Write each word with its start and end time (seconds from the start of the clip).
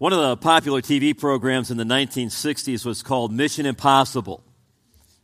One 0.00 0.14
of 0.14 0.18
the 0.18 0.38
popular 0.38 0.80
TV 0.80 1.14
programs 1.14 1.70
in 1.70 1.76
the 1.76 1.84
1960s 1.84 2.86
was 2.86 3.02
called 3.02 3.34
Mission 3.34 3.66
Impossible. 3.66 4.42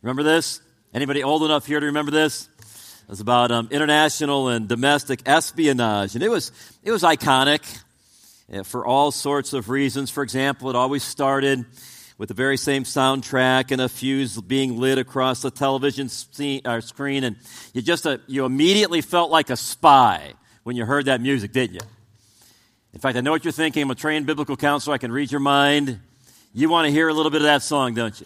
Remember 0.03 0.21
this? 0.21 0.61
Anybody 0.93 1.23
old 1.23 1.41
enough 1.41 1.65
here 1.65 1.79
to 1.79 1.87
remember 1.87 2.11
this? 2.11 2.47
It 2.59 3.09
was 3.09 3.19
about 3.19 3.49
um, 3.49 3.69
international 3.71 4.49
and 4.49 4.67
domestic 4.67 5.23
espionage, 5.25 6.13
and 6.13 6.23
it 6.23 6.29
was 6.29 6.51
it 6.83 6.91
was 6.91 7.01
iconic 7.01 7.63
uh, 8.53 8.61
for 8.61 8.85
all 8.85 9.09
sorts 9.09 9.53
of 9.53 9.69
reasons. 9.69 10.11
For 10.11 10.21
example, 10.21 10.69
it 10.69 10.75
always 10.75 11.01
started 11.01 11.65
with 12.19 12.27
the 12.27 12.35
very 12.35 12.55
same 12.55 12.83
soundtrack 12.83 13.71
and 13.71 13.81
a 13.81 13.89
fuse 13.89 14.39
being 14.39 14.77
lit 14.77 14.99
across 14.99 15.41
the 15.41 15.49
television 15.49 16.07
uh, 16.65 16.81
screen, 16.81 17.23
and 17.23 17.37
you 17.73 17.81
just 17.81 18.05
uh, 18.05 18.19
you 18.27 18.45
immediately 18.45 19.01
felt 19.01 19.31
like 19.31 19.49
a 19.49 19.57
spy 19.57 20.33
when 20.61 20.75
you 20.75 20.85
heard 20.85 21.05
that 21.05 21.19
music, 21.19 21.51
didn't 21.51 21.73
you? 21.73 21.96
In 22.93 22.99
fact, 22.99 23.17
I 23.17 23.21
know 23.21 23.31
what 23.31 23.43
you're 23.43 23.51
thinking. 23.51 23.83
I'm 23.83 23.91
a 23.91 23.95
trained 23.95 24.25
biblical 24.25 24.57
counselor. 24.57 24.93
I 24.93 24.97
can 24.97 25.11
read 25.11 25.31
your 25.31 25.41
mind. 25.41 25.99
You 26.53 26.69
want 26.69 26.85
to 26.85 26.91
hear 26.91 27.09
a 27.09 27.13
little 27.13 27.31
bit 27.31 27.41
of 27.41 27.45
that 27.45 27.61
song, 27.61 27.93
don't 27.93 28.19
you? 28.19 28.25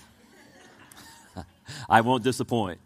I 1.89 2.01
won't 2.01 2.23
disappoint. 2.23 2.79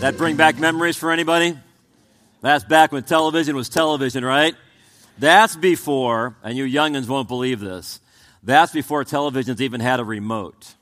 That 0.00 0.16
bring 0.16 0.34
back 0.34 0.58
memories 0.58 0.96
for 0.96 1.12
anybody? 1.12 1.56
That's 2.40 2.64
back 2.64 2.90
when 2.90 3.04
television 3.04 3.54
was 3.54 3.68
television, 3.68 4.24
right? 4.24 4.56
That's 5.18 5.56
before, 5.56 6.36
and 6.42 6.56
you 6.56 6.64
youngins 6.64 7.08
won't 7.08 7.28
believe 7.28 7.60
this, 7.60 8.00
that's 8.42 8.72
before 8.72 9.04
televisions 9.04 9.60
even 9.60 9.80
had 9.80 10.00
a 10.00 10.04
remote. 10.04 10.74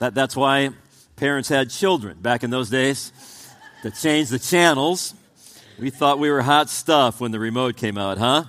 That, 0.00 0.14
that's 0.14 0.34
why 0.34 0.70
parents 1.16 1.48
had 1.48 1.70
children 1.70 2.18
back 2.20 2.42
in 2.42 2.50
those 2.50 2.68
days 2.70 3.12
to 3.82 3.90
change 3.90 4.30
the 4.30 4.38
channels. 4.38 5.14
We 5.78 5.90
thought 5.90 6.18
we 6.18 6.30
were 6.30 6.42
hot 6.42 6.68
stuff 6.68 7.20
when 7.20 7.30
the 7.30 7.38
remote 7.38 7.76
came 7.76 7.96
out, 7.96 8.18
huh? 8.18 8.44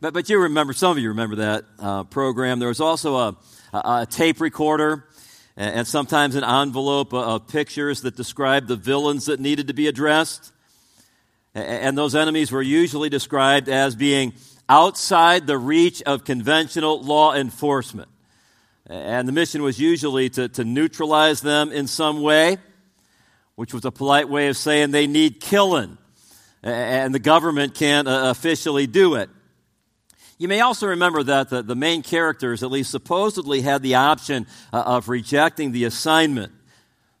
But, 0.00 0.14
but 0.14 0.30
you 0.30 0.40
remember, 0.40 0.72
some 0.72 0.92
of 0.92 0.98
you 0.98 1.10
remember 1.10 1.36
that 1.36 1.64
uh, 1.78 2.04
program. 2.04 2.58
There 2.58 2.68
was 2.68 2.80
also 2.80 3.16
a, 3.16 3.36
a, 3.74 3.78
a 3.78 4.06
tape 4.08 4.40
recorder 4.40 5.04
and, 5.56 5.74
and 5.76 5.86
sometimes 5.86 6.36
an 6.36 6.44
envelope 6.44 7.12
of 7.12 7.48
pictures 7.48 8.00
that 8.02 8.16
described 8.16 8.68
the 8.68 8.76
villains 8.76 9.26
that 9.26 9.40
needed 9.40 9.66
to 9.66 9.74
be 9.74 9.88
addressed. 9.88 10.52
And 11.54 11.98
those 11.98 12.14
enemies 12.14 12.52
were 12.52 12.62
usually 12.62 13.08
described 13.08 13.68
as 13.68 13.96
being 13.96 14.34
outside 14.68 15.46
the 15.46 15.58
reach 15.58 16.00
of 16.02 16.24
conventional 16.24 17.02
law 17.02 17.34
enforcement. 17.34 18.08
And 18.86 19.26
the 19.26 19.32
mission 19.32 19.62
was 19.62 19.78
usually 19.78 20.30
to, 20.30 20.48
to 20.50 20.64
neutralize 20.64 21.40
them 21.40 21.72
in 21.72 21.86
some 21.86 22.22
way, 22.22 22.58
which 23.56 23.74
was 23.74 23.84
a 23.84 23.90
polite 23.90 24.28
way 24.28 24.48
of 24.48 24.56
saying 24.56 24.90
they 24.92 25.06
need 25.06 25.40
killing. 25.40 25.98
And 26.62 27.14
the 27.14 27.20
government 27.20 27.74
can't 27.74 28.06
uh, 28.06 28.30
officially 28.30 28.86
do 28.86 29.14
it. 29.14 29.30
You 30.38 30.48
may 30.48 30.60
also 30.60 30.86
remember 30.86 31.22
that 31.22 31.50
the, 31.50 31.62
the 31.62 31.76
main 31.76 32.02
characters, 32.02 32.62
at 32.62 32.70
least 32.70 32.90
supposedly, 32.90 33.60
had 33.60 33.82
the 33.82 33.96
option 33.96 34.46
uh, 34.72 34.82
of 34.86 35.08
rejecting 35.08 35.72
the 35.72 35.84
assignment. 35.84 36.52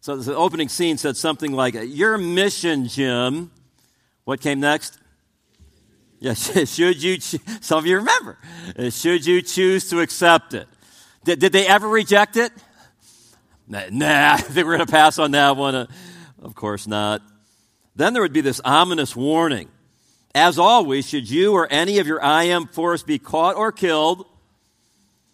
So 0.00 0.16
the 0.16 0.34
opening 0.34 0.68
scene 0.68 0.96
said 0.98 1.16
something 1.16 1.52
like, 1.52 1.76
Your 1.78 2.16
mission, 2.16 2.88
Jim. 2.88 3.50
What 4.24 4.40
came 4.40 4.60
next? 4.60 4.98
Yes, 6.18 6.70
should 6.74 7.02
you, 7.02 7.18
some 7.20 7.78
of 7.78 7.86
you 7.86 7.96
remember, 7.96 8.38
uh, 8.78 8.90
should 8.90 9.24
you 9.24 9.42
choose 9.42 9.88
to 9.90 10.00
accept 10.00 10.54
it? 10.54 10.68
Did, 11.24 11.38
did 11.38 11.52
they 11.52 11.66
ever 11.66 11.88
reject 11.88 12.36
it? 12.36 12.52
Nah, 13.66 13.84
nah 13.90 14.32
I 14.34 14.36
think 14.38 14.66
we're 14.66 14.76
going 14.76 14.86
to 14.86 14.92
pass 14.92 15.18
on 15.18 15.30
that 15.32 15.56
one. 15.56 15.74
Uh, 15.74 15.86
of 16.42 16.54
course 16.54 16.86
not. 16.86 17.22
Then 17.96 18.12
there 18.12 18.22
would 18.22 18.32
be 18.32 18.40
this 18.40 18.60
ominous 18.64 19.16
warning 19.16 19.68
as 20.34 20.58
always, 20.58 21.08
should 21.08 21.28
you 21.28 21.52
or 21.54 21.66
any 21.70 21.98
of 21.98 22.06
your 22.06 22.20
IM 22.20 22.66
force 22.68 23.02
be 23.02 23.18
caught 23.18 23.56
or 23.56 23.72
killed, 23.72 24.26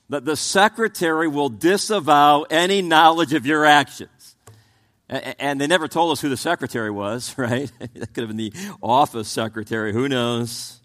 that 0.08 0.25
the 0.25 0.36
secretary 0.36 1.28
will 1.28 1.48
disavow 1.48 2.42
any 2.44 2.80
knowledge 2.80 3.34
of 3.34 3.44
your 3.44 3.64
actions. 3.64 4.10
And 5.09 5.61
they 5.61 5.67
never 5.67 5.87
told 5.87 6.12
us 6.12 6.21
who 6.21 6.28
the 6.28 6.37
secretary 6.37 6.91
was, 6.91 7.37
right? 7.39 7.71
that 7.78 8.15
could 8.15 8.22
have 8.22 8.28
been 8.28 8.37
the 8.37 8.53
office 8.83 9.28
secretary. 9.28 9.93
Who 9.93 10.09
knows? 10.09 10.81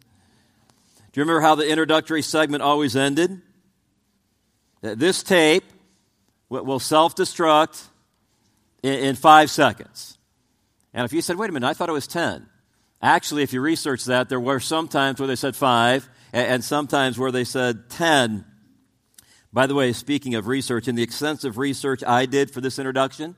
Do 1.12 1.20
you 1.20 1.24
remember 1.24 1.42
how 1.42 1.56
the 1.56 1.68
introductory 1.68 2.22
segment 2.22 2.64
always 2.64 2.96
ended? 2.96 3.42
This 4.82 5.24
tape 5.24 5.66
will 6.50 6.80
self 6.80 7.16
destruct 7.16 7.84
in 8.84 9.16
five 9.16 9.50
seconds. 9.50 10.18
And 10.94 11.06
if 11.06 11.14
you 11.14 11.22
said, 11.22 11.38
wait 11.38 11.50
a 11.50 11.53
minute, 11.53 11.68
I 11.68 11.74
thought 11.74 11.90
it 11.90 11.94
was 11.94 12.08
10. 12.08 12.48
Actually, 13.02 13.44
if 13.44 13.53
you 13.53 13.62
research 13.62 14.06
that, 14.06 14.30
there 14.30 14.40
were 14.40 14.59
some 14.59 14.88
times 14.88 15.20
where 15.20 15.28
they 15.28 15.36
said 15.36 15.56
five 15.56 16.08
and 16.34 16.64
sometimes 16.64 17.18
where 17.18 17.32
they 17.32 17.44
said 17.44 17.90
10. 17.90 18.46
By 19.53 19.68
the 19.68 19.76
way, 19.76 19.92
speaking 19.94 20.36
of 20.36 20.48
research, 20.48 20.88
in 20.88 20.96
the 20.96 21.03
extensive 21.03 21.58
research 21.58 22.03
I 22.06 22.26
did 22.26 22.52
for 22.52 22.62
this 22.62 22.80
introduction, 22.80 23.36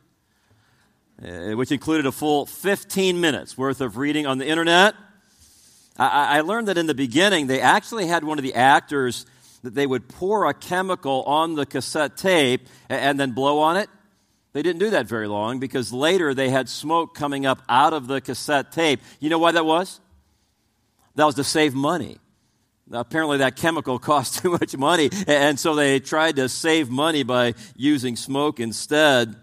Uh, 1.23 1.56
which 1.56 1.72
included 1.72 2.06
a 2.06 2.11
full 2.11 2.45
15 2.45 3.22
minutes 3.22 3.57
worth 3.57 3.79
of 3.79 3.95
reading 3.95 4.28
on 4.28 4.39
the 4.39 4.45
internet, 4.45 4.94
I, 5.97 6.39
I 6.39 6.41
learned 6.41 6.67
that 6.67 6.78
in 6.78 6.85
the 6.85 6.94
beginning 6.94 7.47
they 7.47 7.61
actually 7.61 8.07
had 8.07 8.25
one 8.25 8.38
of 8.38 8.44
the 8.44 8.56
actors 8.56 9.25
that 9.61 9.73
they 9.73 9.88
would 9.88 10.09
pour 10.09 10.50
a 10.50 10.53
chemical 10.53 11.23
on 11.23 11.56
the 11.56 11.66
cassette 11.66 12.17
tape 12.17 12.67
and 12.89 13.17
then 13.17 13.31
blow 13.31 13.59
on 13.59 13.78
it. 13.78 13.89
They 14.51 14.63
didn't 14.63 14.79
do 14.79 14.89
that 14.89 15.07
very 15.07 15.29
long 15.29 15.59
because 15.59 15.94
later 15.94 16.34
they 16.34 16.50
had 16.50 16.67
smoke 16.67 17.16
coming 17.16 17.45
up 17.45 17.61
out 17.69 17.94
of 17.94 18.07
the 18.07 18.19
cassette 18.19 18.73
tape. 18.73 19.00
You 19.22 19.29
know 19.29 19.40
why 19.40 19.53
that 19.53 19.66
was? 19.66 20.01
That 21.16 21.23
was 21.25 21.35
to 21.35 21.45
save 21.45 21.73
money. 21.73 22.17
Apparently, 22.91 23.38
that 23.38 23.55
chemical 23.55 23.97
cost 24.09 24.40
too 24.40 24.51
much 24.51 24.75
money, 24.75 25.09
and 25.25 25.57
so 25.57 25.73
they 25.73 26.01
tried 26.01 26.35
to 26.35 26.50
save 26.50 26.90
money 26.90 27.23
by 27.23 27.53
using 27.78 28.17
smoke 28.17 28.59
instead. 28.59 29.38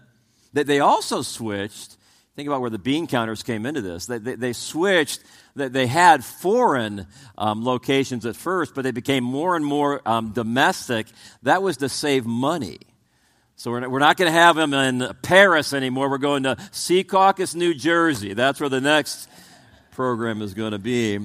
They 0.53 0.79
also 0.79 1.21
switched. 1.21 1.97
Think 2.35 2.47
about 2.47 2.61
where 2.61 2.69
the 2.69 2.79
bean 2.79 3.07
counters 3.07 3.43
came 3.43 3.65
into 3.65 3.81
this. 3.81 4.05
They, 4.05 4.17
they, 4.17 4.35
they 4.35 4.53
switched. 4.53 5.21
They 5.55 5.87
had 5.87 6.23
foreign 6.23 7.07
um, 7.37 7.65
locations 7.65 8.25
at 8.25 8.35
first, 8.35 8.73
but 8.73 8.83
they 8.83 8.91
became 8.91 9.23
more 9.23 9.55
and 9.55 9.65
more 9.65 10.01
um, 10.05 10.31
domestic. 10.31 11.07
That 11.43 11.61
was 11.61 11.77
to 11.77 11.89
save 11.89 12.25
money. 12.25 12.79
So 13.57 13.69
we're 13.69 13.81
not, 13.81 13.91
we're 13.91 13.99
not 13.99 14.17
going 14.17 14.31
to 14.31 14.37
have 14.37 14.55
them 14.55 14.73
in 14.73 15.13
Paris 15.21 15.73
anymore. 15.73 16.09
We're 16.09 16.17
going 16.17 16.43
to 16.43 16.55
Secaucus, 16.71 17.53
New 17.53 17.73
Jersey. 17.73 18.33
That's 18.33 18.59
where 18.59 18.69
the 18.69 18.81
next 18.81 19.29
program 19.91 20.41
is 20.41 20.53
going 20.53 20.71
to 20.71 20.79
be. 20.79 21.19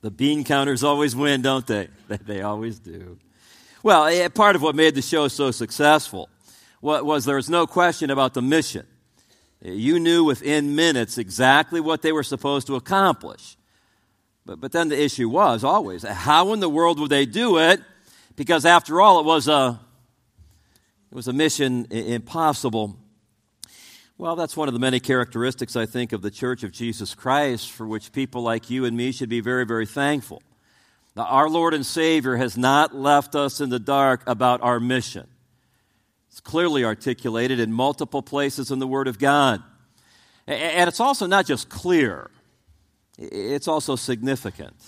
The 0.00 0.10
bean 0.10 0.44
counters 0.44 0.84
always 0.84 1.14
win, 1.14 1.42
don't 1.42 1.66
they? 1.66 1.88
They 2.08 2.40
always 2.40 2.78
do. 2.78 3.18
Well, 3.82 4.06
eh, 4.06 4.28
part 4.28 4.56
of 4.56 4.62
what 4.62 4.74
made 4.74 4.94
the 4.94 5.02
show 5.02 5.28
so 5.28 5.50
successful 5.50 6.28
was 6.80 7.24
there 7.24 7.36
was 7.36 7.50
no 7.50 7.66
question 7.66 8.10
about 8.10 8.34
the 8.34 8.42
mission. 8.42 8.86
You 9.60 9.98
knew 9.98 10.24
within 10.24 10.76
minutes 10.76 11.18
exactly 11.18 11.80
what 11.80 12.02
they 12.02 12.12
were 12.12 12.22
supposed 12.22 12.66
to 12.68 12.76
accomplish. 12.76 13.56
But, 14.46 14.60
but 14.60 14.72
then 14.72 14.88
the 14.88 15.00
issue 15.00 15.28
was 15.28 15.64
always 15.64 16.04
how 16.04 16.52
in 16.52 16.60
the 16.60 16.68
world 16.68 17.00
would 17.00 17.10
they 17.10 17.26
do 17.26 17.58
it? 17.58 17.80
Because 18.36 18.64
after 18.64 19.00
all, 19.00 19.20
it 19.20 19.26
was 19.26 19.48
a 19.48 19.80
it 21.10 21.14
was 21.14 21.26
a 21.26 21.32
mission 21.32 21.86
impossible. 21.90 22.96
Well, 24.16 24.36
that's 24.36 24.56
one 24.56 24.68
of 24.68 24.74
the 24.74 24.80
many 24.80 25.00
characteristics, 25.00 25.76
I 25.76 25.86
think, 25.86 26.12
of 26.12 26.22
the 26.22 26.30
Church 26.30 26.62
of 26.62 26.72
Jesus 26.72 27.14
Christ 27.14 27.70
for 27.70 27.86
which 27.86 28.12
people 28.12 28.42
like 28.42 28.68
you 28.68 28.84
and 28.84 28.96
me 28.96 29.12
should 29.12 29.28
be 29.28 29.40
very, 29.40 29.64
very 29.64 29.86
thankful. 29.86 30.42
Our 31.16 31.48
Lord 31.48 31.72
and 31.72 31.84
Savior 31.84 32.36
has 32.36 32.56
not 32.56 32.94
left 32.94 33.34
us 33.34 33.60
in 33.60 33.70
the 33.70 33.78
dark 33.78 34.22
about 34.26 34.60
our 34.60 34.80
mission. 34.80 35.28
It's 36.38 36.48
clearly 36.48 36.84
articulated 36.84 37.58
in 37.58 37.72
multiple 37.72 38.22
places 38.22 38.70
in 38.70 38.78
the 38.78 38.86
Word 38.86 39.08
of 39.08 39.18
God. 39.18 39.60
And 40.46 40.86
it's 40.86 41.00
also 41.00 41.26
not 41.26 41.46
just 41.46 41.68
clear, 41.68 42.30
it's 43.18 43.66
also 43.66 43.96
significant. 43.96 44.80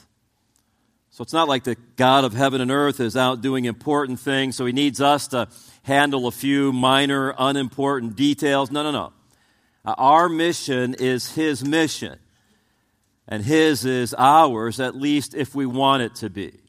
So 1.10 1.22
it's 1.22 1.32
not 1.32 1.48
like 1.48 1.64
the 1.64 1.74
God 1.96 2.22
of 2.22 2.34
heaven 2.34 2.60
and 2.60 2.70
earth 2.70 3.00
is 3.00 3.16
out 3.16 3.40
doing 3.40 3.64
important 3.64 4.20
things, 4.20 4.54
so 4.54 4.64
he 4.64 4.72
needs 4.72 5.00
us 5.00 5.26
to 5.28 5.48
handle 5.82 6.28
a 6.28 6.30
few 6.30 6.72
minor, 6.72 7.34
unimportant 7.36 8.14
details. 8.14 8.70
No, 8.70 8.84
no, 8.84 8.92
no. 8.92 9.12
Uh, 9.84 9.96
our 9.98 10.28
mission 10.28 10.94
is 10.94 11.34
his 11.34 11.64
mission, 11.64 12.20
and 13.26 13.42
his 13.44 13.84
is 13.84 14.14
ours, 14.16 14.78
at 14.78 14.94
least 14.94 15.34
if 15.34 15.52
we 15.52 15.66
want 15.66 16.04
it 16.04 16.14
to 16.14 16.30
be. 16.30 16.59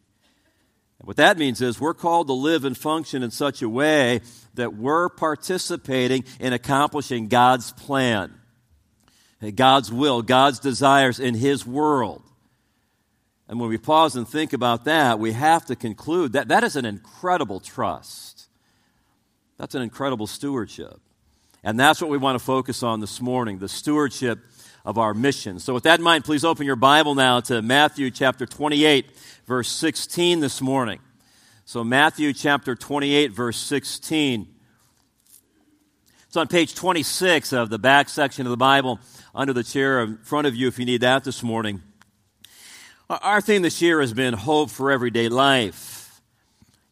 What 1.03 1.17
that 1.17 1.37
means 1.37 1.61
is 1.61 1.79
we're 1.79 1.95
called 1.95 2.27
to 2.27 2.33
live 2.33 2.63
and 2.63 2.77
function 2.77 3.23
in 3.23 3.31
such 3.31 3.61
a 3.61 3.69
way 3.69 4.21
that 4.53 4.75
we're 4.75 5.09
participating 5.09 6.23
in 6.39 6.53
accomplishing 6.53 7.27
God's 7.27 7.71
plan, 7.71 8.33
God's 9.55 9.91
will, 9.91 10.21
God's 10.21 10.59
desires 10.59 11.19
in 11.19 11.33
His 11.33 11.65
world. 11.65 12.21
And 13.47 13.59
when 13.59 13.69
we 13.69 13.77
pause 13.77 14.15
and 14.15 14.27
think 14.27 14.53
about 14.53 14.85
that, 14.85 15.19
we 15.19 15.31
have 15.33 15.65
to 15.65 15.75
conclude 15.75 16.33
that 16.33 16.49
that 16.49 16.63
is 16.63 16.75
an 16.75 16.85
incredible 16.85 17.59
trust. 17.59 18.47
That's 19.57 19.75
an 19.75 19.81
incredible 19.81 20.27
stewardship. 20.27 20.99
And 21.63 21.79
that's 21.79 21.99
what 21.99 22.09
we 22.09 22.17
want 22.17 22.37
to 22.39 22.43
focus 22.43 22.81
on 22.81 22.99
this 22.99 23.19
morning 23.19 23.59
the 23.59 23.67
stewardship 23.67 24.39
of 24.85 24.97
our 24.97 25.13
mission. 25.13 25.59
So, 25.59 25.73
with 25.73 25.83
that 25.83 25.99
in 25.99 26.03
mind, 26.03 26.25
please 26.25 26.43
open 26.43 26.65
your 26.65 26.75
Bible 26.75 27.15
now 27.15 27.39
to 27.41 27.61
Matthew 27.61 28.11
chapter 28.11 28.45
28, 28.45 29.11
verse 29.45 29.69
16 29.69 30.39
this 30.39 30.61
morning. 30.61 30.99
So, 31.65 31.83
Matthew 31.83 32.33
chapter 32.33 32.75
28, 32.75 33.31
verse 33.31 33.57
16. 33.57 34.47
It's 36.27 36.37
on 36.37 36.47
page 36.47 36.75
26 36.75 37.51
of 37.51 37.69
the 37.69 37.77
back 37.77 38.07
section 38.07 38.45
of 38.45 38.51
the 38.51 38.57
Bible 38.57 38.99
under 39.35 39.53
the 39.53 39.63
chair 39.63 40.01
in 40.01 40.17
front 40.19 40.47
of 40.47 40.55
you 40.55 40.67
if 40.67 40.79
you 40.79 40.85
need 40.85 41.01
that 41.01 41.23
this 41.23 41.43
morning. 41.43 41.81
Our 43.09 43.41
theme 43.41 43.61
this 43.61 43.81
year 43.81 43.99
has 43.99 44.13
been 44.13 44.33
hope 44.33 44.69
for 44.69 44.89
everyday 44.89 45.27
life. 45.27 46.21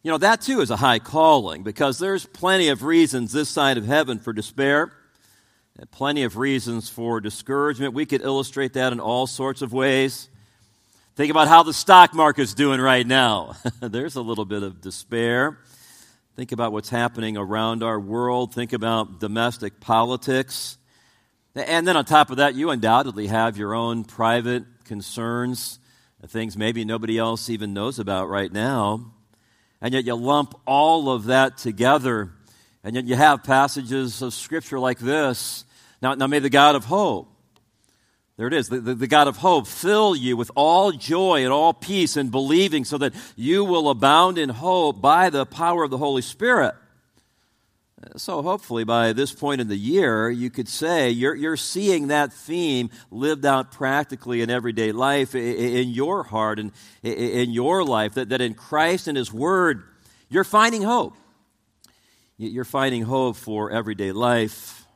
You 0.02 0.10
know, 0.10 0.18
that 0.18 0.42
too 0.42 0.60
is 0.60 0.70
a 0.70 0.76
high 0.76 0.98
calling 0.98 1.62
because 1.62 1.98
there's 1.98 2.26
plenty 2.26 2.68
of 2.68 2.82
reasons 2.82 3.32
this 3.32 3.48
side 3.48 3.78
of 3.78 3.86
heaven 3.86 4.18
for 4.18 4.34
despair, 4.34 4.92
plenty 5.90 6.24
of 6.24 6.36
reasons 6.36 6.88
for 6.88 7.20
discouragement. 7.20 7.94
We 7.94 8.06
could 8.06 8.22
illustrate 8.22 8.74
that 8.74 8.92
in 8.92 9.00
all 9.00 9.26
sorts 9.26 9.62
of 9.62 9.72
ways. 9.72 10.28
Think 11.16 11.30
about 11.30 11.48
how 11.48 11.62
the 11.62 11.72
stock 11.72 12.14
market's 12.14 12.54
doing 12.54 12.80
right 12.80 13.06
now. 13.06 13.56
there's 13.80 14.16
a 14.16 14.22
little 14.22 14.44
bit 14.44 14.62
of 14.62 14.80
despair. 14.80 15.58
Think 16.36 16.52
about 16.52 16.72
what's 16.72 16.88
happening 16.88 17.36
around 17.36 17.82
our 17.82 17.98
world. 17.98 18.54
Think 18.54 18.72
about 18.72 19.20
domestic 19.20 19.80
politics. 19.80 20.78
And 21.54 21.86
then 21.86 21.96
on 21.96 22.04
top 22.04 22.30
of 22.30 22.38
that, 22.38 22.54
you 22.54 22.70
undoubtedly 22.70 23.26
have 23.26 23.56
your 23.56 23.74
own 23.74 24.04
private 24.04 24.64
concerns 24.84 25.80
things 26.28 26.56
maybe 26.56 26.84
nobody 26.84 27.18
else 27.18 27.48
even 27.48 27.72
knows 27.72 27.98
about 27.98 28.28
right 28.28 28.52
now. 28.52 29.12
And 29.80 29.94
yet 29.94 30.04
you 30.04 30.14
lump 30.14 30.54
all 30.66 31.10
of 31.10 31.24
that 31.24 31.56
together, 31.56 32.32
and 32.82 32.94
yet 32.94 33.04
you 33.04 33.16
have 33.16 33.44
passages 33.44 34.22
of 34.22 34.32
Scripture 34.32 34.78
like 34.78 34.98
this. 34.98 35.64
Now, 36.00 36.14
now 36.14 36.26
may 36.26 36.38
the 36.38 36.50
God 36.50 36.76
of 36.76 36.84
hope, 36.84 37.28
there 38.36 38.46
it 38.46 38.54
is, 38.54 38.68
the, 38.68 38.80
the, 38.80 38.94
the 38.94 39.06
God 39.06 39.28
of 39.28 39.36
hope, 39.36 39.66
fill 39.66 40.16
you 40.16 40.34
with 40.36 40.50
all 40.54 40.92
joy 40.92 41.44
and 41.44 41.52
all 41.52 41.74
peace 41.74 42.16
in 42.16 42.30
believing 42.30 42.86
so 42.86 42.96
that 42.98 43.12
you 43.36 43.64
will 43.64 43.90
abound 43.90 44.38
in 44.38 44.48
hope 44.48 45.02
by 45.02 45.28
the 45.28 45.44
power 45.44 45.84
of 45.84 45.90
the 45.90 45.98
Holy 45.98 46.22
Spirit. 46.22 46.74
So, 48.16 48.40
hopefully, 48.40 48.84
by 48.84 49.12
this 49.12 49.30
point 49.30 49.60
in 49.60 49.68
the 49.68 49.76
year, 49.76 50.30
you 50.30 50.48
could 50.48 50.68
say 50.68 51.10
you're, 51.10 51.34
you're 51.34 51.58
seeing 51.58 52.08
that 52.08 52.32
theme 52.32 52.88
lived 53.10 53.44
out 53.44 53.72
practically 53.72 54.40
in 54.40 54.48
everyday 54.48 54.90
life, 54.92 55.34
in 55.34 55.90
your 55.90 56.22
heart 56.22 56.58
and 56.58 56.72
in 57.02 57.50
your 57.50 57.84
life, 57.84 58.14
that, 58.14 58.30
that 58.30 58.40
in 58.40 58.54
Christ 58.54 59.06
and 59.06 59.18
His 59.18 59.30
Word, 59.30 59.82
you're 60.30 60.44
finding 60.44 60.80
hope. 60.80 61.14
You're 62.42 62.64
finding 62.64 63.02
hope 63.02 63.36
for 63.36 63.70
everyday 63.70 64.12
life. 64.12 64.86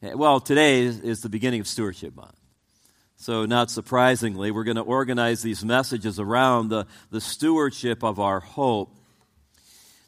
Well, 0.00 0.38
today 0.38 0.84
is 0.84 1.20
the 1.20 1.28
beginning 1.28 1.58
of 1.58 1.66
Stewardship 1.66 2.14
Month. 2.14 2.38
So, 3.16 3.44
not 3.44 3.72
surprisingly, 3.72 4.52
we're 4.52 4.62
going 4.62 4.76
to 4.76 4.82
organize 4.82 5.42
these 5.42 5.64
messages 5.64 6.20
around 6.20 6.68
the, 6.68 6.86
the 7.10 7.20
stewardship 7.20 8.04
of 8.04 8.20
our 8.20 8.38
hope. 8.38 8.94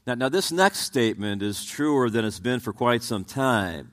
Now, 0.06 0.14
now, 0.14 0.28
this 0.28 0.52
next 0.52 0.82
statement 0.82 1.42
is 1.42 1.64
truer 1.64 2.08
than 2.08 2.24
it's 2.24 2.38
been 2.38 2.60
for 2.60 2.72
quite 2.72 3.02
some 3.02 3.24
time. 3.24 3.90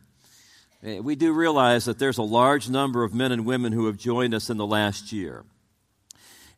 Eh, 0.83 0.99
we 0.99 1.15
do 1.15 1.33
realize 1.33 1.85
that 1.85 1.97
there's 1.97 2.19
a 2.19 2.23
large 2.23 2.69
number 2.69 3.03
of 3.03 3.15
men 3.15 3.31
and 3.31 3.47
women 3.47 3.73
who 3.73 3.87
have 3.87 3.97
joined 3.97 4.35
us 4.35 4.51
in 4.51 4.57
the 4.57 4.67
last 4.67 5.11
year. 5.11 5.43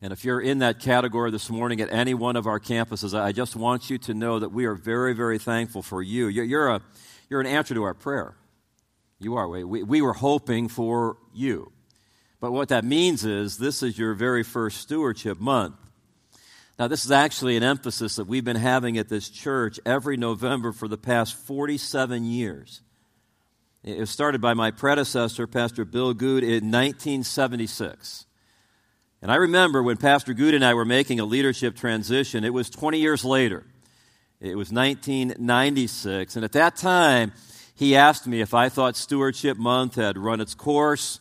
And 0.01 0.11
if 0.11 0.25
you're 0.25 0.41
in 0.41 0.59
that 0.59 0.79
category 0.79 1.29
this 1.29 1.49
morning 1.49 1.79
at 1.79 1.93
any 1.93 2.15
one 2.15 2.35
of 2.35 2.47
our 2.47 2.59
campuses, 2.59 3.17
I 3.17 3.31
just 3.31 3.55
want 3.55 3.89
you 3.89 3.99
to 3.99 4.15
know 4.15 4.39
that 4.39 4.49
we 4.49 4.65
are 4.65 4.73
very, 4.73 5.13
very 5.13 5.37
thankful 5.37 5.83
for 5.83 6.01
you. 6.01 6.27
You're, 6.27 6.69
a, 6.69 6.81
you're 7.29 7.41
an 7.41 7.47
answer 7.47 7.75
to 7.75 7.83
our 7.83 7.93
prayer. 7.93 8.35
You 9.19 9.35
are. 9.35 9.47
We, 9.47 9.83
we 9.83 10.01
were 10.01 10.13
hoping 10.13 10.67
for 10.69 11.17
you. 11.33 11.71
But 12.39 12.51
what 12.51 12.69
that 12.69 12.83
means 12.83 13.23
is 13.23 13.57
this 13.57 13.83
is 13.83 13.99
your 13.99 14.15
very 14.15 14.43
first 14.43 14.81
stewardship 14.81 15.39
month. 15.39 15.75
Now, 16.79 16.87
this 16.87 17.05
is 17.05 17.11
actually 17.11 17.55
an 17.55 17.61
emphasis 17.61 18.15
that 18.15 18.25
we've 18.25 18.43
been 18.43 18.55
having 18.55 18.97
at 18.97 19.07
this 19.07 19.29
church 19.29 19.79
every 19.85 20.17
November 20.17 20.71
for 20.71 20.87
the 20.87 20.97
past 20.97 21.35
47 21.35 22.25
years. 22.25 22.81
It 23.83 23.99
was 23.99 24.09
started 24.09 24.41
by 24.41 24.55
my 24.55 24.71
predecessor, 24.71 25.45
Pastor 25.45 25.85
Bill 25.85 26.15
Goode, 26.15 26.43
in 26.43 26.71
1976. 26.71 28.25
And 29.21 29.31
I 29.31 29.35
remember 29.35 29.83
when 29.83 29.97
Pastor 29.97 30.33
Goode 30.33 30.55
and 30.55 30.65
I 30.65 30.73
were 30.73 30.85
making 30.85 31.19
a 31.19 31.25
leadership 31.25 31.75
transition, 31.75 32.43
it 32.43 32.53
was 32.53 32.69
20 32.69 32.99
years 32.99 33.23
later. 33.23 33.63
It 34.39 34.55
was 34.55 34.71
1996. 34.71 36.35
And 36.35 36.43
at 36.43 36.53
that 36.53 36.75
time, 36.75 37.31
he 37.75 37.95
asked 37.95 38.25
me 38.25 38.41
if 38.41 38.53
I 38.53 38.69
thought 38.69 38.95
Stewardship 38.95 39.57
Month 39.57 39.95
had 39.95 40.17
run 40.17 40.41
its 40.41 40.55
course 40.55 41.19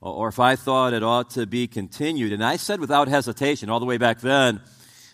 or 0.00 0.28
if 0.28 0.38
I 0.38 0.56
thought 0.56 0.92
it 0.92 1.02
ought 1.02 1.30
to 1.30 1.46
be 1.46 1.66
continued. 1.66 2.32
And 2.32 2.44
I 2.44 2.56
said 2.56 2.80
without 2.80 3.08
hesitation, 3.08 3.68
all 3.68 3.80
the 3.80 3.86
way 3.86 3.98
back 3.98 4.20
then, 4.20 4.60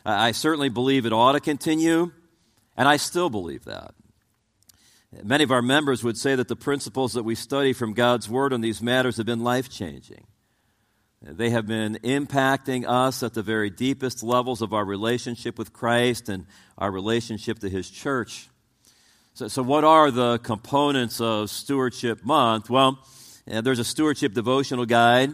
I 0.05 0.33
certainly 0.33 0.69
believe 0.69 1.07
it 1.07 1.13
ought 1.13 1.33
to 1.33 1.41
continue, 1.41 2.13
and 2.77 2.87
I 2.87 2.99
still 2.99 3.31
believe 3.31 3.65
that. 3.65 3.95
Many 5.23 5.45
of 5.45 5.51
our 5.51 5.63
members 5.63 6.05
would 6.05 6.19
say 6.19 6.35
that 6.35 6.49
the 6.49 6.57
principles 6.57 7.15
that 7.15 7.23
we 7.23 7.35
study 7.35 7.73
from 7.73 7.95
God's 7.95 8.29
Word 8.29 8.53
on 8.53 8.61
these 8.61 8.83
matters 8.83 9.17
have 9.17 9.27
been 9.27 9.43
life 9.43 9.71
changing. 9.71 10.27
They 11.27 11.49
have 11.51 11.67
been 11.67 11.95
impacting 12.05 12.85
us 12.87 13.23
at 13.23 13.33
the 13.33 13.43
very 13.43 13.71
deepest 13.71 14.23
levels 14.23 14.61
of 14.61 14.75
our 14.75 14.85
relationship 14.85 15.59
with 15.59 15.73
Christ 15.73 16.29
and 16.29 16.45
our 16.77 16.91
relationship 16.91 17.61
to 17.61 17.71
His 17.71 17.89
church. 17.89 18.51
So, 19.33 19.49
so 19.49 19.63
what 19.63 19.85
are 19.85 20.11
the 20.11 20.37
components 20.37 21.23
of 21.23 21.49
Stewardship 21.49 22.27
Month? 22.27 22.69
Well, 22.69 22.99
eh, 23.49 23.63
there's 23.63 23.79
a 23.79 23.85
stewardship 23.85 24.35
devotional 24.35 24.85
guide 24.85 25.31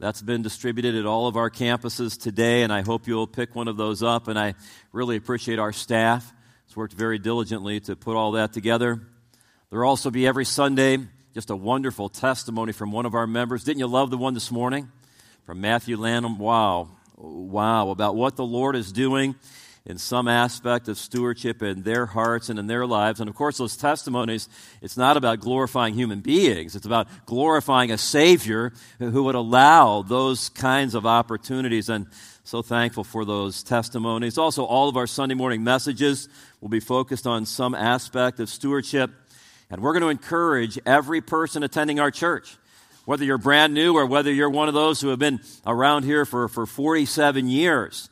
that's 0.00 0.20
been 0.20 0.42
distributed 0.42 0.96
at 0.96 1.06
all 1.06 1.28
of 1.28 1.36
our 1.36 1.50
campuses 1.50 2.20
today, 2.20 2.64
and 2.64 2.72
I 2.72 2.82
hope 2.82 3.06
you'll 3.06 3.28
pick 3.28 3.54
one 3.54 3.68
of 3.68 3.76
those 3.76 4.02
up. 4.02 4.26
And 4.26 4.36
I 4.36 4.54
really 4.90 5.14
appreciate 5.14 5.60
our 5.60 5.72
staff. 5.72 6.32
It's 6.66 6.76
worked 6.76 6.94
very 6.94 7.20
diligently 7.20 7.78
to 7.82 7.94
put 7.94 8.16
all 8.16 8.32
that 8.32 8.52
together. 8.52 9.00
There'll 9.70 9.88
also 9.88 10.10
be 10.10 10.26
every 10.26 10.46
Sunday 10.46 10.98
just 11.32 11.50
a 11.50 11.56
wonderful 11.56 12.08
testimony 12.08 12.72
from 12.72 12.90
one 12.90 13.06
of 13.06 13.14
our 13.14 13.28
members. 13.28 13.62
Didn't 13.62 13.78
you 13.78 13.86
love 13.86 14.10
the 14.10 14.18
one 14.18 14.34
this 14.34 14.50
morning? 14.50 14.90
From 15.44 15.60
Matthew 15.60 15.96
Lanham. 15.96 16.38
Wow. 16.38 16.88
Wow. 17.16 17.90
About 17.90 18.14
what 18.14 18.36
the 18.36 18.44
Lord 18.44 18.76
is 18.76 18.92
doing 18.92 19.34
in 19.84 19.98
some 19.98 20.28
aspect 20.28 20.86
of 20.86 20.96
stewardship 20.96 21.62
in 21.64 21.82
their 21.82 22.06
hearts 22.06 22.48
and 22.48 22.60
in 22.60 22.68
their 22.68 22.86
lives. 22.86 23.18
And 23.18 23.28
of 23.28 23.34
course, 23.34 23.58
those 23.58 23.76
testimonies, 23.76 24.48
it's 24.80 24.96
not 24.96 25.16
about 25.16 25.40
glorifying 25.40 25.94
human 25.94 26.20
beings, 26.20 26.76
it's 26.76 26.86
about 26.86 27.08
glorifying 27.26 27.90
a 27.90 27.98
Savior 27.98 28.72
who 29.00 29.24
would 29.24 29.34
allow 29.34 30.02
those 30.02 30.48
kinds 30.48 30.94
of 30.94 31.06
opportunities. 31.06 31.88
And 31.88 32.06
so 32.44 32.62
thankful 32.62 33.02
for 33.02 33.24
those 33.24 33.64
testimonies. 33.64 34.38
Also, 34.38 34.64
all 34.64 34.88
of 34.88 34.96
our 34.96 35.08
Sunday 35.08 35.34
morning 35.34 35.64
messages 35.64 36.28
will 36.60 36.68
be 36.68 36.80
focused 36.80 37.26
on 37.26 37.46
some 37.46 37.74
aspect 37.74 38.38
of 38.38 38.48
stewardship. 38.48 39.10
And 39.70 39.82
we're 39.82 39.92
going 39.92 40.02
to 40.02 40.08
encourage 40.08 40.78
every 40.86 41.20
person 41.20 41.64
attending 41.64 41.98
our 41.98 42.12
church 42.12 42.58
whether 43.04 43.24
you're 43.24 43.38
brand 43.38 43.74
new 43.74 43.94
or 43.94 44.06
whether 44.06 44.32
you're 44.32 44.50
one 44.50 44.68
of 44.68 44.74
those 44.74 45.00
who 45.00 45.08
have 45.08 45.18
been 45.18 45.40
around 45.66 46.04
here 46.04 46.24
for, 46.24 46.48
for 46.48 46.66
47 46.66 47.48
years, 47.48 48.08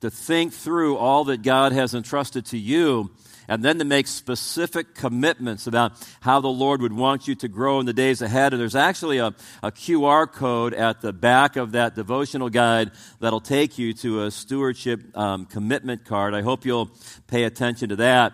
to 0.00 0.10
think 0.10 0.52
through 0.52 0.96
all 0.96 1.24
that 1.24 1.42
God 1.42 1.72
has 1.72 1.94
entrusted 1.94 2.46
to 2.46 2.58
you 2.58 3.10
and 3.48 3.64
then 3.64 3.78
to 3.78 3.84
make 3.84 4.06
specific 4.06 4.94
commitments 4.94 5.66
about 5.66 5.92
how 6.20 6.40
the 6.40 6.48
Lord 6.48 6.82
would 6.82 6.92
want 6.92 7.28
you 7.28 7.34
to 7.36 7.48
grow 7.48 7.80
in 7.80 7.86
the 7.86 7.92
days 7.92 8.22
ahead. 8.22 8.52
And 8.52 8.60
there's 8.60 8.74
actually 8.74 9.18
a, 9.18 9.34
a, 9.62 9.70
QR 9.70 10.30
code 10.30 10.74
at 10.74 11.00
the 11.00 11.12
back 11.12 11.56
of 11.56 11.72
that 11.72 11.94
devotional 11.94 12.50
guide 12.50 12.90
that'll 13.20 13.40
take 13.40 13.78
you 13.78 13.92
to 13.94 14.24
a 14.24 14.30
stewardship 14.30 15.16
um, 15.16 15.46
commitment 15.46 16.04
card. 16.04 16.34
I 16.34 16.42
hope 16.42 16.64
you'll 16.64 16.90
pay 17.28 17.44
attention 17.44 17.90
to 17.90 17.96
that. 17.96 18.32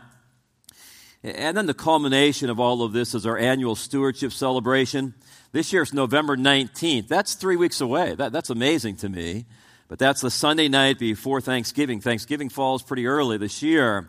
And 1.23 1.57
then 1.57 1.67
the 1.67 1.75
culmination 1.75 2.51
of 2.51 2.59
all 2.59 2.83
of 2.83 2.93
this 2.93 3.15
is 3.15 3.27
our 3.27 3.39
annual 3.39 3.77
stewardship 3.77 4.33
celebration. 4.33 5.15
This 5.53 5.71
year 5.71 5.83
is 5.83 5.93
November 5.93 6.35
19th. 6.35 7.09
That's 7.09 7.35
three 7.35 7.57
weeks 7.57 7.83
away. 7.83 8.15
That, 8.15 8.33
that's 8.33 8.49
amazing 8.49 8.97
to 8.97 9.11
me. 9.11 9.45
But 9.87 9.99
that's 9.99 10.23
the 10.23 10.31
Sunday 10.31 10.69
night 10.69 10.99
before 10.99 11.43
Thanksgiving. 11.43 12.01
Thanksgiving 12.01 12.49
falls 12.49 12.83
pretty 12.83 13.07
early 13.07 13.37
this 13.37 13.63
year. 13.63 14.09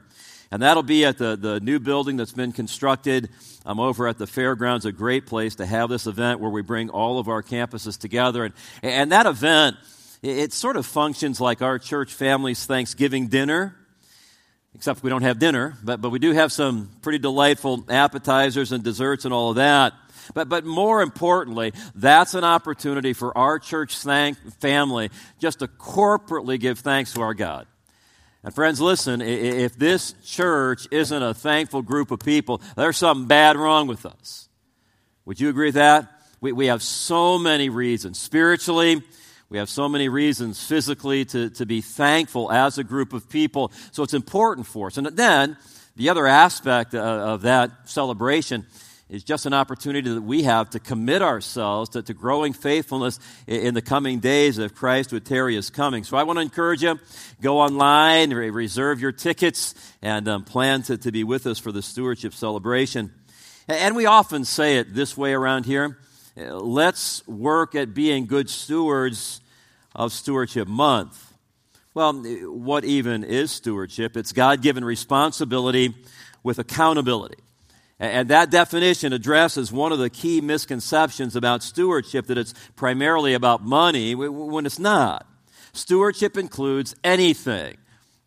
And 0.52 0.62
that'll 0.62 0.84
be 0.84 1.04
at 1.04 1.18
the, 1.18 1.36
the 1.36 1.60
new 1.60 1.80
building 1.80 2.16
that's 2.16 2.32
been 2.32 2.54
constructed 2.54 3.30
I'm 3.66 3.82
over 3.82 4.08
at 4.08 4.18
the 4.18 4.28
fairgrounds, 4.28 4.86
a 4.86 4.94
great 4.94 5.26
place 5.26 5.56
to 5.56 5.66
have 5.66 5.90
this 5.90 6.08
event 6.08 6.40
where 6.40 6.50
we 6.50 6.62
bring 6.62 6.90
all 6.90 7.20
of 7.20 7.28
our 7.28 7.44
campuses 7.44 8.00
together. 8.00 8.46
And, 8.46 8.54
and 8.82 9.12
that 9.12 9.26
event, 9.26 9.76
it, 10.22 10.38
it 10.38 10.54
sort 10.54 10.78
of 10.78 10.86
functions 10.86 11.42
like 11.42 11.62
our 11.62 11.78
church 11.78 12.14
family's 12.14 12.66
Thanksgiving 12.66 13.28
dinner, 13.28 13.76
except 14.76 15.04
we 15.04 15.10
don't 15.10 15.22
have 15.24 15.40
dinner, 15.40 15.78
but, 15.84 16.00
but 16.00 16.10
we 16.10 16.20
do 16.20 16.32
have 16.32 16.54
some 16.54 16.90
pretty 17.02 17.20
delightful 17.20 17.84
appetizers 17.90 18.72
and 18.72 18.82
desserts 18.82 19.26
and 19.26 19.34
all 19.34 19.50
of 19.50 19.58
that. 19.58 19.94
But, 20.34 20.50
but 20.50 20.66
more 20.66 21.02
importantly, 21.02 21.74
that's 21.96 22.34
an 22.34 22.44
opportunity 22.44 23.14
for 23.14 23.38
our 23.38 23.60
church 23.60 23.98
thank, 23.98 24.38
family 24.60 25.10
just 25.40 25.60
to 25.60 25.68
corporately 25.68 26.60
give 26.60 26.80
thanks 26.80 27.14
to 27.14 27.22
our 27.22 27.34
God. 27.34 27.68
And 28.44 28.54
friends, 28.54 28.82
listen, 28.82 29.22
if 29.22 29.78
this 29.78 30.14
church 30.26 30.88
isn't 30.92 31.24
a 31.24 31.34
thankful 31.34 31.82
group 31.82 32.12
of 32.12 32.20
people, 32.20 32.62
there's 32.76 32.98
something 32.98 33.28
bad 33.28 33.56
wrong 33.56 33.88
with 33.88 34.06
us. 34.06 34.50
Would 35.26 35.40
you 35.40 35.50
agree 35.50 35.68
with 35.68 35.76
that? 35.76 36.10
We, 36.42 36.52
we 36.52 36.66
have 36.66 36.84
so 36.84 37.40
many 37.40 37.70
reasons. 37.70 38.20
Spiritually, 38.20 39.02
we 39.50 39.60
have 39.60 39.70
so 39.70 39.88
many 39.88 40.10
reasons 40.10 40.62
physically 40.62 41.24
to, 41.26 41.52
to 41.52 41.66
be 41.66 41.80
thankful 41.80 42.52
as 42.52 42.78
a 42.78 42.84
group 42.84 43.14
of 43.14 43.30
people. 43.30 43.72
So 43.92 44.04
it's 44.04 44.14
important 44.14 44.68
for 44.68 44.88
us. 44.88 44.98
And 44.98 45.08
then 45.08 45.56
the 45.96 46.10
other 46.10 46.28
aspect 46.28 46.94
uh, 46.94 47.00
of 47.00 47.44
that 47.44 47.72
celebration 47.86 48.66
is 49.14 49.24
just 49.24 49.46
an 49.46 49.54
opportunity 49.54 50.12
that 50.12 50.24
we 50.24 50.42
have 50.42 50.72
to 50.72 50.80
commit 50.80 51.22
ourselves 51.22 51.92
to, 51.92 52.02
to 52.02 52.16
growing 52.16 52.52
faithfulness 52.52 53.20
in, 53.46 53.68
in, 53.68 53.74
the 53.76 53.82
coming 53.82 54.20
days 54.20 54.58
if 54.58 54.74
Christ 54.74 55.12
would 55.14 55.24
tarry 55.24 55.56
is 55.56 55.70
coming. 55.70 56.04
So 56.04 56.18
I 56.18 56.24
want 56.24 56.38
to 56.38 56.42
encourage 56.42 56.82
you, 56.82 57.00
go 57.40 57.60
online, 57.60 58.34
re- 58.34 58.50
reserve 58.50 59.00
your 59.00 59.12
tickets, 59.12 59.76
and 60.02 60.28
um, 60.28 60.44
plan 60.44 60.82
to, 60.84 60.98
to 60.98 61.12
be 61.12 61.24
with 61.24 61.46
us 61.46 61.60
for 61.60 61.72
the 61.72 61.84
stewardship 61.84 62.34
celebration. 62.34 63.14
And 63.68 63.96
we 63.96 64.08
often 64.08 64.46
say 64.46 64.78
it 64.78 64.96
this 64.96 65.16
way 65.16 65.34
around 65.34 65.68
here. 65.68 66.00
Let's 66.36 67.26
work 67.28 67.76
at 67.76 67.94
being 67.94 68.26
good 68.26 68.50
stewards 68.50 69.42
of 69.94 70.12
Stewardship 70.12 70.68
Month. 70.68 71.32
Well, 71.94 72.14
what 72.14 72.84
even 72.84 73.24
is 73.24 73.52
stewardship? 73.52 74.18
It's 74.18 74.32
God 74.32 74.64
given 74.64 74.84
responsibility 74.84 75.94
with 76.42 76.58
accountability. 76.58 77.38
And 78.04 78.28
that 78.32 78.52
definition 78.52 79.14
addresses 79.14 79.72
one 79.72 79.94
of 79.94 79.98
the 79.98 80.10
key 80.10 80.42
misconceptions 80.42 81.38
about 81.38 81.64
stewardship 81.64 82.28
that 82.28 82.38
it's 82.38 82.54
primarily 82.76 83.34
about 83.34 83.64
money 83.64 84.14
when 84.14 84.66
it's 84.66 84.78
not. 84.78 85.26
Stewardship 85.72 86.36
includes 86.36 86.96
anything 87.02 87.78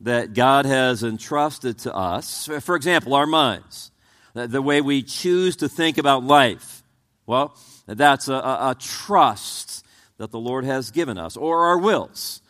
that 0.01 0.33
God 0.33 0.65
has 0.65 1.03
entrusted 1.03 1.77
to 1.81 1.95
us. 1.95 2.49
For 2.61 2.75
example, 2.75 3.13
our 3.13 3.27
minds, 3.27 3.91
the 4.33 4.63
way 4.63 4.81
we 4.81 5.03
choose 5.03 5.57
to 5.57 5.69
think 5.69 5.99
about 5.99 6.25
life. 6.25 6.83
Well, 7.27 7.55
that's 7.87 8.29
a, 8.29 8.35
a, 8.35 8.71
a 8.71 8.77
trust 8.81 9.85
that 10.17 10.31
the 10.31 10.41
Lord 10.41 10.65
has 10.65 10.91
given 10.91 11.19
us, 11.19 11.37
or 11.37 11.67
our 11.67 11.77
wills 11.77 12.41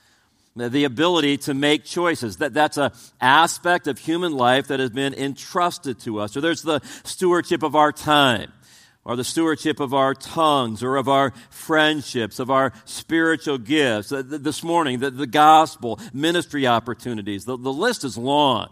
the 0.57 0.85
ability 0.85 1.37
to 1.37 1.55
make 1.55 1.85
choices. 1.85 2.39
That, 2.39 2.55
that's 2.55 2.79
an 2.79 2.91
aspect 3.21 3.87
of 3.87 3.99
human 3.99 4.33
life 4.33 4.69
that 4.69 4.81
has 4.81 4.91
been 4.91 5.13
entrusted 5.15 6.01
to 6.01 6.21
us. 6.21 6.37
Or 6.37 6.41
there's 6.41 6.63
the 6.63 6.81
stewardship 7.05 7.63
of 7.63 7.77
our 7.77 7.93
time, 7.93 8.53
or 9.05 9.17
the 9.17 9.25
stewardship 9.25 9.79
of 9.81 9.93
our 9.93 10.15
tongues, 10.15 10.83
or 10.83 10.97
of 10.97 11.09
our 11.09 11.33
friendships, 11.51 12.39
of 12.39 12.51
our 12.51 12.73
spiritual 12.87 13.59
gifts. 13.59 14.09
This 14.11 14.63
morning, 14.65 14.99
the, 15.01 15.11
the 15.11 15.27
gospel, 15.27 16.01
ministry 16.13 16.67
opportunities. 16.67 17.45
The, 17.45 17.57
the 17.57 17.73
list 17.73 18.03
is 18.05 18.17
long. 18.17 18.71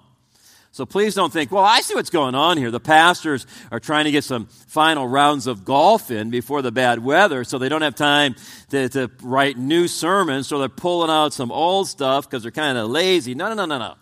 So 0.75 0.85
please 0.85 1.15
don't 1.15 1.33
think, 1.33 1.53
well, 1.53 1.63
I 1.63 1.83
see 1.83 1.95
what's 1.95 2.11
going 2.11 2.35
on 2.35 2.59
here. 2.59 2.73
The 2.73 2.81
pastors 2.81 3.47
are 3.71 3.79
trying 3.79 4.07
to 4.07 4.11
get 4.11 4.25
some 4.25 4.47
final 4.47 5.07
rounds 5.07 5.47
of 5.47 5.65
golf 5.65 6.11
in 6.11 6.31
before 6.31 6.63
the 6.63 6.73
bad 6.73 6.99
weather, 6.99 7.45
so 7.45 7.59
they 7.59 7.69
don't 7.69 7.83
have 7.83 7.95
time 7.95 8.35
to, 8.71 8.89
to 8.89 9.09
write 9.23 9.57
new 9.57 9.87
sermons, 9.87 10.49
so 10.49 10.59
they're 10.59 10.69
pulling 10.69 11.11
out 11.11 11.33
some 11.33 11.53
old 11.53 11.87
stuff 11.87 12.29
because 12.29 12.43
they're 12.43 12.51
kind 12.51 12.77
of 12.77 12.91
lazy. 12.91 13.37
No, 13.37 13.47
no, 13.51 13.55
no, 13.55 13.67
no, 13.67 13.79
no. 13.79 13.95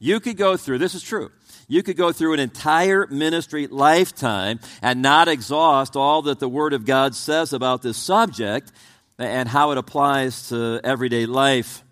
You 0.00 0.18
could 0.18 0.36
go 0.36 0.56
through, 0.56 0.78
this 0.78 0.96
is 0.96 1.02
true. 1.04 1.30
You 1.68 1.84
could 1.84 1.96
go 1.96 2.10
through 2.10 2.32
an 2.32 2.40
entire 2.40 3.06
ministry 3.06 3.68
lifetime 3.68 4.58
and 4.82 5.02
not 5.02 5.28
exhaust 5.28 5.94
all 5.94 6.22
that 6.22 6.40
the 6.40 6.48
Word 6.48 6.72
of 6.72 6.84
God 6.84 7.14
says 7.14 7.52
about 7.52 7.82
this 7.82 7.98
subject 7.98 8.72
and 9.16 9.48
how 9.48 9.70
it 9.70 9.78
applies 9.78 10.48
to 10.48 10.80
everyday 10.82 11.26
life. 11.26 11.84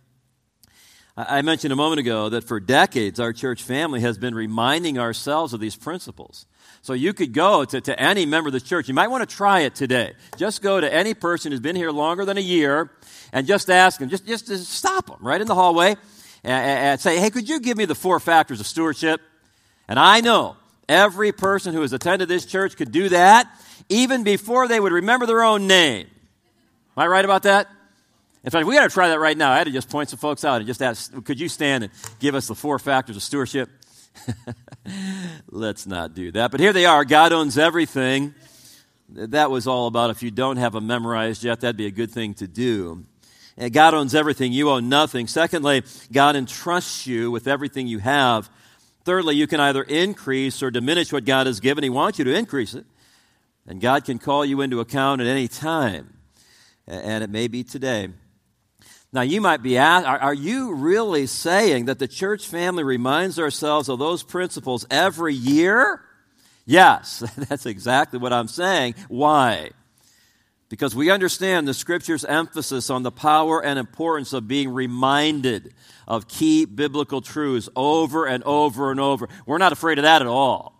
I 1.17 1.43
mentioned 1.43 1.73
a 1.73 1.77
moment 1.77 2.01
ago 2.01 2.29
that 2.31 2.43
for 2.43 2.59
decades 2.59 3.21
our 3.21 3.33
church 3.33 3.63
family 3.63 4.01
has 4.01 4.19
been 4.19 4.35
reminding 4.35 4.99
ourselves 4.99 5.53
of 5.53 5.61
these 5.61 5.77
principles. 5.77 6.45
So 6.83 6.93
you 6.93 7.13
could 7.13 7.33
go 7.33 7.65
to, 7.65 7.81
to 7.81 8.01
any 8.01 8.27
member 8.27 8.49
of 8.49 8.53
the 8.53 8.61
church. 8.61 8.89
You 8.89 8.95
might 8.95 9.09
want 9.09 9.29
to 9.29 9.37
try 9.37 9.61
it 9.61 9.77
today. 9.77 10.15
Just 10.37 10.61
go 10.61 10.81
to 10.81 10.93
any 10.93 11.15
person 11.15 11.53
who's 11.53 11.61
been 11.61 11.77
here 11.77 11.93
longer 11.93 12.25
than 12.25 12.37
a 12.37 12.41
year 12.43 12.91
and 13.33 13.47
just 13.47 13.71
ask 13.71 14.01
them, 14.01 14.09
just, 14.09 14.27
just, 14.27 14.49
just 14.49 14.69
stop 14.69 15.07
them 15.07 15.19
right 15.21 15.41
in 15.41 15.47
the 15.47 15.55
hallway 15.55 15.91
and, 16.43 16.65
and 16.65 17.01
say, 17.01 17.21
hey, 17.21 17.31
could 17.31 17.49
you 17.49 17.61
give 17.61 17.77
me 17.77 17.85
the 17.85 17.95
four 17.95 18.19
factors 18.19 18.59
of 18.59 18.67
stewardship? 18.67 19.21
And 19.87 20.01
I 20.01 20.21
know 20.21 20.57
every 20.89 21.31
person 21.31 21.75
who 21.75 21.83
has 21.83 21.93
attended 21.93 22.29
this 22.29 22.45
church 22.45 22.77
could 22.77 22.91
do 22.91 23.09
that 23.11 23.49
even 23.89 24.25
before 24.25 24.67
they 24.67 24.81
would 24.81 24.93
remember 24.93 25.27
their 25.27 25.45
own 25.45 25.69
name. 25.69 26.09
Am 26.97 27.03
I 27.03 27.07
right 27.07 27.25
about 27.25 27.45
that? 27.45 27.69
In 28.45 28.51
fact, 28.51 28.67
we 28.67 28.75
got 28.75 28.83
to 28.83 28.93
try 28.93 29.09
that 29.09 29.19
right 29.19 29.37
now. 29.37 29.53
I 29.53 29.57
had 29.57 29.65
to 29.65 29.73
just 29.73 29.89
point 29.89 30.11
some 30.11 30.19
folks 30.19 30.45
out 30.45 30.59
and 30.59 30.67
just 30.67 30.83
ask, 30.83 31.25
could 31.25 31.41
you 31.41 31.49
stand 31.49 31.85
and 31.85 31.93
give 32.21 32.35
us 32.35 32.47
the 32.47 32.55
four 32.55 32.79
factors 32.79 33.17
of 33.17 33.23
stewardship? 33.23 33.71
Let's 35.51 35.87
not 35.87 36.15
do 36.15 36.31
that. 36.33 36.51
But 36.51 36.61
here 36.61 36.75
they 36.75 36.85
are. 36.85 37.07
God 37.07 37.33
owns 37.33 37.57
everything. 37.57 38.35
That 39.09 39.51
was 39.51 39.67
all 39.67 39.87
about 39.87 40.11
if 40.11 40.23
you 40.23 40.31
don't 40.31 40.59
have 40.59 40.75
them 40.75 40.87
memorized 40.87 41.43
yet, 41.43 41.61
that'd 41.61 41.79
be 41.79 41.87
a 41.87 41.91
good 41.91 42.11
thing 42.11 42.35
to 42.35 42.47
do. 42.47 43.07
God 43.73 43.95
owns 43.95 44.15
everything. 44.15 44.53
You 44.53 44.71
own 44.71 44.91
nothing. 44.91 45.27
Secondly, 45.27 45.83
God 46.13 46.37
entrusts 46.37 47.07
you 47.07 47.31
with 47.31 47.47
everything 47.47 47.87
you 47.87 48.01
have. 48.01 48.51
Thirdly, 49.05 49.37
you 49.37 49.47
can 49.47 49.61
either 49.61 49.83
increase 49.83 50.63
or 50.63 50.71
diminish 50.71 51.13
what 51.13 51.25
God 51.25 51.47
has 51.47 51.61
given. 51.61 51.83
He 51.83 51.91
wants 51.91 52.19
you 52.19 52.25
to 52.27 52.35
increase 52.35 52.75
it. 52.75 52.85
And 53.67 53.81
God 53.81 54.05
can 54.05 54.19
call 54.19 54.45
you 54.45 54.61
into 54.61 54.81
account 54.81 55.23
at 55.23 55.27
any 55.27 55.49
time. 55.49 56.19
And 56.87 57.25
it 57.25 57.31
may 57.31 57.49
be 57.49 57.65
today. 57.65 58.09
Now, 59.15 59.21
you 59.21 59.41
might 59.41 59.63
be 59.63 59.79
asked, 59.79 60.09
are, 60.09 60.19
are, 60.19 60.35
you 60.35 60.75
really 60.75 61.27
saying 61.27 61.85
that 61.85 62.01
the 62.01 62.09
church 62.09 62.49
family 62.49 62.83
reminds 62.83 63.39
ourselves 63.39 63.89
of 63.89 64.01
those 64.01 64.25
principles 64.25 64.85
every 64.91 65.35
year? 65.35 66.01
Yes, 66.67 67.23
that's 67.37 67.65
exactly 67.65 68.19
what 68.19 68.33
I'm 68.33 68.49
saying. 68.49 68.97
Why? 69.07 69.71
Because 70.69 70.97
we 70.97 71.13
understand 71.13 71.69
the 71.69 71.75
scripture's 71.75 72.25
emphasis 72.25 72.91
on 72.91 73.05
the 73.05 73.13
power 73.13 73.65
and 73.65 73.79
importance 73.79 74.33
of 74.33 74.49
being 74.49 74.75
reminded 74.75 75.73
of 76.09 76.27
key 76.27 76.65
biblical 76.65 77.21
truths 77.21 77.69
over 77.77 78.27
and 78.27 78.43
over 78.43 78.91
and 78.91 78.99
over. 78.99 79.29
We're 79.47 79.59
not 79.59 79.73
afraid 79.73 79.99
of 79.99 80.03
that 80.03 80.23
at 80.23 80.29
all. 80.29 80.75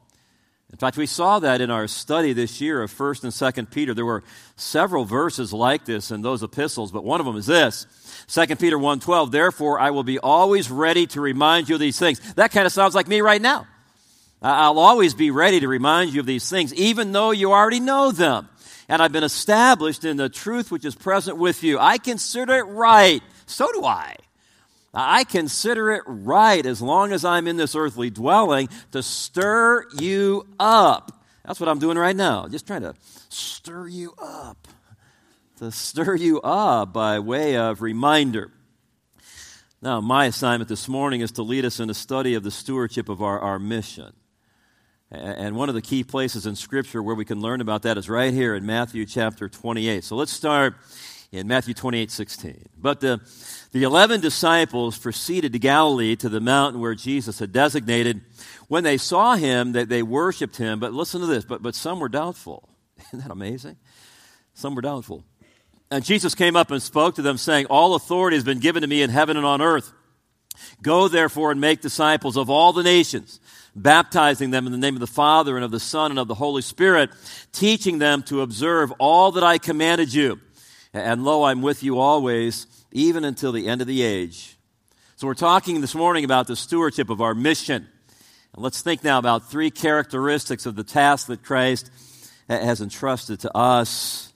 In 0.75 0.79
fact, 0.79 0.97
we 0.97 1.07
saw 1.07 1.39
that 1.39 1.61
in 1.61 1.71
our 1.71 1.87
study 1.87 2.33
this 2.33 2.61
year 2.61 2.83
of 2.83 2.91
1st 2.91 3.23
and 3.23 3.33
2nd 3.33 3.71
Peter. 3.71 3.95
There 3.95 4.05
were 4.05 4.25
several 4.57 5.05
verses 5.05 5.53
like 5.53 5.85
this 5.85 6.11
in 6.11 6.23
those 6.23 6.43
epistles, 6.43 6.91
but 6.91 7.05
one 7.05 7.21
of 7.21 7.27
them 7.27 7.37
is 7.37 7.47
this. 7.47 7.87
2 8.27 8.59
Peter 8.59 8.79
1:12, 8.79 9.31
"Therefore 9.31 9.81
I 9.81 9.91
will 9.91 10.03
be 10.03 10.19
always 10.19 10.71
ready 10.71 11.07
to 11.09 11.21
remind 11.21 11.69
you 11.69 11.77
of 11.77 11.81
these 11.81 11.99
things." 11.99 12.21
That 12.37 12.51
kind 12.51 12.67
of 12.67 12.73
sounds 12.73 12.95
like 12.95 13.09
me 13.09 13.21
right 13.21 13.41
now. 13.41 13.67
I'll 14.43 14.79
always 14.79 15.15
be 15.15 15.31
ready 15.31 15.61
to 15.61 15.69
remind 15.69 16.13
you 16.13 16.21
of 16.21 16.27
these 16.27 16.49
things, 16.49 16.75
even 16.75 17.13
though 17.13 17.31
you 17.31 17.53
already 17.53 17.81
know 17.81 18.13
them. 18.13 18.49
And 18.89 19.01
I've 19.01 19.13
been 19.13 19.25
established 19.25 20.05
in 20.05 20.19
the 20.19 20.29
truth 20.29 20.71
which 20.71 20.85
is 20.85 20.95
present 20.95 21.39
with 21.39 21.63
you. 21.63 21.79
I 21.79 21.97
consider 21.97 22.55
it 22.57 22.65
right. 22.65 23.23
So 23.47 23.71
do 23.73 23.85
I 23.85 24.17
I 24.95 25.25
consider 25.25 25.91
it 25.91 26.05
right 26.07 26.65
as 26.65 26.81
long 26.81 27.13
as 27.13 27.25
I'm 27.25 27.49
in 27.49 27.57
this 27.57 27.75
earthly 27.75 28.11
dwelling 28.11 28.69
to 28.93 29.03
stir 29.03 29.85
you 29.99 30.47
up. 30.61 31.25
That's 31.45 31.59
what 31.59 31.69
I'm 31.69 31.81
doing 31.81 31.99
right 31.99 32.15
now. 32.15 32.47
Just 32.47 32.67
trying 32.67 32.83
to 32.83 32.95
stir 33.29 33.89
you 33.89 34.15
up. 34.23 34.69
To 35.59 35.71
stir 35.71 36.17
you 36.17 36.41
up 36.41 36.93
by 36.93 37.21
way 37.21 37.57
of 37.57 37.81
reminder. 37.81 38.51
Now, 39.81 40.01
my 40.01 40.27
assignment 40.27 40.69
this 40.69 40.89
morning 40.89 41.21
is 41.21 41.31
to 41.33 41.43
lead 41.43 41.65
us 41.65 41.79
in 41.79 41.89
a 41.89 41.95
study 41.95 42.35
of 42.35 42.43
the 42.43 42.51
stewardship 42.51 43.09
of 43.09 43.23
our, 43.23 43.39
our 43.39 43.61
mission. 43.61 44.15
And 45.13 45.55
one 45.55 45.69
of 45.69 45.77
the 45.77 45.83
key 45.83 46.03
places 46.03 46.45
in 46.45 46.57
Scripture 46.57 47.01
where 47.01 47.15
we 47.15 47.25
can 47.25 47.41
learn 47.41 47.61
about 47.61 47.83
that 47.83 47.97
is 47.97 48.09
right 48.09 48.35
here 48.35 48.57
in 48.57 48.67
Matthew 48.67 49.07
chapter 49.07 49.49
28. 49.49 50.03
So 50.03 50.17
let's 50.17 50.33
start 50.33 50.75
in 51.31 51.47
Matthew 51.47 51.73
28 51.73 52.11
16. 52.11 52.65
But 52.77 53.01
the, 53.01 53.21
the 53.71 53.85
11 53.85 54.23
disciples 54.23 54.99
proceeded 54.99 55.53
to 55.53 55.61
Galilee 55.61 56.17
to 56.17 56.29
the 56.29 56.41
mountain 56.41 56.81
where 56.81 56.97
Jesus 56.97 57.39
had 57.39 57.53
designated. 57.53 58.23
When 58.67 58.83
they 58.83 58.97
saw 58.97 59.37
him, 59.37 59.71
they, 59.71 59.85
they 59.85 60.03
worshiped 60.03 60.57
him. 60.57 60.81
But 60.81 60.93
listen 60.93 61.21
to 61.21 61.29
this, 61.29 61.45
but, 61.45 61.63
but 61.63 61.77
some 61.77 62.01
were 62.01 62.09
doubtful. 62.09 62.69
Isn't 63.13 63.21
that 63.21 63.31
amazing? 63.31 63.77
Some 64.55 64.75
were 64.75 64.83
doubtful. 64.83 65.25
And 65.91 66.05
Jesus 66.05 66.35
came 66.35 66.57
up 66.57 66.71
and 66.71 66.83
spoke 66.83 67.17
to 67.17 67.23
them, 67.23 67.37
saying, 67.37 67.67
All 67.67 67.95
authority 67.95 68.37
has 68.37 68.45
been 68.45 68.59
given 68.59 68.83
to 68.83 68.89
me 68.89 69.03
in 69.03 69.11
heaven 69.11 69.37
and 69.37 69.47
on 69.47 69.61
earth. 69.61 69.93
Go 70.83 71.09
therefore 71.09 71.51
and 71.51 71.61
make 71.61 71.81
disciples 71.81 72.37
of 72.37 72.49
all 72.49 72.73
the 72.73 72.83
nations, 72.83 73.41
baptizing 73.75 74.51
them 74.51 74.67
in 74.67 74.73
the 74.73 74.79
name 74.79 74.95
of 74.95 75.01
the 75.01 75.07
Father 75.07 75.57
and 75.57 75.65
of 75.65 75.71
the 75.71 75.81
Son 75.81 76.11
and 76.11 76.19
of 76.19 76.29
the 76.29 76.35
Holy 76.35 76.63
Spirit, 76.63 77.11
teaching 77.53 77.99
them 77.99 78.23
to 78.25 78.41
observe 78.41 78.93
all 78.99 79.33
that 79.33 79.45
I 79.45 79.59
commanded 79.59 80.13
you. 80.13 80.41
And 80.93 81.25
lo, 81.25 81.45
I'm 81.45 81.61
with 81.61 81.83
you 81.83 81.99
always, 81.99 82.67
even 82.93 83.25
until 83.25 83.53
the 83.53 83.67
end 83.67 83.81
of 83.81 83.87
the 83.87 84.03
age. 84.03 84.57
So 85.17 85.27
we're 85.27 85.35
talking 85.35 85.81
this 85.81 85.95
morning 85.95 86.25
about 86.25 86.47
the 86.47 86.57
stewardship 86.57 87.11
of 87.11 87.21
our 87.21 87.35
mission. 87.35 87.89
And 88.55 88.63
let's 88.63 88.83
think 88.83 89.03
now 89.03 89.19
about 89.19 89.51
three 89.51 89.71
characteristics 89.71 90.67
of 90.67 90.77
the 90.77 90.85
task 90.85 91.27
that 91.27 91.43
Christ 91.43 91.91
has 92.49 92.81
entrusted 92.81 93.41
to 93.41 93.57
us? 93.57 94.34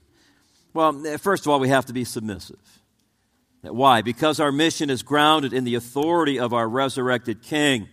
Well, 0.79 1.05
eh, 1.09 1.17
first 1.17 1.45
of 1.45 1.51
all, 1.51 1.59
we 1.59 1.71
have 1.71 1.87
to 1.87 1.93
be 1.93 2.05
submissive. 2.05 2.61
Why? 3.63 4.01
Because 4.01 4.39
our 4.39 4.53
mission 4.53 4.91
is 4.91 5.03
grounded 5.03 5.53
in 5.53 5.65
the 5.65 5.75
authority 5.75 6.39
of 6.39 6.53
our 6.53 6.69
resurrected 6.69 7.43
King. 7.43 7.89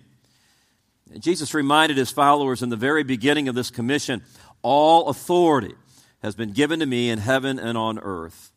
Jesus 1.18 1.56
reminded 1.56 1.98
his 1.98 2.12
followers 2.12 2.62
in 2.62 2.70
the 2.70 2.75
very 2.75 3.04
beginning 3.04 3.48
of 3.48 3.56
this 3.56 3.72
commission 3.72 4.22
all 4.62 5.10
authority 5.10 5.74
has 6.22 6.36
been 6.36 6.51
given 6.51 6.80
to 6.80 6.86
me 6.86 7.10
in 7.10 7.18
heaven 7.18 7.58
and 7.58 7.75
on 7.75 7.98
earth. 7.98 8.51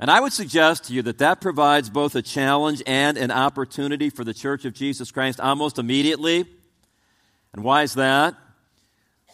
And 0.00 0.10
I 0.10 0.18
would 0.18 0.32
suggest 0.32 0.86
to 0.86 0.92
you 0.92 1.02
that 1.02 1.18
that 1.18 1.40
provides 1.40 1.90
both 1.90 2.16
a 2.16 2.22
challenge 2.22 2.82
and 2.88 3.16
an 3.16 3.30
opportunity 3.30 4.10
for 4.10 4.24
the 4.24 4.34
Church 4.34 4.64
of 4.64 4.74
Jesus 4.74 5.12
Christ 5.12 5.38
almost 5.38 5.78
immediately. 5.78 6.44
And 7.52 7.62
why 7.62 7.84
is 7.84 7.94
that? 7.94 8.34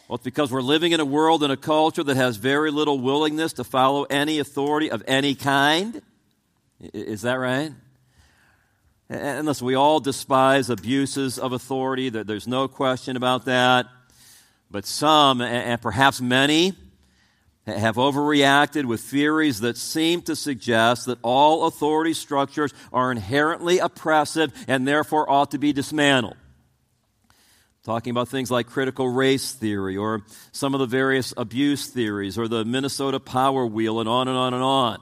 Well, 0.08 0.14
it's 0.14 0.24
because 0.24 0.52
we're 0.52 0.62
living 0.62 0.92
in 0.92 1.00
a 1.00 1.04
world 1.04 1.42
and 1.42 1.52
a 1.52 1.56
culture 1.56 2.04
that 2.04 2.16
has 2.16 2.36
very 2.36 2.70
little 2.70 3.00
willingness 3.00 3.54
to 3.54 3.64
follow 3.64 4.04
any 4.04 4.38
authority 4.38 4.88
of 4.90 5.02
any 5.08 5.34
kind. 5.34 6.00
Is 6.80 7.22
that 7.22 7.34
right? 7.34 7.72
And 9.08 9.46
listen, 9.46 9.66
we 9.66 9.74
all 9.74 9.98
despise 9.98 10.70
abuses 10.70 11.38
of 11.38 11.52
authority. 11.52 12.08
There's 12.08 12.46
no 12.46 12.68
question 12.68 13.16
about 13.16 13.46
that. 13.46 13.86
But 14.70 14.84
some, 14.86 15.40
and 15.40 15.80
perhaps 15.82 16.20
many, 16.20 16.74
have 17.66 17.96
overreacted 17.96 18.84
with 18.84 19.00
theories 19.00 19.60
that 19.60 19.76
seem 19.76 20.22
to 20.22 20.36
suggest 20.36 21.06
that 21.06 21.18
all 21.22 21.64
authority 21.66 22.14
structures 22.14 22.72
are 22.92 23.10
inherently 23.10 23.78
oppressive 23.80 24.52
and 24.68 24.86
therefore 24.86 25.28
ought 25.28 25.50
to 25.50 25.58
be 25.58 25.72
dismantled. 25.72 26.36
Talking 27.86 28.10
about 28.10 28.26
things 28.26 28.50
like 28.50 28.66
critical 28.66 29.08
race 29.08 29.52
theory 29.52 29.96
or 29.96 30.24
some 30.50 30.74
of 30.74 30.80
the 30.80 30.86
various 30.86 31.32
abuse 31.36 31.86
theories 31.86 32.36
or 32.36 32.48
the 32.48 32.64
Minnesota 32.64 33.20
power 33.20 33.64
wheel 33.64 34.00
and 34.00 34.08
on 34.08 34.26
and 34.26 34.36
on 34.36 34.54
and 34.54 34.62
on. 34.64 35.00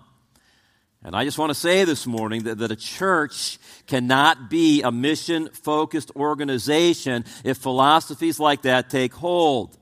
And 1.02 1.16
I 1.16 1.24
just 1.24 1.38
want 1.38 1.48
to 1.48 1.54
say 1.54 1.84
this 1.84 2.06
morning 2.06 2.42
that, 2.42 2.58
that 2.58 2.70
a 2.70 2.76
church 2.76 3.58
cannot 3.86 4.50
be 4.50 4.82
a 4.82 4.92
mission 4.92 5.48
focused 5.48 6.10
organization 6.14 7.24
if 7.42 7.56
philosophies 7.56 8.38
like 8.38 8.60
that 8.62 8.90
take 8.90 9.14
hold. 9.14 9.78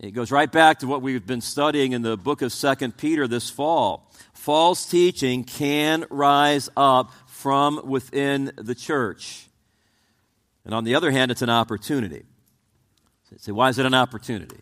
It 0.00 0.12
goes 0.12 0.32
right 0.32 0.50
back 0.50 0.78
to 0.78 0.86
what 0.86 1.02
we've 1.02 1.26
been 1.26 1.42
studying 1.42 1.92
in 1.92 2.00
the 2.00 2.16
book 2.16 2.40
of 2.40 2.54
Second 2.54 2.96
Peter 2.96 3.28
this 3.28 3.50
fall. 3.50 4.10
False 4.32 4.86
teaching 4.86 5.44
can 5.44 6.06
rise 6.08 6.70
up 6.74 7.12
from 7.26 7.86
within 7.86 8.52
the 8.56 8.74
church. 8.74 9.45
And 10.66 10.74
on 10.74 10.82
the 10.82 10.96
other 10.96 11.12
hand, 11.12 11.30
it's 11.30 11.42
an 11.42 11.48
opportunity. 11.48 12.24
Say, 13.38 13.52
why 13.52 13.68
is 13.68 13.78
it 13.78 13.86
an 13.86 13.94
opportunity? 13.94 14.58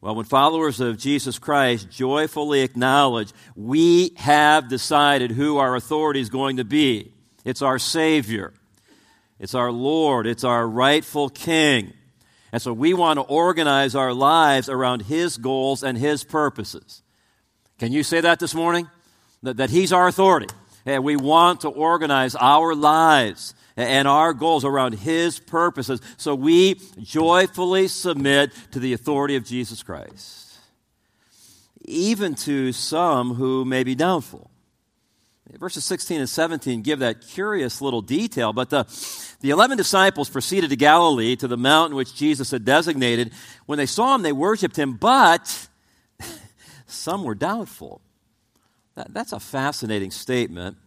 Well, 0.00 0.14
when 0.14 0.24
followers 0.24 0.80
of 0.80 0.98
Jesus 0.98 1.38
Christ 1.38 1.90
joyfully 1.90 2.60
acknowledge 2.60 3.32
we 3.56 4.12
have 4.16 4.68
decided 4.68 5.32
who 5.32 5.58
our 5.58 5.74
authority 5.74 6.20
is 6.20 6.30
going 6.30 6.58
to 6.58 6.64
be, 6.64 7.12
it's 7.44 7.60
our 7.60 7.78
Savior, 7.78 8.54
it's 9.40 9.54
our 9.54 9.72
Lord, 9.72 10.28
it's 10.28 10.44
our 10.44 10.66
rightful 10.66 11.28
King. 11.28 11.92
And 12.52 12.62
so 12.62 12.72
we 12.72 12.94
want 12.94 13.18
to 13.18 13.22
organize 13.22 13.96
our 13.96 14.12
lives 14.12 14.68
around 14.68 15.02
His 15.02 15.38
goals 15.38 15.82
and 15.82 15.98
His 15.98 16.22
purposes. 16.22 17.02
Can 17.78 17.90
you 17.90 18.04
say 18.04 18.20
that 18.20 18.38
this 18.38 18.54
morning? 18.54 18.88
That, 19.42 19.56
that 19.56 19.70
He's 19.70 19.92
our 19.92 20.06
authority. 20.06 20.48
And 20.84 21.02
we 21.02 21.16
want 21.16 21.62
to 21.62 21.68
organize 21.68 22.36
our 22.36 22.76
lives 22.76 23.54
and 23.76 24.08
our 24.08 24.32
goals 24.32 24.64
around 24.64 24.94
His 24.94 25.38
purposes. 25.38 26.00
So 26.16 26.34
we 26.34 26.80
joyfully 27.00 27.88
submit 27.88 28.52
to 28.72 28.78
the 28.78 28.92
authority 28.92 29.36
of 29.36 29.44
Jesus 29.44 29.82
Christ, 29.82 30.58
even 31.84 32.34
to 32.36 32.72
some 32.72 33.34
who 33.34 33.64
may 33.64 33.84
be 33.84 33.94
doubtful. 33.94 34.50
Verses 35.58 35.84
16 35.84 36.20
and 36.20 36.28
17 36.28 36.82
give 36.82 36.98
that 36.98 37.20
curious 37.20 37.80
little 37.80 38.02
detail, 38.02 38.52
but 38.52 38.68
the, 38.68 38.84
the 39.40 39.50
11 39.50 39.76
disciples 39.78 40.28
proceeded 40.28 40.70
to 40.70 40.76
Galilee, 40.76 41.36
to 41.36 41.46
the 41.46 41.56
mountain 41.56 41.96
which 41.96 42.14
Jesus 42.14 42.50
had 42.50 42.64
designated. 42.64 43.32
When 43.64 43.78
they 43.78 43.86
saw 43.86 44.14
him, 44.14 44.22
they 44.22 44.32
worshiped 44.32 44.76
him, 44.76 44.94
but 44.94 45.68
some 46.86 47.22
were 47.22 47.36
doubtful. 47.36 48.00
That, 48.96 49.14
that's 49.14 49.32
a 49.32 49.40
fascinating 49.40 50.10
statement, 50.10 50.78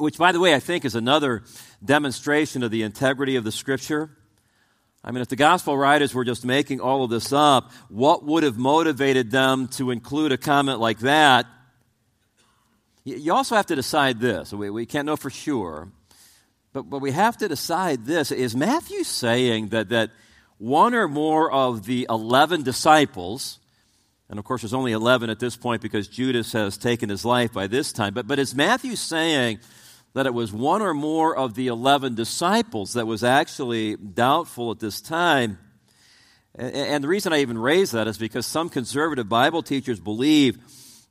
which, 0.00 0.18
by 0.18 0.32
the 0.32 0.40
way, 0.40 0.54
I 0.54 0.60
think 0.60 0.84
is 0.84 0.94
another 0.94 1.42
demonstration 1.84 2.62
of 2.62 2.70
the 2.70 2.82
integrity 2.82 3.36
of 3.36 3.44
the 3.44 3.52
Scripture. 3.52 4.10
I 5.04 5.10
mean, 5.10 5.22
if 5.22 5.28
the 5.28 5.36
gospel 5.36 5.76
writers 5.76 6.14
were 6.14 6.24
just 6.24 6.44
making 6.44 6.80
all 6.80 7.02
of 7.02 7.10
this 7.10 7.32
up, 7.32 7.72
what 7.88 8.24
would 8.24 8.44
have 8.44 8.56
motivated 8.56 9.30
them 9.30 9.66
to 9.68 9.90
include 9.90 10.30
a 10.30 10.36
comment 10.36 10.78
like 10.78 11.00
that? 11.00 11.46
You 13.04 13.32
also 13.32 13.56
have 13.56 13.66
to 13.66 13.74
decide 13.74 14.20
this. 14.20 14.52
We, 14.52 14.70
we 14.70 14.86
can't 14.86 15.06
know 15.06 15.16
for 15.16 15.30
sure, 15.30 15.88
but, 16.72 16.82
but 16.82 17.00
we 17.00 17.10
have 17.10 17.36
to 17.38 17.48
decide 17.48 18.04
this. 18.06 18.30
Is 18.30 18.54
Matthew 18.54 19.02
saying 19.02 19.68
that, 19.68 19.88
that 19.88 20.10
one 20.58 20.94
or 20.94 21.08
more 21.08 21.50
of 21.50 21.84
the 21.84 22.06
11 22.08 22.62
disciples, 22.62 23.58
and 24.30 24.38
of 24.38 24.44
course 24.44 24.62
there's 24.62 24.72
only 24.72 24.92
11 24.92 25.30
at 25.30 25.40
this 25.40 25.56
point 25.56 25.82
because 25.82 26.06
Judas 26.06 26.52
has 26.52 26.78
taken 26.78 27.08
his 27.08 27.24
life 27.24 27.52
by 27.52 27.66
this 27.66 27.92
time, 27.92 28.14
but, 28.14 28.28
but 28.28 28.38
is 28.38 28.54
Matthew 28.54 28.94
saying 28.94 29.58
that 30.14 30.26
it 30.26 30.34
was 30.34 30.52
one 30.52 30.82
or 30.82 30.94
more 30.94 31.36
of 31.36 31.54
the 31.54 31.68
11 31.68 32.14
disciples 32.14 32.94
that 32.94 33.06
was 33.06 33.24
actually 33.24 33.96
doubtful 33.96 34.70
at 34.70 34.80
this 34.80 35.00
time? 35.00 35.58
And 36.54 37.02
the 37.02 37.08
reason 37.08 37.32
I 37.32 37.40
even 37.40 37.56
raise 37.56 37.92
that 37.92 38.06
is 38.06 38.18
because 38.18 38.44
some 38.44 38.68
conservative 38.68 39.28
Bible 39.28 39.62
teachers 39.62 39.98
believe 39.98 40.58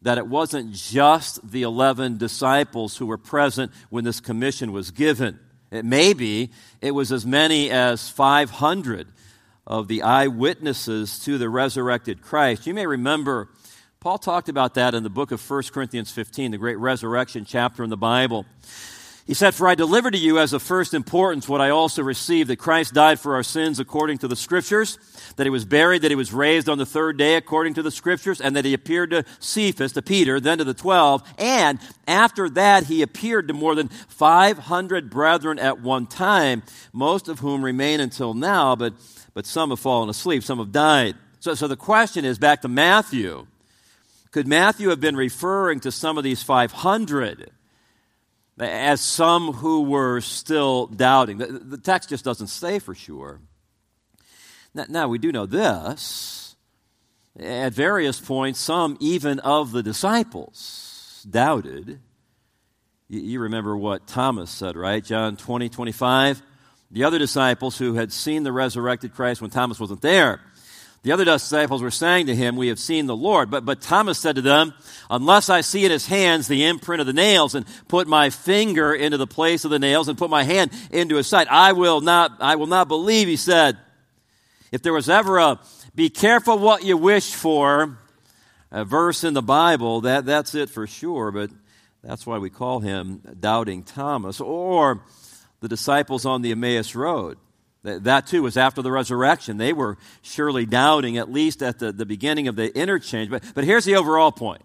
that 0.03 0.17
it 0.17 0.27
wasn't 0.27 0.73
just 0.73 1.47
the 1.49 1.63
11 1.63 2.17
disciples 2.17 2.97
who 2.97 3.05
were 3.05 3.17
present 3.17 3.71
when 3.89 4.03
this 4.03 4.19
commission 4.19 4.71
was 4.71 4.91
given. 4.91 5.39
It 5.71 5.85
may 5.85 6.13
be 6.13 6.51
it 6.81 6.91
was 6.91 7.11
as 7.11 7.25
many 7.25 7.71
as 7.71 8.09
500 8.09 9.07
of 9.65 9.87
the 9.87 10.01
eyewitnesses 10.03 11.19
to 11.19 11.37
the 11.37 11.49
resurrected 11.49 12.21
Christ. 12.21 12.67
You 12.67 12.73
may 12.73 12.85
remember 12.85 13.49
Paul 14.01 14.17
talked 14.17 14.49
about 14.49 14.73
that 14.73 14.95
in 14.95 15.03
the 15.03 15.11
book 15.11 15.31
of 15.31 15.47
1 15.47 15.61
Corinthians 15.71 16.09
15, 16.09 16.49
the 16.49 16.57
great 16.57 16.79
resurrection 16.79 17.45
chapter 17.45 17.83
in 17.83 17.91
the 17.91 17.97
Bible. 17.97 18.47
He 19.27 19.35
said, 19.35 19.53
For 19.53 19.67
I 19.67 19.75
delivered 19.75 20.13
to 20.13 20.17
you 20.17 20.39
as 20.39 20.53
of 20.53 20.63
first 20.63 20.95
importance 20.95 21.47
what 21.47 21.61
I 21.61 21.69
also 21.69 22.01
received 22.01 22.49
that 22.49 22.55
Christ 22.55 22.95
died 22.95 23.19
for 23.19 23.35
our 23.35 23.43
sins 23.43 23.79
according 23.79 24.17
to 24.17 24.27
the 24.27 24.35
Scriptures, 24.35 24.97
that 25.35 25.45
he 25.45 25.51
was 25.51 25.65
buried, 25.65 26.01
that 26.01 26.09
he 26.09 26.15
was 26.15 26.33
raised 26.33 26.67
on 26.67 26.79
the 26.79 26.85
third 26.85 27.17
day 27.17 27.35
according 27.35 27.75
to 27.75 27.83
the 27.83 27.91
Scriptures, 27.91 28.41
and 28.41 28.55
that 28.55 28.65
he 28.65 28.73
appeared 28.73 29.11
to 29.11 29.23
Cephas, 29.39 29.91
to 29.91 30.01
Peter, 30.01 30.39
then 30.39 30.57
to 30.57 30.63
the 30.63 30.73
twelve. 30.73 31.21
And 31.37 31.77
after 32.07 32.49
that, 32.49 32.85
he 32.85 33.03
appeared 33.03 33.49
to 33.49 33.53
more 33.53 33.75
than 33.75 33.89
500 33.89 35.11
brethren 35.11 35.59
at 35.59 35.79
one 35.79 36.07
time, 36.07 36.63
most 36.91 37.27
of 37.27 37.37
whom 37.37 37.63
remain 37.63 37.99
until 37.99 38.33
now, 38.33 38.75
but, 38.75 38.95
but 39.35 39.45
some 39.45 39.69
have 39.69 39.79
fallen 39.79 40.09
asleep, 40.09 40.41
some 40.41 40.57
have 40.57 40.71
died. 40.71 41.17
So, 41.39 41.53
so 41.53 41.67
the 41.67 41.77
question 41.77 42.25
is 42.25 42.39
back 42.39 42.63
to 42.63 42.67
Matthew. 42.67 43.45
Could 44.31 44.47
Matthew 44.47 44.89
have 44.89 45.01
been 45.01 45.15
referring 45.15 45.81
to 45.81 45.91
some 45.91 46.17
of 46.17 46.23
these 46.23 46.41
500? 46.41 47.51
as 48.59 49.01
some 49.01 49.53
who 49.53 49.83
were 49.83 50.21
still 50.21 50.87
doubting. 50.87 51.37
The, 51.37 51.47
the 51.47 51.77
text 51.77 52.09
just 52.09 52.23
doesn't 52.23 52.47
say 52.47 52.79
for 52.79 52.93
sure. 52.93 53.39
Now, 54.73 54.85
now, 54.87 55.07
we 55.07 55.17
do 55.17 55.31
know 55.31 55.45
this. 55.45 56.55
At 57.39 57.73
various 57.73 58.19
points, 58.19 58.59
some 58.59 58.97
even 58.99 59.39
of 59.39 59.71
the 59.71 59.81
disciples 59.81 61.25
doubted. 61.29 61.99
You, 63.07 63.19
you 63.21 63.39
remember 63.39 63.75
what 63.75 64.05
Thomas 64.05 64.51
said, 64.51 64.75
right? 64.75 65.03
John 65.03 65.37
20, 65.37 65.69
25. 65.69 66.41
The 66.91 67.05
other 67.05 67.19
disciples 67.19 67.77
who 67.77 67.93
had 67.95 68.11
seen 68.11 68.43
the 68.43 68.51
resurrected 68.51 69.13
Christ 69.13 69.41
when 69.41 69.49
Thomas 69.49 69.79
wasn't 69.79 70.01
there 70.01 70.41
the 71.03 71.11
other 71.11 71.25
disciples 71.25 71.81
were 71.81 71.89
saying 71.89 72.27
to 72.27 72.35
him, 72.35 72.55
We 72.55 72.67
have 72.67 72.77
seen 72.77 73.07
the 73.07 73.15
Lord. 73.15 73.49
But, 73.49 73.65
but 73.65 73.81
Thomas 73.81 74.19
said 74.19 74.35
to 74.35 74.41
them, 74.41 74.73
Unless 75.09 75.49
I 75.49 75.61
see 75.61 75.83
in 75.83 75.91
his 75.91 76.05
hands 76.05 76.47
the 76.47 76.65
imprint 76.65 77.01
of 77.01 77.07
the 77.07 77.13
nails, 77.13 77.55
and 77.55 77.65
put 77.87 78.07
my 78.07 78.29
finger 78.29 78.93
into 78.93 79.17
the 79.17 79.25
place 79.25 79.65
of 79.65 79.71
the 79.71 79.79
nails, 79.79 80.07
and 80.07 80.17
put 80.17 80.29
my 80.29 80.43
hand 80.43 80.71
into 80.91 81.15
his 81.15 81.25
side, 81.25 81.47
I 81.49 81.71
will 81.73 82.01
not, 82.01 82.37
I 82.39 82.55
will 82.55 82.67
not 82.67 82.87
believe, 82.87 83.27
he 83.27 83.35
said. 83.35 83.77
If 84.71 84.83
there 84.83 84.93
was 84.93 85.09
ever 85.09 85.37
a 85.39 85.59
be 85.95 86.09
careful 86.09 86.57
what 86.59 86.83
you 86.83 86.95
wish 86.97 87.33
for, 87.33 87.97
a 88.71 88.85
verse 88.85 89.23
in 89.23 89.33
the 89.33 89.41
Bible, 89.41 90.01
that, 90.01 90.25
that's 90.25 90.55
it 90.55 90.69
for 90.69 90.87
sure, 90.87 91.31
but 91.31 91.49
that's 92.03 92.25
why 92.25 92.37
we 92.37 92.49
call 92.49 92.79
him 92.79 93.21
Doubting 93.39 93.83
Thomas, 93.83 94.39
or 94.39 95.03
the 95.59 95.67
disciples 95.67 96.25
on 96.25 96.41
the 96.41 96.51
Emmaus 96.51 96.95
Road. 96.95 97.37
That 97.83 98.27
too 98.27 98.43
was 98.43 98.57
after 98.57 98.81
the 98.83 98.91
resurrection. 98.91 99.57
They 99.57 99.73
were 99.73 99.97
surely 100.21 100.67
doubting, 100.67 101.17
at 101.17 101.31
least 101.31 101.63
at 101.63 101.79
the, 101.79 101.91
the 101.91 102.05
beginning 102.05 102.47
of 102.47 102.55
the 102.55 102.75
interchange. 102.77 103.31
But, 103.31 103.43
but 103.55 103.63
here's 103.63 103.85
the 103.85 103.95
overall 103.95 104.31
point. 104.31 104.61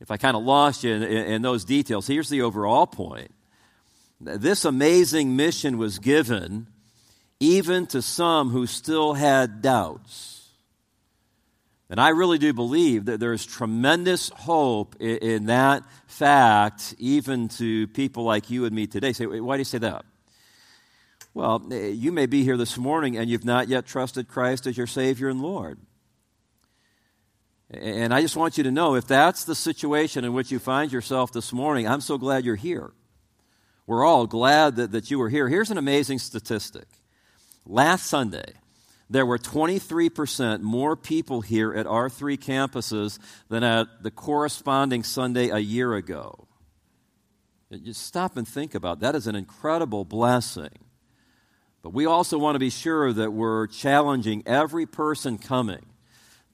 If 0.00 0.10
I 0.10 0.18
kind 0.18 0.36
of 0.36 0.42
lost 0.42 0.84
you 0.84 0.92
in, 0.92 1.02
in, 1.02 1.26
in 1.26 1.42
those 1.42 1.64
details, 1.64 2.06
here's 2.06 2.28
the 2.28 2.42
overall 2.42 2.86
point. 2.86 3.32
This 4.20 4.64
amazing 4.66 5.36
mission 5.36 5.78
was 5.78 5.98
given 5.98 6.66
even 7.40 7.86
to 7.86 8.02
some 8.02 8.50
who 8.50 8.66
still 8.66 9.14
had 9.14 9.62
doubts. 9.62 10.48
And 11.90 12.00
I 12.00 12.10
really 12.10 12.38
do 12.38 12.52
believe 12.52 13.06
that 13.06 13.20
there's 13.20 13.44
tremendous 13.44 14.30
hope 14.30 14.96
in, 14.98 15.16
in, 15.18 15.46
that 15.46 15.82
fact, 16.06 16.94
even 16.98 17.48
to 17.48 17.86
people 17.88 18.24
like 18.24 18.50
you 18.50 18.64
and 18.64 18.74
me 18.74 18.86
today. 18.86 19.12
Say, 19.12 19.26
why 19.26 19.56
do 19.56 19.60
you 19.60 19.64
say 19.64 19.78
that? 19.78 20.04
Well, 21.34 21.66
eh, 21.72 21.88
you 21.88 22.12
may 22.12 22.26
be 22.26 22.44
here 22.44 22.56
this 22.56 22.78
morning 22.78 23.16
and 23.16 23.28
you've 23.28 23.44
not 23.44 23.68
yet 23.68 23.86
trusted 23.86 24.28
Christ 24.28 24.68
as 24.68 24.78
your 24.78 24.86
Savior 24.86 25.28
and 25.28 25.42
Lord. 25.42 25.80
And 27.70 28.14
I 28.14 28.20
just 28.20 28.36
want 28.36 28.56
you 28.56 28.62
to 28.64 28.70
know 28.70 28.94
if 28.94 29.08
that's 29.08 29.44
the 29.44 29.56
situation 29.56 30.24
in 30.24 30.32
which 30.32 30.52
you 30.52 30.60
find 30.60 30.92
yourself 30.92 31.32
this 31.32 31.52
morning, 31.52 31.88
I'm 31.88 32.00
so 32.00 32.18
glad 32.18 32.44
you're 32.44 32.54
here. 32.54 32.92
We're 33.86 34.04
all 34.04 34.28
glad 34.28 34.76
that, 34.76 34.92
that 34.92 35.10
you 35.10 35.18
were 35.18 35.28
here. 35.28 35.48
Here's 35.48 35.72
an 35.72 35.78
amazing 35.78 36.20
statistic. 36.20 36.86
Last 37.66 38.06
Sunday, 38.06 38.52
there 39.10 39.26
were 39.26 39.38
23% 39.38 40.60
more 40.60 40.94
people 40.94 41.40
here 41.40 41.74
at 41.74 41.86
our 41.86 42.08
three 42.08 42.36
campuses 42.36 43.18
than 43.48 43.64
at 43.64 43.88
the 44.02 44.10
corresponding 44.10 45.02
Sunday 45.02 45.48
a 45.48 45.58
year 45.58 45.94
ago. 45.94 46.46
Just 47.82 48.06
stop 48.06 48.36
and 48.36 48.46
think 48.46 48.74
about 48.74 49.00
that. 49.00 49.12
that 49.12 49.18
is 49.18 49.26
an 49.26 49.34
incredible 49.34 50.04
blessing. 50.04 50.84
But 51.84 51.92
we 51.92 52.06
also 52.06 52.38
want 52.38 52.54
to 52.54 52.58
be 52.58 52.70
sure 52.70 53.12
that 53.12 53.34
we're 53.34 53.66
challenging 53.66 54.42
every 54.46 54.86
person 54.86 55.36
coming 55.36 55.84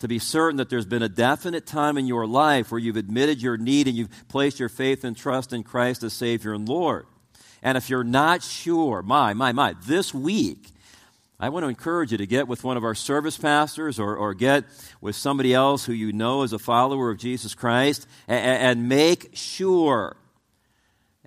to 0.01 0.09
be 0.09 0.19
certain 0.19 0.57
that 0.57 0.69
there's 0.71 0.87
been 0.87 1.05
a 1.05 1.09
definite 1.09 1.67
time 1.67 1.97
in 1.97 2.09
your 2.09 2.27
life 2.27 2.73
where 2.73 2.81
you've 2.81 2.97
admitted 2.97 3.41
your 3.41 3.57
need 3.57 3.87
and 3.87 3.97
you've 3.97 4.11
placed 4.27 4.59
your 4.59 4.69
faith 4.69 5.05
and 5.05 5.17
trust 5.17 5.53
in 5.53 5.63
Christ 5.63 6.03
as 6.03 6.15
Savior 6.15 6.53
and 6.53 6.69
Lord. 6.69 7.07
And 7.63 7.79
if 7.79 7.89
you're 7.89 8.03
not 8.03 8.43
sure, 8.43 9.03
my, 9.03 9.33
my, 9.33 9.53
my, 9.53 9.77
this 9.87 10.13
week, 10.13 10.67
I 11.39 11.51
want 11.51 11.63
to 11.63 11.69
encourage 11.69 12.11
you 12.11 12.19
to 12.19 12.27
get 12.27 12.49
with 12.49 12.65
one 12.65 12.77
of 12.77 12.83
our 12.83 12.97
service 12.97 13.39
pastors 13.39 14.01
or, 14.01 14.17
or 14.17 14.35
get 14.35 14.65
with 15.01 15.15
somebody 15.15 15.55
else 15.55 15.85
who 15.85 15.93
you 15.93 16.13
know 16.13 16.43
is 16.43 16.53
a 16.53 16.59
follower 16.59 17.09
of 17.09 17.19
Jesus 17.19 17.55
Christ 17.55 18.09
and, 18.27 18.81
and 18.81 18.89
make 18.89 19.31
sure. 19.35 20.17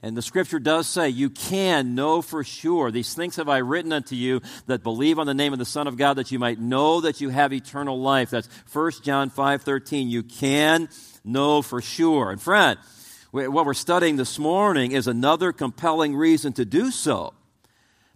And 0.04 0.18
the 0.18 0.22
scripture 0.22 0.60
does 0.60 0.86
say, 0.86 1.08
You 1.08 1.30
can 1.30 1.96
know 1.96 2.22
for 2.22 2.44
sure. 2.44 2.92
These 2.92 3.14
things 3.14 3.38
have 3.38 3.48
I 3.48 3.60
written 3.60 3.94
unto 3.94 4.16
you 4.16 4.42
that 4.68 4.84
believe 4.84 5.18
on 5.18 5.26
the 5.26 5.34
name 5.34 5.54
of 5.54 5.60
the 5.60 5.66
Son 5.66 5.88
of 5.88 5.96
God, 5.96 6.16
that 6.16 6.30
you 6.30 6.38
might 6.40 6.60
know 6.60 7.00
that 7.02 7.22
you 7.22 7.30
have 7.30 7.54
eternal 7.54 8.00
life. 8.02 8.30
That's 8.30 8.50
1 8.74 8.92
John 9.02 9.30
5 9.30 9.62
13. 9.62 10.10
You 10.10 10.22
can 10.22 10.90
know 11.24 11.62
for 11.62 11.82
sure. 11.82 12.32
And 12.32 12.42
friend, 12.42 12.78
what 13.32 13.66
we're 13.66 13.74
studying 13.74 14.18
this 14.18 14.38
morning 14.38 14.92
is 14.92 15.08
another 15.08 15.54
compelling 15.54 16.18
reason 16.18 16.52
to 16.54 16.66
do 16.66 16.92
so 16.92 17.34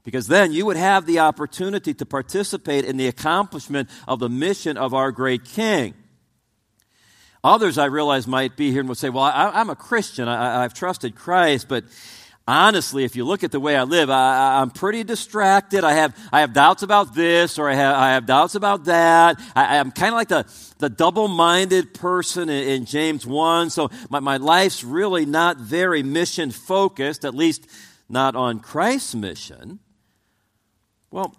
because 0.04 0.28
then 0.28 0.52
you 0.52 0.65
would 0.65 0.78
have 0.78 1.06
the 1.06 1.19
opportunity 1.19 1.93
to 1.93 2.06
participate 2.06 2.84
in 2.84 2.97
the 2.97 3.08
accomplishment 3.08 3.89
of 4.10 4.19
the 4.19 4.30
mission 4.30 4.76
of 4.76 4.93
our 4.93 5.13
great 5.13 5.45
King. 5.45 5.93
Others, 7.43 7.78
I 7.78 7.86
realize, 7.86 8.28
might 8.28 8.56
be 8.56 8.71
here 8.71 8.82
and 8.82 8.89
would 8.89 8.97
say, 8.97 9.10
Well, 9.10 9.23
I, 9.23 9.62
am 9.62 9.69
a 9.69 9.76
Christian. 9.76 10.28
I, 10.28 10.63
have 10.63 10.73
trusted 10.73 11.15
Christ, 11.15 11.67
but 11.67 11.84
honestly, 12.47 13.04
if 13.04 13.15
you 13.15 13.26
look 13.26 13.43
at 13.43 13.52
the 13.52 13.60
way 13.60 13.76
I 13.76 13.84
live, 13.84 14.10
I, 14.10 14.62
am 14.62 14.71
pretty 14.71 15.04
distracted. 15.04 15.84
I 15.84 15.93
have, 15.93 16.17
I 16.32 16.39
have 16.39 16.54
doubts 16.54 16.82
about 16.82 17.13
this 17.13 17.60
or 17.60 17.69
I 17.69 17.76
have, 17.76 17.95
I 17.95 18.10
have 18.13 18.26
doubts 18.26 18.56
about 18.56 18.86
that. 18.86 19.39
I, 19.56 19.78
am 19.78 19.91
kind 19.91 20.10
of 20.10 20.15
like 20.15 20.30
the, 20.30 20.45
the 20.80 20.89
double 20.89 21.28
minded 21.28 21.93
person 21.93 22.50
in, 22.50 22.67
in, 22.67 22.86
James 22.86 23.26
1. 23.26 23.69
So 23.69 23.89
my, 24.10 24.19
my 24.19 24.38
life's 24.38 24.84
really 24.84 25.26
not 25.26 25.58
very 25.58 26.04
mission 26.04 26.52
focused, 26.52 27.26
at 27.26 27.36
least 27.36 27.67
not 28.10 28.36
on 28.36 28.60
Christ's 28.60 29.15
mission. 29.15 29.80
Well, 31.10 31.34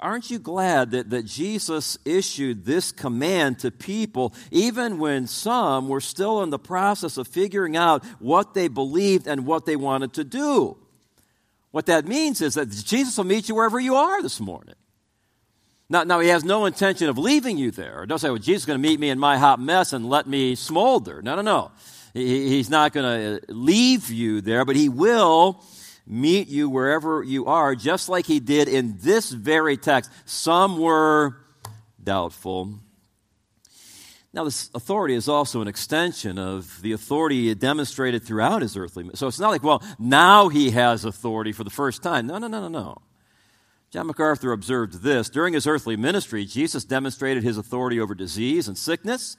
aren't 0.00 0.30
you 0.30 0.38
glad 0.38 0.90
that, 0.90 1.08
that 1.10 1.24
Jesus 1.24 1.96
issued 2.04 2.66
this 2.66 2.92
command 2.92 3.58
to 3.60 3.70
people 3.70 4.34
even 4.50 4.98
when 4.98 5.26
some 5.26 5.88
were 5.88 6.02
still 6.02 6.42
in 6.42 6.50
the 6.50 6.58
process 6.58 7.16
of 7.16 7.26
figuring 7.26 7.74
out 7.76 8.04
what 8.18 8.52
they 8.52 8.68
believed 8.68 9.26
and 9.26 9.46
what 9.46 9.64
they 9.64 9.76
wanted 9.76 10.12
to 10.14 10.24
do? 10.24 10.76
What 11.70 11.86
that 11.86 12.06
means 12.06 12.42
is 12.42 12.54
that 12.54 12.70
Jesus 12.70 13.16
will 13.16 13.24
meet 13.24 13.48
you 13.48 13.54
wherever 13.54 13.80
you 13.80 13.96
are 13.96 14.22
this 14.22 14.40
morning. 14.40 14.74
Now, 15.88 16.04
now 16.04 16.20
he 16.20 16.28
has 16.28 16.44
no 16.44 16.66
intention 16.66 17.08
of 17.08 17.18
leaving 17.18 17.56
you 17.56 17.70
there. 17.70 18.06
Don't 18.06 18.18
say, 18.18 18.28
well, 18.28 18.38
Jesus 18.38 18.62
is 18.62 18.66
going 18.66 18.80
to 18.80 18.88
meet 18.88 19.00
me 19.00 19.08
in 19.08 19.18
my 19.18 19.38
hot 19.38 19.58
mess 19.58 19.92
and 19.92 20.08
let 20.08 20.26
me 20.26 20.54
smolder. 20.54 21.22
No, 21.22 21.34
no, 21.34 21.42
no. 21.42 21.72
He, 22.12 22.48
he's 22.48 22.70
not 22.70 22.92
going 22.92 23.04
to 23.04 23.36
uh, 23.36 23.40
leave 23.48 24.10
you 24.10 24.40
there, 24.40 24.64
but 24.64 24.76
he 24.76 24.88
will 24.88 25.62
meet 26.06 26.48
you 26.48 26.68
wherever 26.68 27.22
you 27.22 27.46
are, 27.46 27.74
just 27.74 28.08
like 28.08 28.26
he 28.26 28.40
did 28.40 28.68
in 28.68 28.98
this 29.00 29.30
very 29.30 29.76
text. 29.76 30.10
Some 30.26 30.78
were 30.78 31.36
doubtful. 32.02 32.80
Now, 34.32 34.42
this 34.42 34.68
authority 34.74 35.14
is 35.14 35.28
also 35.28 35.60
an 35.60 35.68
extension 35.68 36.38
of 36.38 36.82
the 36.82 36.90
authority 36.90 37.46
he 37.46 37.54
demonstrated 37.54 38.24
throughout 38.24 38.62
his 38.62 38.76
earthly 38.76 39.04
ministry. 39.04 39.18
So 39.18 39.28
it's 39.28 39.38
not 39.38 39.50
like, 39.50 39.62
well, 39.62 39.80
now 39.98 40.48
he 40.48 40.72
has 40.72 41.04
authority 41.04 41.52
for 41.52 41.62
the 41.62 41.70
first 41.70 42.02
time. 42.02 42.26
No, 42.26 42.38
no, 42.38 42.48
no, 42.48 42.60
no, 42.60 42.68
no. 42.68 43.02
John 43.92 44.08
MacArthur 44.08 44.50
observed 44.50 45.04
this. 45.04 45.30
During 45.30 45.54
his 45.54 45.68
earthly 45.68 45.96
ministry, 45.96 46.44
Jesus 46.46 46.84
demonstrated 46.84 47.44
his 47.44 47.56
authority 47.56 48.00
over 48.00 48.12
disease 48.12 48.66
and 48.66 48.76
sickness, 48.76 49.36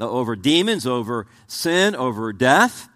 uh, 0.00 0.08
over 0.08 0.34
demons, 0.34 0.86
over 0.86 1.26
sin, 1.46 1.94
over 1.94 2.32
death. 2.32 2.88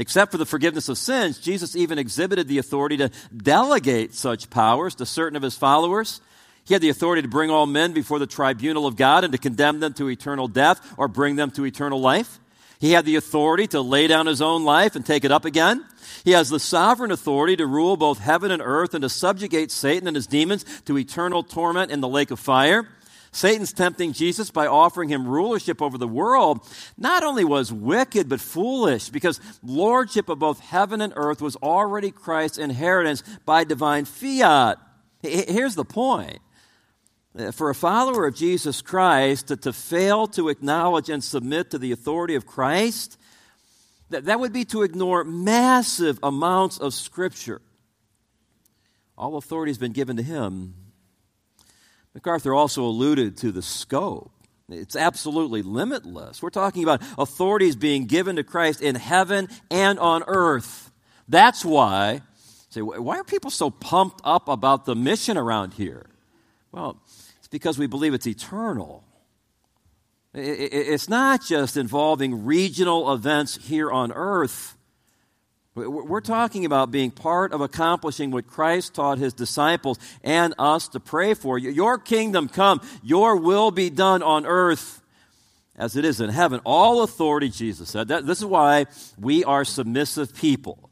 Except 0.00 0.32
for 0.32 0.38
the 0.38 0.46
forgiveness 0.46 0.88
of 0.88 0.96
sins, 0.96 1.38
Jesus 1.38 1.76
even 1.76 1.98
exhibited 1.98 2.48
the 2.48 2.56
authority 2.56 2.96
to 2.96 3.10
delegate 3.36 4.14
such 4.14 4.48
powers 4.48 4.94
to 4.94 5.04
certain 5.04 5.36
of 5.36 5.42
his 5.42 5.58
followers. 5.58 6.22
He 6.64 6.72
had 6.72 6.80
the 6.80 6.88
authority 6.88 7.20
to 7.20 7.28
bring 7.28 7.50
all 7.50 7.66
men 7.66 7.92
before 7.92 8.18
the 8.18 8.26
tribunal 8.26 8.86
of 8.86 8.96
God 8.96 9.24
and 9.24 9.32
to 9.32 9.38
condemn 9.38 9.78
them 9.78 9.92
to 9.94 10.08
eternal 10.08 10.48
death 10.48 10.94
or 10.96 11.06
bring 11.06 11.36
them 11.36 11.50
to 11.50 11.66
eternal 11.66 12.00
life. 12.00 12.38
He 12.78 12.92
had 12.92 13.04
the 13.04 13.16
authority 13.16 13.66
to 13.68 13.82
lay 13.82 14.06
down 14.06 14.24
his 14.24 14.40
own 14.40 14.64
life 14.64 14.96
and 14.96 15.04
take 15.04 15.26
it 15.26 15.32
up 15.32 15.44
again. 15.44 15.84
He 16.24 16.30
has 16.30 16.48
the 16.48 16.58
sovereign 16.58 17.10
authority 17.10 17.56
to 17.56 17.66
rule 17.66 17.98
both 17.98 18.20
heaven 18.20 18.50
and 18.50 18.62
earth 18.64 18.94
and 18.94 19.02
to 19.02 19.10
subjugate 19.10 19.70
Satan 19.70 20.08
and 20.08 20.16
his 20.16 20.26
demons 20.26 20.64
to 20.86 20.96
eternal 20.96 21.42
torment 21.42 21.90
in 21.90 22.00
the 22.00 22.08
lake 22.08 22.30
of 22.30 22.40
fire. 22.40 22.88
Satan's 23.32 23.72
tempting 23.72 24.12
Jesus 24.12 24.50
by 24.50 24.66
offering 24.66 25.08
him 25.08 25.26
rulership 25.26 25.80
over 25.80 25.96
the 25.96 26.08
world 26.08 26.66
not 26.98 27.22
only 27.22 27.44
was 27.44 27.72
wicked 27.72 28.28
but 28.28 28.40
foolish 28.40 29.08
because 29.08 29.40
lordship 29.62 30.28
of 30.28 30.40
both 30.40 30.58
heaven 30.60 31.00
and 31.00 31.12
earth 31.16 31.40
was 31.40 31.54
already 31.56 32.10
Christ's 32.10 32.58
inheritance 32.58 33.22
by 33.44 33.62
divine 33.62 34.04
fiat. 34.04 34.78
Here's 35.22 35.76
the 35.76 35.84
point. 35.84 36.38
Uh, 37.38 37.52
for 37.52 37.70
a 37.70 37.74
follower 37.76 38.26
of 38.26 38.34
Jesus 38.34 38.82
Christ 38.82 39.48
to, 39.48 39.56
to 39.58 39.72
fail 39.72 40.26
to 40.28 40.48
acknowledge 40.48 41.08
and 41.08 41.22
submit 41.22 41.70
to 41.70 41.78
the 41.78 41.92
authority 41.92 42.34
of 42.34 42.44
Christ, 42.44 43.16
that, 44.08 44.24
that 44.24 44.40
would 44.40 44.52
be 44.52 44.64
to 44.64 44.82
ignore 44.82 45.22
massive 45.22 46.18
amounts 46.24 46.78
of 46.78 46.92
Scripture. 46.92 47.60
All 49.16 49.36
authority 49.36 49.70
has 49.70 49.78
been 49.78 49.92
given 49.92 50.16
to 50.16 50.24
him 50.24 50.74
MacArthur 52.14 52.54
also 52.54 52.84
alluded 52.84 53.36
to 53.38 53.52
the 53.52 53.62
scope. 53.62 54.32
It's 54.68 54.96
absolutely 54.96 55.62
limitless. 55.62 56.42
We're 56.42 56.50
talking 56.50 56.82
about 56.82 57.02
authorities 57.18 57.76
being 57.76 58.06
given 58.06 58.36
to 58.36 58.44
Christ 58.44 58.80
in 58.80 58.94
heaven 58.94 59.48
and 59.70 59.98
on 59.98 60.22
earth. 60.26 60.92
That's 61.28 61.64
why, 61.64 62.22
say, 62.68 62.80
why 62.82 63.18
are 63.18 63.24
people 63.24 63.50
so 63.50 63.70
pumped 63.70 64.20
up 64.24 64.48
about 64.48 64.84
the 64.84 64.94
mission 64.94 65.36
around 65.36 65.74
here? 65.74 66.06
Well, 66.72 67.02
it's 67.38 67.48
because 67.48 67.78
we 67.78 67.86
believe 67.86 68.14
it's 68.14 68.26
eternal. 68.26 69.04
It's 70.32 71.08
not 71.08 71.42
just 71.44 71.76
involving 71.76 72.44
regional 72.44 73.12
events 73.12 73.56
here 73.56 73.90
on 73.90 74.12
earth. 74.12 74.76
We're 75.76 76.20
talking 76.20 76.64
about 76.64 76.90
being 76.90 77.12
part 77.12 77.52
of 77.52 77.60
accomplishing 77.60 78.32
what 78.32 78.48
Christ 78.48 78.94
taught 78.94 79.18
his 79.18 79.32
disciples 79.32 79.98
and 80.24 80.52
us 80.58 80.88
to 80.88 81.00
pray 81.00 81.34
for. 81.34 81.58
Your 81.58 81.96
kingdom 81.96 82.48
come, 82.48 82.80
your 83.04 83.36
will 83.36 83.70
be 83.70 83.88
done 83.88 84.22
on 84.22 84.46
earth 84.46 85.00
as 85.76 85.94
it 85.94 86.04
is 86.04 86.20
in 86.20 86.28
heaven. 86.28 86.60
All 86.64 87.02
authority, 87.02 87.48
Jesus 87.48 87.88
said. 87.88 88.08
That, 88.08 88.26
this 88.26 88.38
is 88.38 88.44
why 88.44 88.86
we 89.16 89.44
are 89.44 89.64
submissive 89.64 90.34
people. 90.34 90.90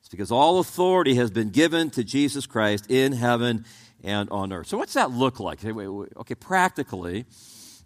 It's 0.00 0.08
because 0.08 0.32
all 0.32 0.58
authority 0.58 1.16
has 1.16 1.30
been 1.30 1.50
given 1.50 1.90
to 1.90 2.02
Jesus 2.02 2.46
Christ 2.46 2.90
in 2.90 3.12
heaven 3.12 3.66
and 4.02 4.30
on 4.30 4.54
earth. 4.54 4.68
So, 4.68 4.78
what's 4.78 4.94
that 4.94 5.10
look 5.10 5.38
like? 5.38 5.62
Okay, 5.64 6.34
practically, 6.34 7.26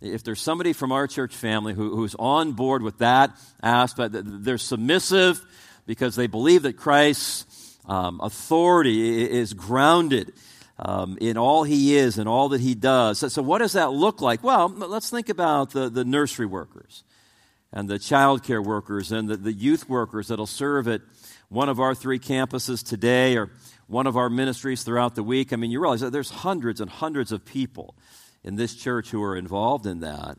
if 0.00 0.22
there's 0.22 0.40
somebody 0.40 0.72
from 0.72 0.92
our 0.92 1.08
church 1.08 1.34
family 1.34 1.74
who, 1.74 1.96
who's 1.96 2.14
on 2.16 2.52
board 2.52 2.82
with 2.82 2.98
that 2.98 3.36
aspect, 3.60 4.14
they're 4.14 4.56
submissive 4.56 5.44
because 5.88 6.14
they 6.16 6.26
believe 6.26 6.62
that 6.62 6.76
Christ's 6.76 7.78
um, 7.86 8.20
authority 8.22 9.28
is 9.28 9.54
grounded 9.54 10.34
um, 10.78 11.16
in 11.18 11.38
all 11.38 11.64
he 11.64 11.96
is 11.96 12.18
and 12.18 12.28
all 12.28 12.50
that 12.50 12.60
he 12.60 12.74
does. 12.74 13.18
So, 13.18 13.28
so, 13.28 13.40
what 13.40 13.58
does 13.58 13.72
that 13.72 13.90
look 13.90 14.20
like? 14.20 14.44
Well, 14.44 14.68
let's 14.68 15.08
think 15.08 15.30
about 15.30 15.70
the, 15.70 15.88
the 15.88 16.04
nursery 16.04 16.44
workers 16.44 17.04
and 17.72 17.88
the 17.88 17.98
child 17.98 18.44
care 18.44 18.60
workers 18.60 19.10
and 19.10 19.30
the, 19.30 19.38
the 19.38 19.52
youth 19.52 19.88
workers 19.88 20.28
that'll 20.28 20.46
serve 20.46 20.88
at 20.88 21.00
one 21.48 21.70
of 21.70 21.80
our 21.80 21.94
three 21.94 22.18
campuses 22.18 22.86
today 22.86 23.38
or 23.38 23.50
one 23.86 24.06
of 24.06 24.18
our 24.18 24.28
ministries 24.28 24.82
throughout 24.82 25.14
the 25.14 25.22
week. 25.22 25.54
I 25.54 25.56
mean, 25.56 25.70
you 25.70 25.80
realize 25.80 26.02
that 26.02 26.12
there's 26.12 26.30
hundreds 26.30 26.82
and 26.82 26.90
hundreds 26.90 27.32
of 27.32 27.46
people 27.46 27.96
in 28.44 28.56
this 28.56 28.74
church 28.74 29.10
who 29.10 29.22
are 29.22 29.34
involved 29.34 29.86
in 29.86 30.00
that. 30.00 30.36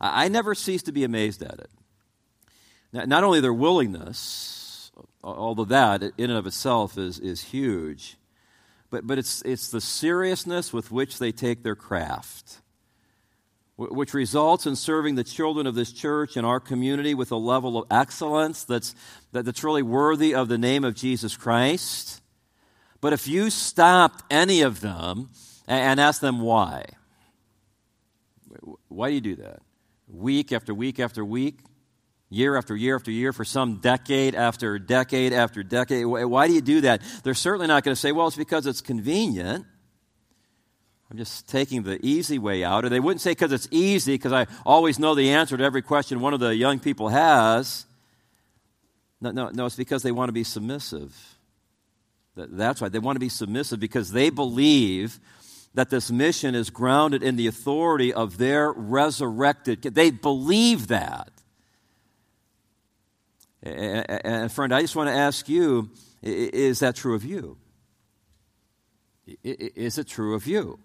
I, 0.00 0.24
I 0.24 0.28
never 0.28 0.54
cease 0.54 0.82
to 0.84 0.92
be 0.92 1.04
amazed 1.04 1.42
at 1.42 1.58
it. 1.58 1.70
Not 2.92 3.22
only 3.22 3.40
their 3.40 3.52
willingness, 3.52 4.59
although 5.22 5.64
that 5.66 6.02
in 6.02 6.30
and 6.30 6.38
of 6.38 6.46
itself 6.46 6.96
is, 6.96 7.18
is 7.18 7.42
huge, 7.42 8.16
but, 8.90 9.06
but 9.06 9.18
it's, 9.18 9.42
it's 9.42 9.70
the 9.70 9.80
seriousness 9.80 10.72
with 10.72 10.90
which 10.90 11.18
they 11.18 11.32
take 11.32 11.62
their 11.62 11.76
craft, 11.76 12.60
which 13.76 14.12
results 14.12 14.66
in 14.66 14.76
serving 14.76 15.14
the 15.14 15.24
children 15.24 15.66
of 15.66 15.74
this 15.74 15.92
church 15.92 16.36
and 16.36 16.46
our 16.46 16.60
community 16.60 17.14
with 17.14 17.30
a 17.30 17.36
level 17.36 17.78
of 17.78 17.86
excellence 17.90 18.64
that's, 18.64 18.94
that, 19.32 19.44
that's 19.44 19.64
really 19.64 19.82
worthy 19.82 20.34
of 20.34 20.48
the 20.48 20.58
name 20.58 20.84
of 20.84 20.94
Jesus 20.94 21.36
Christ. 21.36 22.20
But 23.00 23.12
if 23.12 23.26
you 23.26 23.48
stopped 23.48 24.22
any 24.30 24.60
of 24.62 24.80
them 24.80 25.30
and, 25.66 25.80
and 25.80 26.00
asked 26.00 26.20
them 26.20 26.40
why, 26.40 26.84
why 28.88 29.08
do 29.08 29.14
you 29.14 29.20
do 29.20 29.36
that? 29.36 29.62
Week 30.08 30.52
after 30.52 30.74
week 30.74 30.98
after 30.98 31.24
week, 31.24 31.60
year 32.30 32.56
after 32.56 32.74
year 32.74 32.94
after 32.94 33.10
year, 33.10 33.32
for 33.32 33.44
some 33.44 33.76
decade 33.80 34.34
after 34.34 34.78
decade 34.78 35.32
after 35.32 35.62
decade. 35.62 36.06
Why 36.06 36.46
do 36.46 36.54
you 36.54 36.60
do 36.60 36.80
that? 36.82 37.02
They're 37.24 37.34
certainly 37.34 37.66
not 37.66 37.84
going 37.84 37.94
to 37.94 38.00
say, 38.00 38.12
well, 38.12 38.28
it's 38.28 38.36
because 38.36 38.66
it's 38.66 38.80
convenient. 38.80 39.66
I'm 41.10 41.16
just 41.16 41.48
taking 41.48 41.82
the 41.82 41.98
easy 42.06 42.38
way 42.38 42.62
out. 42.62 42.84
Or 42.84 42.88
they 42.88 43.00
wouldn't 43.00 43.20
say 43.20 43.32
because 43.32 43.50
it's 43.50 43.66
easy, 43.72 44.14
because 44.14 44.32
I 44.32 44.46
always 44.64 45.00
know 45.00 45.16
the 45.16 45.30
answer 45.30 45.56
to 45.56 45.64
every 45.64 45.82
question 45.82 46.20
one 46.20 46.32
of 46.32 46.40
the 46.40 46.54
young 46.54 46.78
people 46.78 47.08
has. 47.08 47.84
No, 49.20 49.32
no, 49.32 49.50
no, 49.50 49.66
it's 49.66 49.76
because 49.76 50.04
they 50.04 50.12
want 50.12 50.28
to 50.28 50.32
be 50.32 50.44
submissive. 50.44 51.36
That's 52.36 52.80
why 52.80 52.88
they 52.88 53.00
want 53.00 53.16
to 53.16 53.20
be 53.20 53.28
submissive 53.28 53.80
because 53.80 54.12
they 54.12 54.30
believe 54.30 55.18
that 55.74 55.90
this 55.90 56.10
mission 56.10 56.54
is 56.54 56.70
grounded 56.70 57.22
in 57.22 57.34
the 57.34 57.48
authority 57.48 58.14
of 58.14 58.38
their 58.38 58.72
resurrected. 58.72 59.82
They 59.82 60.10
believe 60.10 60.86
that. 60.88 61.30
And 63.62 64.50
friend, 64.50 64.72
I 64.72 64.80
just 64.80 64.96
want 64.96 65.08
to 65.08 65.14
ask 65.14 65.48
you 65.48 65.90
is 66.22 66.80
that 66.80 66.96
true 66.96 67.14
of 67.14 67.24
you? 67.24 67.56
Is 69.42 69.98
it 69.98 70.06
true 70.06 70.34
of 70.34 70.46
you? 70.46 70.78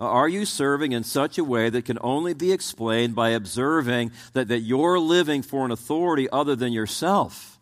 Are 0.00 0.28
you 0.28 0.44
serving 0.44 0.92
in 0.92 1.04
such 1.04 1.38
a 1.38 1.44
way 1.44 1.70
that 1.70 1.84
can 1.84 1.98
only 2.00 2.34
be 2.34 2.50
explained 2.50 3.14
by 3.14 3.30
observing 3.30 4.10
that, 4.32 4.48
that 4.48 4.60
you're 4.60 4.98
living 4.98 5.42
for 5.42 5.64
an 5.64 5.70
authority 5.70 6.28
other 6.30 6.56
than 6.56 6.72
yourself? 6.72 7.60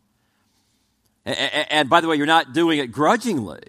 And 1.26 1.90
by 1.90 2.00
the 2.00 2.08
way, 2.08 2.16
you're 2.16 2.26
not 2.26 2.54
doing 2.54 2.78
it 2.78 2.92
grudgingly 2.92 3.60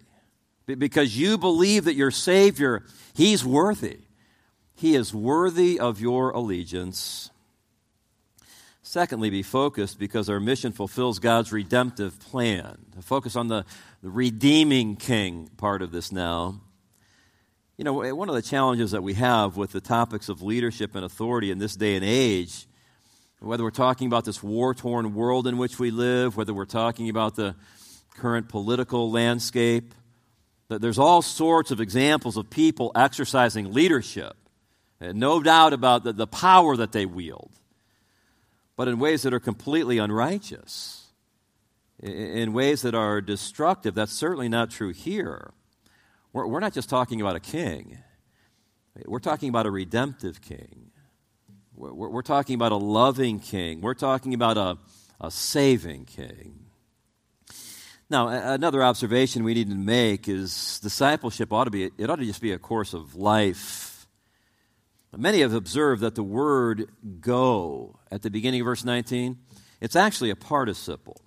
because 0.66 1.18
you 1.18 1.38
believe 1.38 1.84
that 1.86 1.96
your 1.96 2.12
Savior, 2.12 2.86
He's 3.14 3.44
worthy. 3.44 4.00
He 4.74 4.96
is 4.96 5.14
worthy 5.14 5.80
of 5.80 6.00
your 6.00 6.32
allegiance. 6.32 7.31
Secondly, 8.92 9.30
be 9.30 9.42
focused 9.42 10.00
because 10.00 10.30
our 10.30 10.42
mission 10.42 10.74
fulfills 10.74 11.20
God's 11.20 11.54
redemptive 11.54 12.20
plan. 12.20 12.78
Focus 13.00 13.38
on 13.38 13.48
the, 13.48 13.64
the 14.04 14.10
redeeming 14.10 14.98
king 14.98 15.50
part 15.56 15.82
of 15.82 15.94
this 15.94 16.12
now. 16.12 16.60
You 17.78 17.86
know, 17.86 18.14
one 18.14 18.28
of 18.28 18.36
the 18.36 18.42
challenges 18.42 18.92
that 18.92 19.02
we 19.02 19.14
have 19.14 19.56
with 19.56 19.72
the 19.72 19.80
topics 19.80 20.28
of 20.28 20.42
leadership 20.42 20.94
and 20.94 21.06
authority 21.06 21.52
in 21.52 21.58
this 21.58 21.78
day 21.78 21.96
and 21.96 22.04
age, 22.04 22.68
whether 23.40 23.64
we're 23.64 23.70
talking 23.70 24.08
about 24.08 24.26
this 24.26 24.44
war 24.44 24.74
torn 24.74 25.16
world 25.16 25.48
in 25.48 25.58
which 25.58 25.80
we 25.80 25.90
live, 25.90 26.36
whether 26.36 26.54
we're 26.54 26.66
talking 26.66 27.08
about 27.08 27.38
the 27.38 27.56
current 28.18 28.50
political 28.50 29.10
landscape, 29.10 29.94
that 30.68 30.82
there's 30.82 31.00
all 31.00 31.22
sorts 31.22 31.72
of 31.72 31.80
examples 31.80 32.36
of 32.36 32.50
people 32.50 32.92
exercising 32.94 33.72
leadership. 33.72 34.36
And 35.00 35.18
no 35.18 35.42
doubt 35.42 35.72
about 35.72 36.04
the, 36.04 36.12
the 36.12 36.28
power 36.28 36.76
that 36.76 36.92
they 36.92 37.06
wield 37.06 37.52
but 38.82 38.88
in 38.88 38.98
ways 38.98 39.22
that 39.22 39.32
are 39.32 39.40
completely 39.40 40.00
unrighteous, 40.00 41.06
in 42.02 42.52
ways 42.52 42.82
that 42.82 42.96
are 42.96 43.22
destructive. 43.22 43.94
That's 43.94 44.12
certainly 44.12 44.50
not 44.50 44.72
true 44.72 44.92
here. 44.92 45.52
We're, 46.34 46.60
not 46.60 46.74
just 46.74 46.90
talking 46.90 47.22
about 47.22 47.36
a 47.36 47.40
king, 47.40 48.00
we're 49.06 49.20
talking 49.20 49.50
about 49.50 49.68
a 49.68 49.70
redemptive 49.70 50.42
king. 50.42 50.90
We're, 51.76 52.10
we're 52.10 52.24
talking 52.24 52.56
about 52.56 52.72
a 52.72 52.78
loving 52.78 53.40
king. 53.40 53.82
We're 53.82 53.94
talking 53.94 54.34
about 54.34 54.58
a, 54.58 54.80
a 55.24 55.30
saving 55.30 56.06
king. 56.06 56.66
Now, 58.10 58.30
another 58.30 58.82
observation 58.82 59.44
we 59.44 59.54
need 59.54 59.70
to 59.70 59.76
make 59.76 60.28
is 60.28 60.80
discipleship 60.80 61.54
ought 61.54 61.66
to 61.66 61.70
be, 61.70 61.92
it 62.00 62.10
ought 62.10 62.16
to 62.16 62.26
just 62.26 62.42
be 62.42 62.52
a 62.52 62.58
course 62.58 62.96
of 62.96 63.14
life 63.14 63.91
Many 65.16 65.42
have 65.42 65.54
observed 65.54 66.02
that 66.02 66.16
the 66.16 66.24
word 66.24 66.90
go 67.20 68.00
at 68.10 68.22
the 68.22 68.30
beginning 68.30 68.62
of 68.62 68.66
verse 68.66 68.86
19, 68.86 69.38
it's 69.82 69.96
actually 69.96 70.30
a 70.30 70.36
participle. 70.36 71.20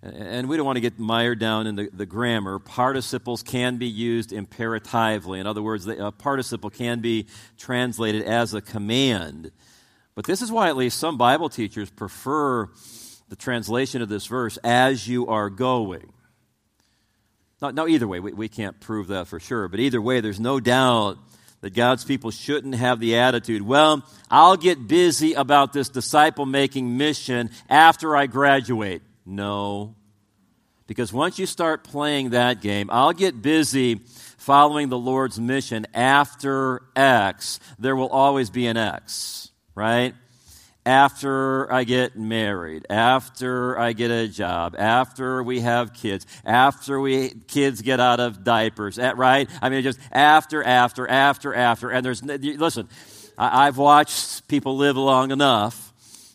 And 0.00 0.48
we 0.48 0.56
don't 0.56 0.64
want 0.64 0.76
to 0.76 0.80
get 0.80 0.96
mired 0.96 1.40
down 1.40 1.66
in 1.66 1.74
the, 1.74 1.90
the 1.92 2.06
grammar. 2.06 2.60
Participles 2.60 3.42
can 3.42 3.78
be 3.78 3.88
used 3.88 4.32
imperatively. 4.32 5.40
In 5.40 5.46
other 5.48 5.62
words, 5.62 5.88
a 5.88 6.12
participle 6.12 6.70
can 6.70 7.00
be 7.00 7.26
translated 7.56 8.22
as 8.22 8.54
a 8.54 8.60
command. 8.60 9.50
But 10.14 10.24
this 10.24 10.40
is 10.40 10.52
why 10.52 10.68
at 10.68 10.76
least 10.76 10.98
some 10.98 11.18
Bible 11.18 11.48
teachers 11.48 11.90
prefer 11.90 12.68
the 13.28 13.36
translation 13.36 14.00
of 14.02 14.08
this 14.08 14.26
verse, 14.26 14.56
as 14.58 15.08
you 15.08 15.26
are 15.26 15.50
going. 15.50 16.12
Now, 17.60 17.70
now 17.70 17.86
either 17.88 18.06
way, 18.06 18.20
we, 18.20 18.32
we 18.32 18.48
can't 18.48 18.80
prove 18.80 19.08
that 19.08 19.26
for 19.26 19.40
sure, 19.40 19.66
but 19.66 19.80
either 19.80 20.00
way, 20.00 20.20
there's 20.20 20.38
no 20.38 20.60
doubt 20.60 21.18
that 21.60 21.74
God's 21.74 22.04
people 22.04 22.30
shouldn't 22.30 22.74
have 22.74 23.00
the 23.00 23.16
attitude, 23.16 23.62
well, 23.62 24.04
I'll 24.30 24.56
get 24.56 24.86
busy 24.86 25.34
about 25.34 25.72
this 25.72 25.88
disciple 25.88 26.46
making 26.46 26.96
mission 26.96 27.50
after 27.68 28.16
I 28.16 28.26
graduate. 28.26 29.02
No. 29.26 29.94
Because 30.86 31.12
once 31.12 31.38
you 31.38 31.46
start 31.46 31.84
playing 31.84 32.30
that 32.30 32.60
game, 32.60 32.88
I'll 32.90 33.12
get 33.12 33.42
busy 33.42 34.00
following 34.38 34.88
the 34.88 34.98
Lord's 34.98 35.38
mission 35.38 35.86
after 35.92 36.80
X, 36.96 37.60
there 37.78 37.94
will 37.94 38.08
always 38.08 38.48
be 38.48 38.66
an 38.66 38.78
X, 38.78 39.50
right? 39.74 40.14
After 40.88 41.70
I 41.70 41.84
get 41.84 42.16
married, 42.16 42.86
after 42.88 43.78
I 43.78 43.92
get 43.92 44.10
a 44.10 44.26
job, 44.26 44.74
after 44.78 45.42
we 45.42 45.60
have 45.60 45.92
kids, 45.92 46.26
after 46.46 46.98
we 46.98 47.28
kids 47.28 47.82
get 47.82 48.00
out 48.00 48.20
of 48.20 48.42
diapers, 48.42 48.98
eh, 48.98 49.12
right? 49.14 49.50
I 49.60 49.68
mean, 49.68 49.82
just 49.82 50.00
after, 50.10 50.64
after, 50.64 51.06
after, 51.06 51.52
after. 51.52 51.90
And 51.90 52.06
there's, 52.06 52.24
listen, 52.24 52.88
I've 53.36 53.76
watched 53.76 54.48
people 54.48 54.78
live 54.78 54.96
long 54.96 55.30
enough, 55.30 55.92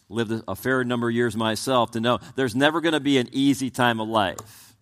lived 0.08 0.44
a 0.48 0.56
fair 0.56 0.84
number 0.84 1.10
of 1.10 1.16
years 1.16 1.36
myself, 1.36 1.90
to 1.92 2.00
know 2.00 2.20
there's 2.36 2.56
never 2.56 2.80
going 2.80 2.94
to 2.94 3.00
be 3.00 3.18
an 3.18 3.30
easy 3.32 3.72
time 3.72 4.00
of 4.00 4.08
life. 4.08 4.76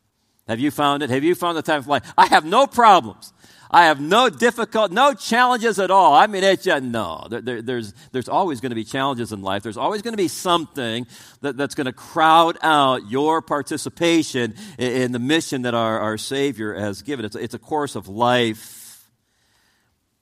Have 0.50 0.60
you 0.60 0.70
found 0.70 1.02
it? 1.02 1.10
Have 1.10 1.24
you 1.24 1.34
found 1.34 1.56
the 1.56 1.62
time 1.62 1.80
of 1.80 1.88
life? 1.88 2.12
I 2.18 2.28
have 2.28 2.44
no 2.44 2.68
problems. 2.68 3.32
I 3.74 3.86
have 3.86 4.02
no 4.02 4.30
difficult, 4.30 4.92
no 4.92 5.14
challenges 5.14 5.80
at 5.80 5.92
all. 5.92 6.14
I 6.14 6.28
mean, 6.28 6.44
it's 6.44 6.66
just, 6.66 6.84
no. 6.84 7.26
There, 7.30 7.40
there, 7.40 7.62
there's, 7.62 7.94
there's 8.12 8.28
always 8.28 8.60
going 8.60 8.72
to 8.72 8.76
be 8.76 8.84
challenges 8.84 9.32
in 9.32 9.42
life. 9.42 9.64
There's 9.64 9.78
always 9.78 10.02
going 10.02 10.12
to 10.12 10.22
be 10.22 10.28
something 10.28 11.08
that, 11.40 11.56
that's 11.56 11.74
going 11.74 11.86
to 11.86 11.94
crowd 11.94 12.58
out 12.62 13.10
your 13.10 13.42
participation 13.42 14.56
in, 14.78 14.92
in, 14.92 15.12
the 15.14 15.20
mission 15.20 15.62
that 15.62 15.74
our, 15.74 16.00
our 16.00 16.18
Savior 16.18 16.74
has 16.74 17.02
given. 17.02 17.24
It's, 17.24 17.38
it's 17.38 17.54
a 17.54 17.60
course 17.60 17.96
of 17.96 18.10
life. 18.10 19.08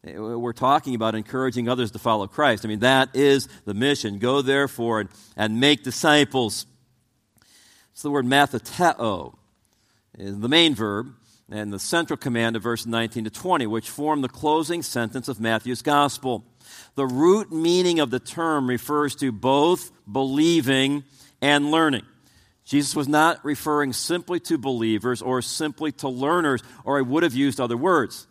Eh, 0.05 0.15
we're 0.15 0.53
talking 0.53 0.93
about 0.93 1.15
encouraging 1.15 1.67
others 1.67 1.89
to 1.91 1.99
follow 1.99 2.27
Christ. 2.27 2.65
I 2.65 2.67
mean, 2.67 2.81
that 2.81 3.15
is 3.15 3.47
the 3.65 3.73
mission. 3.73 4.19
Go 4.19 4.43
therefore 4.43 4.99
and, 4.99 5.09
and 5.35 5.59
make 5.59 5.83
disciples. 5.83 6.67
It's 7.93 8.03
the 8.03 8.11
word 8.11 8.27
matheteo, 8.27 9.33
the 10.15 10.49
main 10.49 10.75
verb 10.75 11.15
and 11.51 11.73
the 11.73 11.79
central 11.79 12.17
command 12.17 12.55
of 12.55 12.63
verse 12.63 12.85
19 12.85 13.23
to 13.23 13.29
20, 13.29 13.67
which 13.67 13.89
form 13.89 14.21
the 14.21 14.29
closing 14.29 14.83
sentence 14.83 15.27
of 15.27 15.39
Matthew's 15.39 15.81
gospel. 15.81 16.43
The 16.95 17.07
root 17.07 17.51
meaning 17.51 17.99
of 17.99 18.11
the 18.11 18.19
term 18.19 18.67
refers 18.67 19.15
to 19.17 19.31
both 19.31 19.91
believing 20.11 21.03
and 21.41 21.71
learning. 21.71 22.03
Jesus 22.65 22.95
was 22.95 23.07
not 23.07 23.43
referring 23.43 23.93
simply 23.93 24.39
to 24.41 24.57
believers 24.57 25.23
or 25.23 25.41
simply 25.41 25.91
to 25.93 26.07
learners, 26.07 26.61
or 26.83 26.97
he 26.97 27.03
would 27.03 27.23
have 27.23 27.33
used 27.33 27.59
other 27.59 27.77
words. 27.77 28.27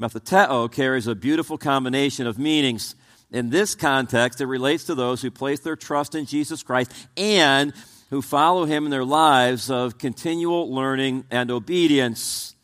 Matheteo 0.00 0.72
carries 0.72 1.06
a 1.06 1.14
beautiful 1.14 1.58
combination 1.58 2.26
of 2.26 2.38
meanings. 2.38 2.94
In 3.30 3.50
this 3.50 3.74
context, 3.74 4.40
it 4.40 4.46
relates 4.46 4.84
to 4.84 4.94
those 4.94 5.20
who 5.20 5.30
place 5.30 5.60
their 5.60 5.76
trust 5.76 6.14
in 6.14 6.24
Jesus 6.24 6.62
Christ 6.62 6.90
and 7.16 7.74
who 8.08 8.22
follow 8.22 8.64
him 8.64 8.84
in 8.84 8.90
their 8.90 9.04
lives 9.04 9.70
of 9.70 9.98
continual 9.98 10.72
learning 10.74 11.24
and 11.30 11.50
obedience. 11.50 12.54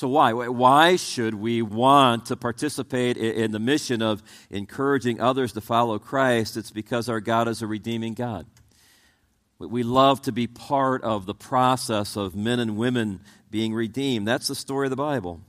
So, 0.00 0.08
why? 0.08 0.32
Why 0.32 0.96
should 0.96 1.34
we 1.34 1.60
want 1.60 2.24
to 2.26 2.36
participate 2.36 3.18
in 3.18 3.50
the 3.50 3.58
mission 3.58 4.00
of 4.00 4.22
encouraging 4.48 5.20
others 5.20 5.52
to 5.52 5.60
follow 5.60 5.98
Christ? 5.98 6.56
It's 6.56 6.70
because 6.70 7.10
our 7.10 7.20
God 7.20 7.48
is 7.48 7.60
a 7.60 7.66
redeeming 7.66 8.14
God. 8.14 8.46
We 9.58 9.82
love 9.82 10.22
to 10.22 10.32
be 10.32 10.46
part 10.46 11.04
of 11.04 11.26
the 11.26 11.34
process 11.34 12.16
of 12.16 12.34
men 12.34 12.60
and 12.60 12.78
women 12.78 13.20
being 13.50 13.74
redeemed. 13.74 14.26
That's 14.26 14.48
the 14.48 14.54
story 14.54 14.86
of 14.86 14.90
the 14.90 14.96
Bible. 14.96 15.42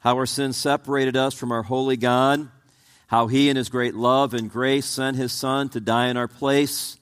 How 0.00 0.16
our 0.16 0.26
sin 0.26 0.52
separated 0.52 1.16
us 1.16 1.32
from 1.32 1.50
our 1.50 1.62
holy 1.62 1.96
God, 1.96 2.50
how 3.06 3.26
he, 3.26 3.48
in 3.48 3.56
his 3.56 3.70
great 3.70 3.94
love 3.94 4.34
and 4.34 4.50
grace, 4.50 4.84
sent 4.84 5.16
his 5.16 5.32
son 5.32 5.70
to 5.70 5.80
die 5.80 6.08
in 6.08 6.18
our 6.18 6.28
place. 6.28 6.98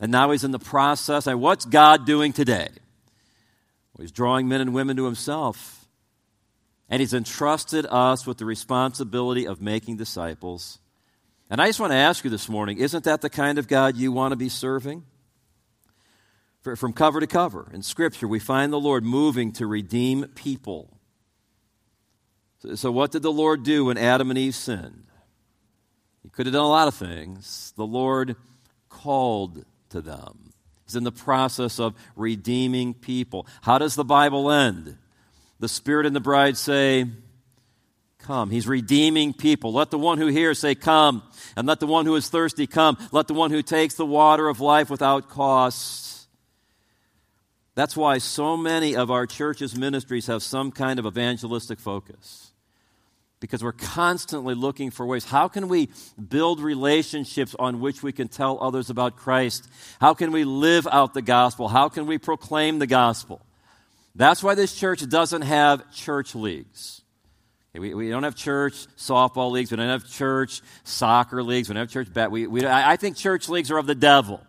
And 0.00 0.10
now 0.10 0.32
he's 0.32 0.42
in 0.42 0.50
the 0.50 0.58
process. 0.58 1.28
And 1.28 1.40
what's 1.40 1.64
God 1.64 2.06
doing 2.06 2.32
today? 2.32 2.70
He's 4.00 4.10
drawing 4.10 4.48
men 4.48 4.60
and 4.60 4.74
women 4.74 4.96
to 4.96 5.04
himself. 5.04 5.75
And 6.88 7.00
he's 7.00 7.14
entrusted 7.14 7.86
us 7.86 8.26
with 8.26 8.38
the 8.38 8.44
responsibility 8.44 9.46
of 9.46 9.60
making 9.60 9.96
disciples. 9.96 10.78
And 11.50 11.60
I 11.60 11.66
just 11.66 11.80
want 11.80 11.92
to 11.92 11.96
ask 11.96 12.24
you 12.24 12.30
this 12.30 12.48
morning 12.48 12.78
isn't 12.78 13.04
that 13.04 13.20
the 13.20 13.30
kind 13.30 13.58
of 13.58 13.68
God 13.68 13.96
you 13.96 14.12
want 14.12 14.32
to 14.32 14.36
be 14.36 14.48
serving? 14.48 15.04
From 16.74 16.92
cover 16.92 17.20
to 17.20 17.28
cover 17.28 17.70
in 17.72 17.82
Scripture, 17.82 18.26
we 18.26 18.40
find 18.40 18.72
the 18.72 18.80
Lord 18.80 19.04
moving 19.04 19.52
to 19.52 19.68
redeem 19.68 20.24
people. 20.34 20.98
So, 22.74 22.90
what 22.90 23.12
did 23.12 23.22
the 23.22 23.30
Lord 23.30 23.62
do 23.62 23.84
when 23.84 23.96
Adam 23.96 24.30
and 24.30 24.38
Eve 24.38 24.56
sinned? 24.56 25.06
He 26.24 26.28
could 26.28 26.46
have 26.46 26.54
done 26.54 26.64
a 26.64 26.68
lot 26.68 26.88
of 26.88 26.94
things. 26.94 27.72
The 27.76 27.86
Lord 27.86 28.34
called 28.88 29.64
to 29.90 30.00
them. 30.00 30.50
He's 30.84 30.96
in 30.96 31.04
the 31.04 31.12
process 31.12 31.78
of 31.78 31.94
redeeming 32.16 32.94
people. 32.94 33.46
How 33.62 33.78
does 33.78 33.94
the 33.94 34.04
Bible 34.04 34.50
end? 34.50 34.98
The 35.60 35.68
Spirit 35.68 36.06
and 36.06 36.14
the 36.14 36.20
bride 36.20 36.56
say, 36.56 37.06
Come. 38.18 38.50
He's 38.50 38.66
redeeming 38.66 39.34
people. 39.34 39.72
Let 39.72 39.90
the 39.90 39.98
one 39.98 40.18
who 40.18 40.26
hears 40.26 40.58
say, 40.58 40.74
Come. 40.74 41.22
And 41.56 41.66
let 41.66 41.80
the 41.80 41.86
one 41.86 42.06
who 42.06 42.16
is 42.16 42.28
thirsty 42.28 42.66
come. 42.66 42.98
Let 43.12 43.28
the 43.28 43.34
one 43.34 43.50
who 43.50 43.62
takes 43.62 43.94
the 43.94 44.04
water 44.04 44.48
of 44.48 44.60
life 44.60 44.90
without 44.90 45.28
cost. 45.28 46.28
That's 47.76 47.96
why 47.96 48.18
so 48.18 48.56
many 48.56 48.96
of 48.96 49.10
our 49.10 49.26
church's 49.26 49.76
ministries 49.76 50.26
have 50.26 50.42
some 50.42 50.72
kind 50.72 50.98
of 50.98 51.06
evangelistic 51.06 51.78
focus 51.78 52.52
because 53.38 53.62
we're 53.62 53.72
constantly 53.72 54.54
looking 54.54 54.90
for 54.90 55.06
ways. 55.06 55.24
How 55.24 55.46
can 55.46 55.68
we 55.68 55.90
build 56.28 56.60
relationships 56.60 57.54
on 57.58 57.80
which 57.80 58.02
we 58.02 58.12
can 58.12 58.28
tell 58.28 58.58
others 58.60 58.90
about 58.90 59.16
Christ? 59.16 59.68
How 60.00 60.14
can 60.14 60.32
we 60.32 60.44
live 60.44 60.88
out 60.90 61.14
the 61.14 61.22
gospel? 61.22 61.68
How 61.68 61.88
can 61.88 62.06
we 62.06 62.18
proclaim 62.18 62.78
the 62.80 62.86
gospel? 62.86 63.45
That's 64.16 64.42
why 64.42 64.54
this 64.54 64.74
church 64.74 65.06
doesn't 65.08 65.42
have 65.42 65.92
church 65.92 66.34
leagues. 66.34 67.02
We, 67.74 67.92
we 67.92 68.08
don't 68.08 68.22
have 68.22 68.34
church 68.34 68.86
softball 68.96 69.50
leagues. 69.50 69.70
We 69.70 69.76
don't 69.76 69.88
have 69.88 70.08
church 70.08 70.62
soccer 70.84 71.42
leagues. 71.42 71.68
We 71.68 71.74
don't 71.74 71.82
have 71.82 71.90
church 71.90 72.12
bat. 72.12 72.30
We, 72.30 72.46
we, 72.46 72.66
I 72.66 72.96
think 72.96 73.18
church 73.18 73.50
leagues 73.50 73.70
are 73.70 73.76
of 73.76 73.86
the 73.86 73.94
devil. 73.94 74.40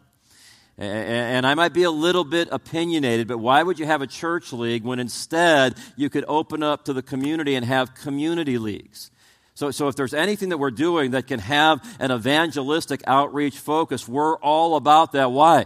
And 0.78 1.46
I 1.46 1.56
might 1.56 1.74
be 1.74 1.84
a 1.84 1.92
little 1.92 2.24
bit 2.24 2.50
opinionated, 2.52 3.28
but 3.28 3.40
why 3.40 3.64
would 3.64 3.80
you 3.80 3.88
have 3.88 4.04
a 4.04 4.08
church 4.08 4.54
league 4.54 4.84
when 4.84 5.00
instead 5.00 5.76
you 5.96 6.08
could 6.10 6.24
open 6.28 6.62
up 6.62 6.86
to 6.86 6.94
the 6.94 7.02
community 7.02 7.56
and 7.56 7.66
have 7.66 7.96
community 7.96 8.60
leagues? 8.60 9.10
So, 9.56 9.72
so 9.72 9.88
if 9.88 9.96
there's 9.96 10.14
anything 10.14 10.50
that 10.50 10.60
we're 10.60 10.70
doing 10.70 11.12
that 11.12 11.26
can 11.26 11.40
have 11.40 11.84
an 12.00 12.12
evangelistic 12.12 13.02
outreach 13.08 13.58
focus, 13.58 14.08
we're 14.08 14.38
all 14.38 14.76
about 14.76 15.14
that. 15.14 15.32
Why? 15.32 15.66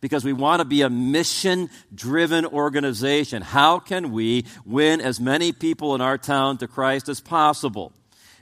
Because 0.00 0.24
we 0.24 0.32
want 0.32 0.60
to 0.60 0.64
be 0.64 0.82
a 0.82 0.90
mission 0.90 1.70
driven 1.94 2.44
organization. 2.46 3.42
How 3.42 3.78
can 3.78 4.12
we 4.12 4.44
win 4.64 5.00
as 5.00 5.20
many 5.20 5.52
people 5.52 5.94
in 5.94 6.00
our 6.00 6.18
town 6.18 6.58
to 6.58 6.68
Christ 6.68 7.08
as 7.08 7.20
possible? 7.20 7.92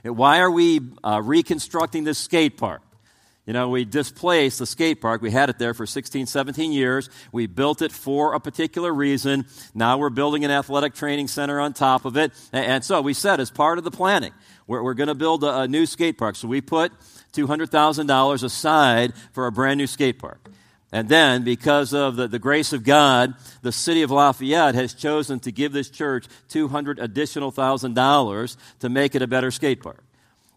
And 0.03 0.17
why 0.17 0.39
are 0.39 0.51
we 0.51 0.81
uh, 1.03 1.21
reconstructing 1.23 2.03
this 2.03 2.17
skate 2.17 2.57
park? 2.57 2.81
You 3.45 3.53
know, 3.53 3.69
we 3.69 3.85
displaced 3.85 4.57
the 4.57 4.65
skate 4.65 5.01
park. 5.01 5.21
We 5.21 5.29
had 5.29 5.49
it 5.49 5.59
there 5.59 5.75
for 5.75 5.85
16, 5.85 6.25
17 6.25 6.71
years. 6.71 7.09
We 7.31 7.45
built 7.45 7.83
it 7.83 7.91
for 7.91 8.33
a 8.33 8.39
particular 8.39 8.91
reason. 8.91 9.45
Now 9.75 9.99
we're 9.99 10.09
building 10.09 10.43
an 10.45 10.51
athletic 10.51 10.95
training 10.95 11.27
center 11.27 11.59
on 11.59 11.73
top 11.73 12.05
of 12.05 12.17
it. 12.17 12.31
And 12.51 12.83
so 12.83 13.01
we 13.01 13.13
said, 13.13 13.39
as 13.39 13.51
part 13.51 13.77
of 13.77 13.83
the 13.83 13.91
planning, 13.91 14.31
we're, 14.65 14.81
we're 14.81 14.95
going 14.95 15.09
to 15.09 15.15
build 15.15 15.43
a, 15.43 15.61
a 15.61 15.67
new 15.67 15.85
skate 15.85 16.17
park. 16.17 16.35
So 16.35 16.47
we 16.47 16.59
put 16.59 16.91
$200,000 17.33 18.43
aside 18.43 19.13
for 19.33 19.45
a 19.45 19.51
brand 19.51 19.77
new 19.77 19.87
skate 19.87 20.17
park. 20.17 20.49
And 20.95 21.09
then, 21.09 21.43
because 21.43 21.93
of 21.93 22.15
the, 22.15 22.25
the 22.25 22.39
grace 22.39 22.71
of 22.71 22.85
God, 22.85 23.33
the 23.61 23.73
city 23.73 24.01
of 24.01 24.11
Lafayette 24.11 24.75
has 24.75 24.93
chosen 24.93 25.41
to 25.41 25.51
give 25.51 25.73
this 25.73 25.89
church 25.89 26.25
200 26.47 26.99
additional 26.99 27.51
thousand 27.51 27.95
dollars 27.95 28.55
to 28.79 28.87
make 28.87 29.13
it 29.13 29.21
a 29.21 29.27
better 29.27 29.51
skate 29.51 29.83
park. 29.83 30.05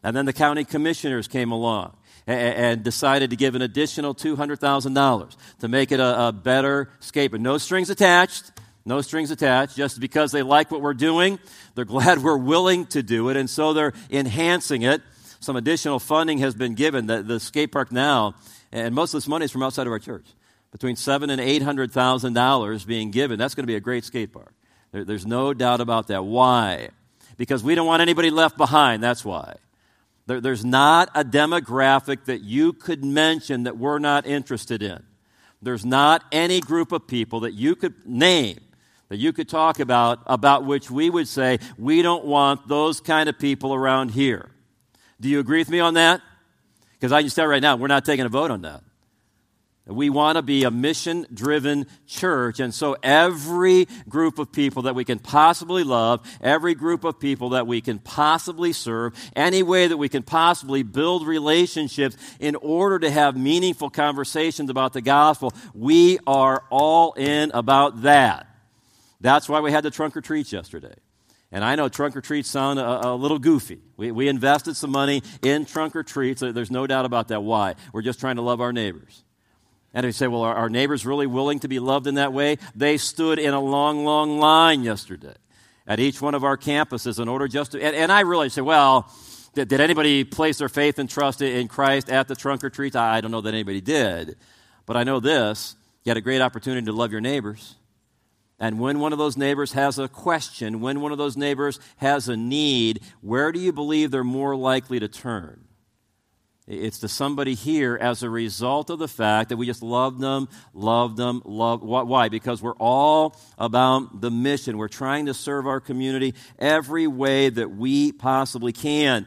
And 0.05 0.15
then 0.15 0.27
the 0.27 0.33
county 0.33 0.63
commissioners 0.63 1.27
came 1.27 1.51
along 1.51 1.97
and 2.29 2.85
decided 2.85 3.31
to 3.31 3.37
give 3.37 3.57
an 3.57 3.63
additional 3.63 4.15
$200,000 4.15 5.37
to 5.59 5.67
make 5.67 5.91
it 5.91 5.99
a, 5.99 6.29
a 6.29 6.33
better 6.33 6.89
park. 7.13 7.33
No 7.33 7.59
strings 7.59 7.91
attached. 7.91 8.53
No 8.85 9.01
strings 9.01 9.33
attached. 9.33 9.75
Just 9.77 9.99
because 9.99 10.31
they 10.31 10.43
like 10.43 10.71
what 10.71 10.83
we're 10.83 10.95
doing, 10.95 11.41
they're 11.75 11.85
glad 11.97 12.23
we're 12.23 12.37
willing 12.37 12.87
to 12.87 13.03
do 13.03 13.29
it, 13.29 13.37
and 13.37 13.51
so 13.51 13.73
they're 13.73 13.93
enhancing 14.09 14.83
it. 14.83 15.03
Some 15.41 15.57
additional 15.57 15.99
funding 15.99 16.39
has 16.39 16.55
been 16.55 16.75
given. 16.75 17.07
The, 17.07 17.25
the 17.25 17.41
skate 17.41 17.73
park 17.73 17.91
now, 17.91 18.37
and 18.73 18.95
most 18.95 19.15
of 19.15 19.19
this 19.19 19.29
money 19.29 19.45
is 19.45 19.51
from 19.51 19.63
outside 19.63 19.87
of 19.87 19.93
our 19.93 19.99
church, 19.99 20.27
between 20.71 20.97
seven 20.97 21.31
and 21.31 21.41
eight 21.41 21.63
hundred 21.63 21.93
thousand 21.93 22.35
dollars 22.35 22.85
being 22.85 23.11
given. 23.11 23.39
That's 23.39 23.55
going 23.55 23.65
to 23.65 23.69
be 23.69 23.77
a 23.77 23.81
great 23.81 24.05
skate 24.05 24.33
park. 24.33 24.53
There, 24.93 25.05
there's 25.05 25.27
no 25.27 25.55
doubt 25.55 25.81
about 25.81 26.09
that. 26.09 26.25
Why? 26.25 26.91
Because 27.37 27.63
we 27.63 27.75
don't 27.75 27.87
want 27.87 28.03
anybody 28.03 28.31
left 28.31 28.57
behind. 28.57 29.03
That's 29.03 29.25
why. 29.25 29.57
There, 30.27 30.41
there's 30.41 30.65
not 30.65 31.11
a 31.15 31.25
demographic 31.25 32.25
that 32.27 32.43
you 32.43 32.73
could 32.73 33.05
mention 33.05 33.65
that 33.65 33.79
we're 33.79 33.99
not 33.99 34.27
interested 34.27 34.83
in. 34.83 35.03
There's 35.63 35.85
not 35.85 36.25
any 36.31 36.61
group 36.61 36.93
of 36.93 37.07
people 37.07 37.41
that 37.41 37.55
you 37.55 37.75
could 37.75 38.07
name 38.07 38.59
that 39.09 39.17
you 39.17 39.33
could 39.33 39.49
talk 39.49 39.81
about 39.81 40.21
about 40.27 40.65
which 40.65 40.91
we 40.91 41.11
would 41.11 41.29
say 41.29 41.59
we 41.79 42.03
don't 42.03 42.25
want 42.25 42.69
those 42.69 43.01
kind 43.01 43.29
of 43.29 43.39
people 43.39 43.75
around 43.75 44.11
here. 44.11 44.51
Do 45.21 45.29
you 45.29 45.41
agree 45.41 45.59
with 45.59 45.71
me 45.71 45.81
on 45.81 45.95
that? 45.95 46.21
Because 46.99 47.13
I 47.13 47.23
can 47.23 47.31
tell 47.31 47.47
right 47.47 47.63
now, 47.63 47.77
we're 47.77 47.87
not 47.87 48.05
taking 48.05 48.27
a 48.27 48.29
vote 48.29 48.51
on 48.51 48.63
that. 48.63 48.83
We 49.89 50.11
want 50.11 50.37
to 50.37 50.43
be 50.43 50.65
a 50.65 50.71
mission 50.71 51.27
driven 51.33 51.87
church. 52.07 52.61
And 52.61 52.75
so 52.75 52.97
every 53.03 53.87
group 54.07 54.39
of 54.39 54.53
people 54.53 54.83
that 54.83 54.95
we 54.95 55.03
can 55.03 55.19
possibly 55.19 55.83
love, 55.83 56.21
every 56.43 56.75
group 56.75 57.05
of 57.05 57.19
people 57.19 57.51
that 57.51 57.67
we 57.67 57.81
can 57.81 57.99
possibly 57.99 58.75
serve, 58.75 59.15
any 59.35 59.63
way 59.63 59.87
that 59.87 59.97
we 59.97 60.11
can 60.11 60.23
possibly 60.23 60.83
build 60.83 61.27
relationships 61.27 62.19
in 62.39 62.55
order 62.57 62.99
to 62.99 63.11
have 63.11 63.35
meaningful 63.35 63.89
conversations 63.89 64.69
about 64.69 64.93
the 64.93 65.01
gospel, 65.01 65.55
we 65.73 66.19
are 66.27 66.65
all 66.69 67.15
in 67.15 67.51
about 67.55 68.03
that. 68.03 68.47
That's 69.23 69.49
why 69.49 69.61
we 69.61 69.73
had 69.73 69.85
the 69.85 69.91
trunk 69.91 70.17
or 70.19 70.21
treats 70.21 70.53
yesterday. 70.53 70.95
And 71.51 71.65
I 71.65 71.77
know 71.77 71.89
trunk 71.89 72.15
or 72.15 72.21
treats 72.21 72.51
sound 72.51 72.79
a, 72.79 73.09
a, 73.09 73.15
little 73.15 73.39
goofy. 73.39 73.81
We, 73.97 74.11
we 74.11 74.29
invested 74.29 74.77
some 74.77 74.91
money 74.91 75.23
in 75.43 75.65
trunk 75.65 75.97
or 75.97 76.03
treats. 76.03 76.43
Uh, 76.43 76.53
there's 76.53 76.71
no 76.71 76.87
doubt 76.87 77.07
about 77.07 77.29
that. 77.29 77.43
Why? 77.43 77.75
We're 77.93 78.03
just 78.03 78.21
trying 78.21 78.37
to 78.37 78.43
love 78.43 78.61
our 78.61 78.73
neighbors. 78.73 79.25
And 79.95 80.05
we 80.05 80.13
say, 80.13 80.27
well, 80.27 80.43
are 80.43 80.55
our 80.55 80.69
neighbors 80.69 81.07
really 81.07 81.27
willing 81.27 81.61
to 81.61 81.69
be 81.69 81.79
loved 81.79 82.07
in 82.07 82.17
that 82.17 82.35
way? 82.35 82.59
They 82.75 82.99
stood 82.99 83.39
in 83.39 83.55
a 83.55 83.61
long, 83.61 84.05
long 84.05 84.39
line 84.39 84.83
yesterday 84.83 85.35
at 85.87 85.99
each 85.99 86.21
one 86.21 86.35
of 86.35 86.45
our 86.45 86.59
campuses 86.59 87.19
in 87.19 87.29
order 87.29 87.49
just 87.49 87.73
to. 87.73 87.83
And, 87.83 87.97
and 87.97 88.13
I 88.13 88.21
really 88.21 88.51
say, 88.51 88.61
well, 88.61 89.11
did, 89.55 89.69
did, 89.69 89.81
anybody 89.81 90.25
place 90.25 90.59
their 90.59 90.69
faith 90.69 90.99
and 90.99 91.09
trust 91.09 91.41
in 91.41 91.67
Christ 91.67 92.11
at 92.11 92.29
the 92.29 92.37
trunk 92.37 92.63
or 92.63 92.69
treat? 92.69 92.95
I, 92.95 93.17
I 93.17 93.21
don't 93.23 93.31
know 93.31 93.41
that 93.41 93.55
anybody 93.55 93.81
did. 93.81 94.37
But 94.85 94.99
I 94.99 95.05
know 95.05 95.19
this 95.19 95.77
you 96.05 96.11
had 96.11 96.19
a 96.19 96.23
great 96.23 96.43
opportunity 96.43 96.85
to 96.85 96.93
love 96.93 97.11
your 97.11 97.23
neighbors. 97.23 97.75
And 98.61 98.81
when 98.81 98.99
one 98.99 99.13
of 99.13 99.19
those 99.19 99.37
neighbors 99.37 99.73
has 99.73 99.99
a 99.99 100.09
question, 100.09 100.81
when 100.81 101.01
one 101.01 101.13
of 101.13 101.19
those 101.19 101.37
neighbors 101.37 101.79
has 101.99 102.29
a 102.29 102.37
need, 102.37 103.01
where 103.21 103.53
do 103.53 103.61
you 103.61 103.73
believe 103.73 104.11
they're 104.11 104.25
more 104.25 104.57
likely 104.57 104.99
to 104.99 105.09
turn? 105.09 105.65
It's 106.67 106.99
to 106.99 107.09
somebody 107.09 107.55
here 107.55 107.97
as 107.99 108.23
a 108.23 108.29
result 108.29 108.91
of 108.91 108.99
the 108.99 109.09
fact 109.09 109.49
that 109.49 109.57
we 109.57 109.65
just 109.65 109.83
love 109.83 110.19
them, 110.19 110.49
love 110.75 111.17
them, 111.17 111.41
love. 111.47 111.83
Why? 111.83 112.29
Because 112.29 112.61
we're 112.61 112.75
all 112.75 113.37
about 113.57 114.21
the 114.21 114.31
mission. 114.31 114.77
We're 114.77 114.89
trying 114.89 115.27
to 115.27 115.35
serve 115.35 115.67
our 115.67 115.81
community 115.81 116.35
every 116.59 117.07
way 117.07 117.49
that 117.49 117.71
we 117.71 118.13
possibly 118.13 118.73
can. 118.73 119.27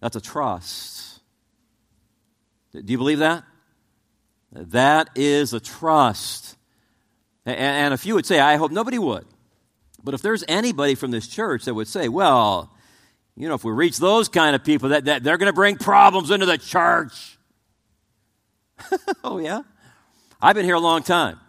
That's 0.00 0.16
a 0.16 0.22
trust. 0.22 1.20
Do 2.72 2.82
you 2.86 2.98
believe 2.98 3.18
that? 3.18 3.44
That 4.52 5.10
is 5.16 5.52
a 5.52 5.60
trust. 5.60 6.56
And 7.46 7.92
a 7.92 7.98
few 7.98 8.14
would 8.14 8.26
say, 8.26 8.40
I 8.40 8.56
hope 8.56 8.70
nobody 8.70 8.98
would. 8.98 9.26
But 10.02 10.14
if 10.14 10.22
there's 10.22 10.44
anybody 10.48 10.94
from 10.94 11.10
this 11.10 11.26
church 11.26 11.64
that 11.64 11.74
would 11.74 11.88
say, 11.88 12.08
well, 12.08 12.70
you 13.36 13.48
know, 13.48 13.54
if 13.54 13.64
we 13.64 13.72
reach 13.72 13.98
those 13.98 14.28
kind 14.28 14.54
of 14.54 14.62
people, 14.62 14.90
that, 14.90 15.06
that 15.06 15.24
they're 15.24 15.38
going 15.38 15.50
to 15.50 15.54
bring 15.54 15.76
problems 15.76 16.30
into 16.30 16.46
the 16.46 16.58
church. 16.58 17.38
oh, 19.24 19.38
yeah? 19.38 19.62
I've 20.40 20.54
been 20.54 20.64
here 20.64 20.74
a 20.74 20.80
long 20.80 21.02
time. 21.02 21.40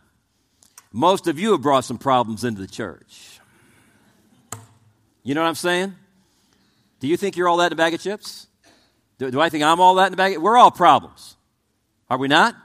Most 0.92 1.28
of 1.28 1.38
you 1.38 1.52
have 1.52 1.62
brought 1.62 1.84
some 1.84 1.98
problems 1.98 2.44
into 2.44 2.62
the 2.62 2.68
church. 2.68 3.40
You 5.24 5.36
know 5.36 5.42
what 5.42 5.48
I'm 5.48 5.56
saying? 5.56 5.96
Do 7.00 7.08
you 7.08 7.18
think 7.18 7.36
you're 7.36 7.50
all 7.50 7.58
that 7.58 7.68
in 7.68 7.74
a 7.74 7.76
bag 7.76 7.94
of 7.94 8.02
chips? 8.02 8.48
Do, 9.18 9.30
do 9.30 9.42
I 9.42 9.50
think 9.50 9.64
I'm 9.64 9.80
all 9.80 9.96
that 9.96 10.08
in 10.08 10.14
a 10.14 10.18
bag? 10.18 10.38
Of, 10.38 10.42
we're 10.42 10.58
all 10.58 10.72
problems. 10.72 11.36
Are 12.10 12.18
we 12.18 12.28
not? 12.28 12.56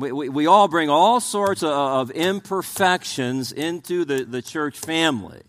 We, 0.00 0.12
we, 0.12 0.28
we 0.30 0.46
all 0.46 0.66
bring 0.66 0.88
all 0.88 1.20
sorts 1.20 1.62
of, 1.62 1.70
of, 1.70 2.10
imperfections 2.12 3.52
into 3.52 4.06
the, 4.06 4.24
the 4.24 4.40
church 4.40 4.78
family. 4.78 5.42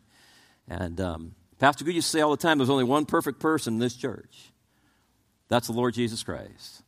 And 0.68 1.00
um, 1.00 1.36
Pastor 1.58 1.86
Goode 1.86 1.96
to 1.96 2.02
say 2.02 2.20
all 2.20 2.32
the 2.32 2.38
time 2.38 2.58
there's 2.58 2.70
only 2.70 2.84
one 2.84 3.06
perfect 3.06 3.40
person 3.40 3.76
in 3.76 3.80
this 3.80 3.96
church. 3.96 4.52
That's 5.48 5.68
the 5.68 5.74
Lord 5.74 5.94
Jesus 5.94 6.22
Christ. 6.22 6.84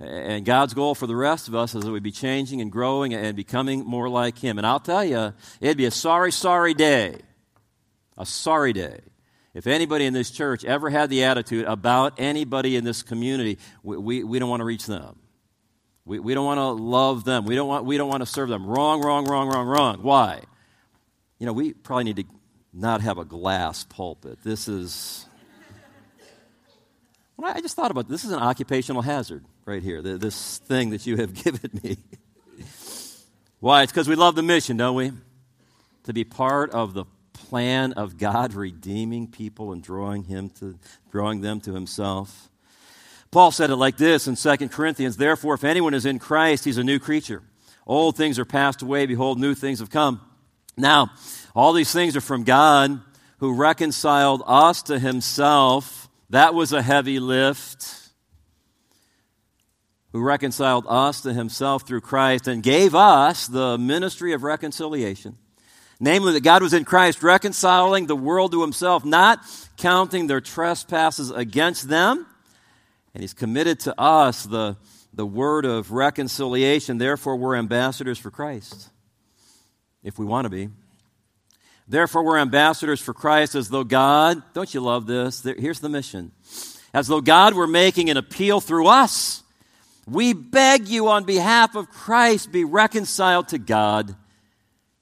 And 0.00 0.46
God's 0.46 0.72
goal 0.72 0.94
for 0.94 1.06
the 1.06 1.14
rest 1.14 1.46
of 1.46 1.54
us 1.54 1.74
is 1.74 1.84
that 1.84 1.90
we 1.90 2.00
be 2.00 2.10
changing 2.10 2.62
and 2.62 2.72
growing 2.72 3.12
and 3.12 3.36
becoming 3.36 3.84
more 3.84 4.08
like 4.08 4.38
Him. 4.38 4.56
And 4.56 4.66
I'll 4.66 4.80
tell 4.80 5.04
you, 5.04 5.34
it'd 5.60 5.76
be 5.76 5.84
a 5.84 5.90
sorry, 5.90 6.32
sorry 6.32 6.72
day. 6.72 7.18
A 8.16 8.24
sorry 8.24 8.72
day. 8.72 9.00
If 9.52 9.66
anybody 9.66 10.06
in 10.06 10.14
this 10.14 10.30
church 10.30 10.64
ever 10.64 10.88
had 10.88 11.10
the 11.10 11.24
attitude 11.24 11.66
about 11.66 12.14
anybody 12.18 12.76
in 12.76 12.84
this 12.84 13.02
community, 13.02 13.58
we, 13.82 13.98
we, 13.98 14.24
we 14.24 14.38
don't 14.38 14.48
want 14.48 14.60
to 14.60 14.64
reach 14.64 14.86
them. 14.86 15.18
We, 16.06 16.18
we 16.18 16.34
don't 16.34 16.44
want 16.44 16.58
to 16.58 16.70
love 16.70 17.24
them. 17.24 17.44
We 17.44 17.54
don't, 17.54 17.68
want, 17.68 17.84
we 17.84 17.96
don't 17.96 18.08
want 18.08 18.22
to 18.22 18.26
serve 18.26 18.48
them. 18.48 18.66
Wrong, 18.66 19.02
wrong, 19.02 19.26
wrong, 19.26 19.48
wrong, 19.48 19.66
wrong. 19.66 20.02
Why? 20.02 20.42
You 21.38 21.46
know, 21.46 21.52
we 21.52 21.72
probably 21.72 22.04
need 22.04 22.16
to 22.16 22.24
not 22.72 23.00
have 23.00 23.18
a 23.18 23.24
glass 23.24 23.84
pulpit. 23.84 24.38
This 24.42 24.68
is. 24.68 25.26
Well, 27.36 27.52
I 27.54 27.60
just 27.60 27.74
thought 27.74 27.90
about 27.90 28.08
this. 28.08 28.22
this 28.22 28.30
is 28.30 28.36
an 28.36 28.42
occupational 28.42 29.02
hazard 29.02 29.44
right 29.64 29.82
here, 29.82 30.02
this 30.02 30.58
thing 30.58 30.90
that 30.90 31.06
you 31.06 31.16
have 31.16 31.34
given 31.44 31.70
me. 31.82 31.96
Why? 33.60 33.82
It's 33.82 33.92
because 33.92 34.08
we 34.08 34.14
love 34.14 34.34
the 34.34 34.42
mission, 34.42 34.76
don't 34.76 34.94
we? 34.94 35.12
To 36.04 36.12
be 36.12 36.24
part 36.24 36.70
of 36.70 36.92
the 36.92 37.06
plan 37.32 37.92
of 37.94 38.18
God 38.18 38.54
redeeming 38.54 39.26
people 39.26 39.72
and 39.72 39.82
drawing, 39.82 40.24
him 40.24 40.50
to, 40.60 40.78
drawing 41.10 41.40
them 41.40 41.60
to 41.62 41.72
himself. 41.72 42.50
Paul 43.34 43.50
said 43.50 43.70
it 43.70 43.76
like 43.76 43.96
this 43.96 44.28
in 44.28 44.36
2 44.36 44.68
Corinthians 44.68 45.16
Therefore, 45.16 45.54
if 45.54 45.64
anyone 45.64 45.92
is 45.92 46.06
in 46.06 46.20
Christ, 46.20 46.64
he's 46.64 46.78
a 46.78 46.84
new 46.84 47.00
creature. 47.00 47.42
Old 47.84 48.16
things 48.16 48.38
are 48.38 48.44
passed 48.44 48.80
away. 48.80 49.06
Behold, 49.06 49.40
new 49.40 49.56
things 49.56 49.80
have 49.80 49.90
come. 49.90 50.20
Now, 50.76 51.10
all 51.52 51.72
these 51.72 51.92
things 51.92 52.16
are 52.16 52.20
from 52.20 52.44
God 52.44 53.00
who 53.38 53.52
reconciled 53.52 54.44
us 54.46 54.84
to 54.84 55.00
himself. 55.00 56.08
That 56.30 56.54
was 56.54 56.72
a 56.72 56.80
heavy 56.80 57.18
lift. 57.18 57.84
Who 60.12 60.22
reconciled 60.22 60.86
us 60.88 61.22
to 61.22 61.32
himself 61.32 61.88
through 61.88 62.02
Christ 62.02 62.46
and 62.46 62.62
gave 62.62 62.94
us 62.94 63.48
the 63.48 63.76
ministry 63.78 64.32
of 64.32 64.44
reconciliation. 64.44 65.36
Namely, 65.98 66.34
that 66.34 66.44
God 66.44 66.62
was 66.62 66.72
in 66.72 66.84
Christ 66.84 67.20
reconciling 67.20 68.06
the 68.06 68.14
world 68.14 68.52
to 68.52 68.62
himself, 68.62 69.04
not 69.04 69.40
counting 69.76 70.28
their 70.28 70.40
trespasses 70.40 71.32
against 71.32 71.88
them 71.88 72.28
and 73.14 73.22
he's 73.22 73.32
committed 73.32 73.80
to 73.80 73.98
us 73.98 74.44
the, 74.44 74.76
the 75.12 75.24
word 75.24 75.64
of 75.64 75.92
reconciliation. 75.92 76.98
Therefore, 76.98 77.36
we're 77.36 77.56
ambassadors 77.56 78.18
for 78.18 78.30
Christ, 78.30 78.90
if 80.02 80.18
we 80.18 80.26
want 80.26 80.44
to 80.46 80.50
be. 80.50 80.68
Therefore, 81.86 82.24
we're 82.24 82.38
ambassadors 82.38 83.00
for 83.00 83.14
Christ 83.14 83.54
as 83.54 83.68
though 83.68 83.84
God, 83.84 84.42
don't 84.52 84.72
you 84.72 84.80
love 84.80 85.06
this? 85.06 85.42
Here's 85.42 85.80
the 85.80 85.88
mission. 85.88 86.32
As 86.92 87.06
though 87.06 87.20
God 87.20 87.54
were 87.54 87.66
making 87.66 88.10
an 88.10 88.16
appeal 88.16 88.60
through 88.60 88.86
us. 88.86 89.42
We 90.06 90.32
beg 90.32 90.88
you 90.88 91.08
on 91.08 91.24
behalf 91.24 91.76
of 91.76 91.90
Christ, 91.90 92.52
be 92.52 92.64
reconciled 92.64 93.48
to 93.48 93.58
God. 93.58 94.14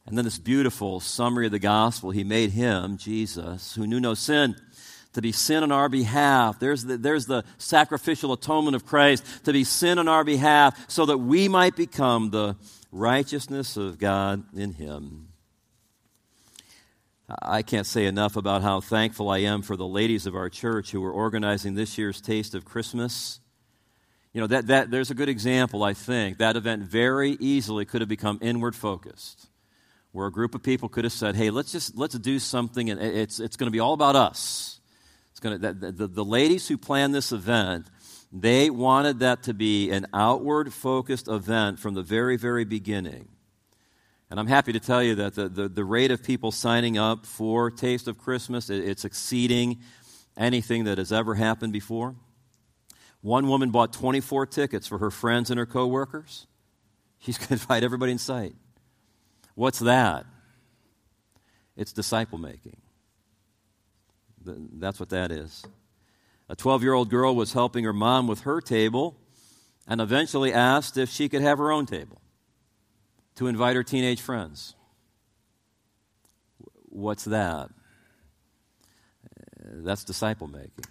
And 0.07 0.19
then 0.19 0.25
this 0.25 0.39
beautiful 0.39 1.01
summary 1.01 1.47
of 1.47 1.53
the 1.53 1.59
gospel. 1.59 2.11
He 2.11 2.25
made 2.25 2.51
him, 2.51 2.97
Jesus, 2.99 3.75
who 3.75 3.87
knew 3.87 4.01
no 4.01 4.15
sin 4.15 4.57
to 5.15 5.23
be 5.23 5.33
sin 5.33 5.63
on 5.63 5.73
our 5.73 5.89
behalf. 5.89 6.59
There's 6.59 6.85
the, 6.85 6.97
there's 6.97 7.27
the 7.27 7.45
sacrificial 7.59 8.33
atonement 8.33 8.77
of 8.77 8.87
Christ 8.87 9.25
to 9.45 9.53
be 9.53 9.65
sin 9.65 9.99
on 9.99 10.09
our 10.09 10.25
behalf 10.25 10.79
so 10.89 11.07
that 11.07 11.19
we 11.19 11.49
might 11.49 11.77
become 11.77 12.31
the 12.31 12.57
righteousness 12.91 13.77
of 13.77 13.99
God 13.99 14.45
in 14.57 14.73
Him. 14.73 15.29
I 17.41 17.63
can't 17.63 17.87
say 17.87 18.07
enough 18.07 18.37
about 18.37 18.63
how 18.63 18.81
thankful 18.81 19.31
I 19.31 19.39
am 19.39 19.63
for 19.63 19.77
the 19.77 19.87
ladies 19.87 20.27
of 20.27 20.35
our 20.35 20.51
church 20.51 20.91
who 20.91 21.03
are 21.05 21.13
organizing 21.13 21.75
this 21.75 21.97
year's 21.97 22.21
Taste 22.21 22.55
of 22.55 22.65
Christmas. 22.65 23.41
You 24.35 24.41
know, 24.43 24.47
that, 24.49 24.67
that, 24.67 24.91
there's 24.91 25.11
a 25.11 25.15
good 25.15 25.29
example, 25.29 25.83
I 25.83 25.95
think. 25.95 26.39
That 26.39 26.57
event 26.57 26.83
very 26.83 27.33
easily 27.33 27.85
could 27.85 28.01
have 28.01 28.09
become 28.09 28.39
inward 28.43 28.75
focused, 28.75 29.49
where 30.11 30.27
a 30.27 30.33
group 30.33 30.55
of 30.55 30.63
people 30.63 30.89
could 30.89 31.05
have 31.05 31.13
said, 31.13 31.35
hey, 31.35 31.51
let's 31.51 31.73
just 31.73 31.97
let's 31.97 32.19
do 32.19 32.39
something, 32.39 32.91
and 32.91 33.01
it's, 33.01 33.41
it's 33.41 33.57
going 33.57 33.69
to 33.69 33.73
be 33.73 33.81
all 33.81 33.95
about 33.95 34.17
us 34.17 34.81
going 35.43 35.61
to, 35.61 35.72
the, 35.72 35.93
the, 35.93 36.07
the 36.07 36.24
ladies 36.24 36.68
who 36.68 36.78
planned 36.78 37.14
this 37.14 37.32
event, 37.32 37.88
they 38.32 38.70
wanted 38.70 39.18
that 39.18 39.43
to 39.45 39.55
be 39.55 39.90
an 39.90 40.07
outward 40.14 40.72
focused 40.72 41.28
event 41.28 41.78
from 41.78 41.95
the 41.95 42.03
very, 42.03 42.36
very 42.36 42.64
beginning. 42.64 43.28
And 44.30 44.40
I'm 44.40 44.47
happy 44.47 44.72
to 44.72 44.80
tell 44.80 45.03
you 45.03 45.16
that 45.16 45.34
the, 45.34 45.49
the, 45.51 45.68
the, 45.68 45.84
rate 45.84 46.11
of 46.11 46.22
people 46.24 46.53
signing 46.53 46.97
up 46.97 47.26
for 47.26 47.70
Taste 47.70 48.09
of 48.09 48.16
Christmas, 48.16 48.70
it, 48.70 48.82
it's 48.82 49.05
exceeding 49.05 49.80
anything 50.38 50.84
that 50.84 50.97
has 50.97 51.12
ever 51.12 51.34
happened 51.34 51.74
before. 51.74 52.14
One 53.20 53.47
woman 53.47 53.70
bought 53.70 53.93
24 53.93 54.47
tickets 54.47 54.86
for 54.86 54.99
her 54.99 55.11
friends 55.11 55.51
and 55.51 55.59
her 55.59 55.66
coworkers. 55.66 56.47
She's 57.18 57.36
going 57.38 57.49
to 57.49 57.55
invite 57.55 57.84
everybody 57.84 58.12
in 58.12 58.18
sight. 58.18 58.55
What's 59.55 59.80
that? 59.80 60.24
It's 61.76 61.93
disciple 61.93 62.38
making. 62.38 62.82
That's 64.45 65.01
what 65.01 65.11
that 65.11 65.30
is. 65.30 65.64
A 66.49 66.57
12 66.57 66.82
year 66.82 66.93
old 66.93 67.09
girl 67.11 67.34
was 67.34 67.53
helping 67.53 67.84
her 67.84 67.93
mom 67.93 68.26
with 68.26 68.40
her 68.40 68.61
table 68.61 69.16
and 69.86 70.01
eventually 70.01 70.53
asked 70.53 70.97
if 70.97 71.09
she 71.09 71.28
could 71.28 71.43
have 71.43 71.59
her 71.59 71.70
own 71.70 71.86
table 71.86 72.20
to 73.36 73.47
invite 73.47 73.76
her 73.76 73.82
teenage 73.82 74.20
friends. 74.20 74.74
What's 76.88 77.24
that? 77.24 77.70
That's 79.64 80.05
disciple 80.05 80.47
making. 80.47 80.84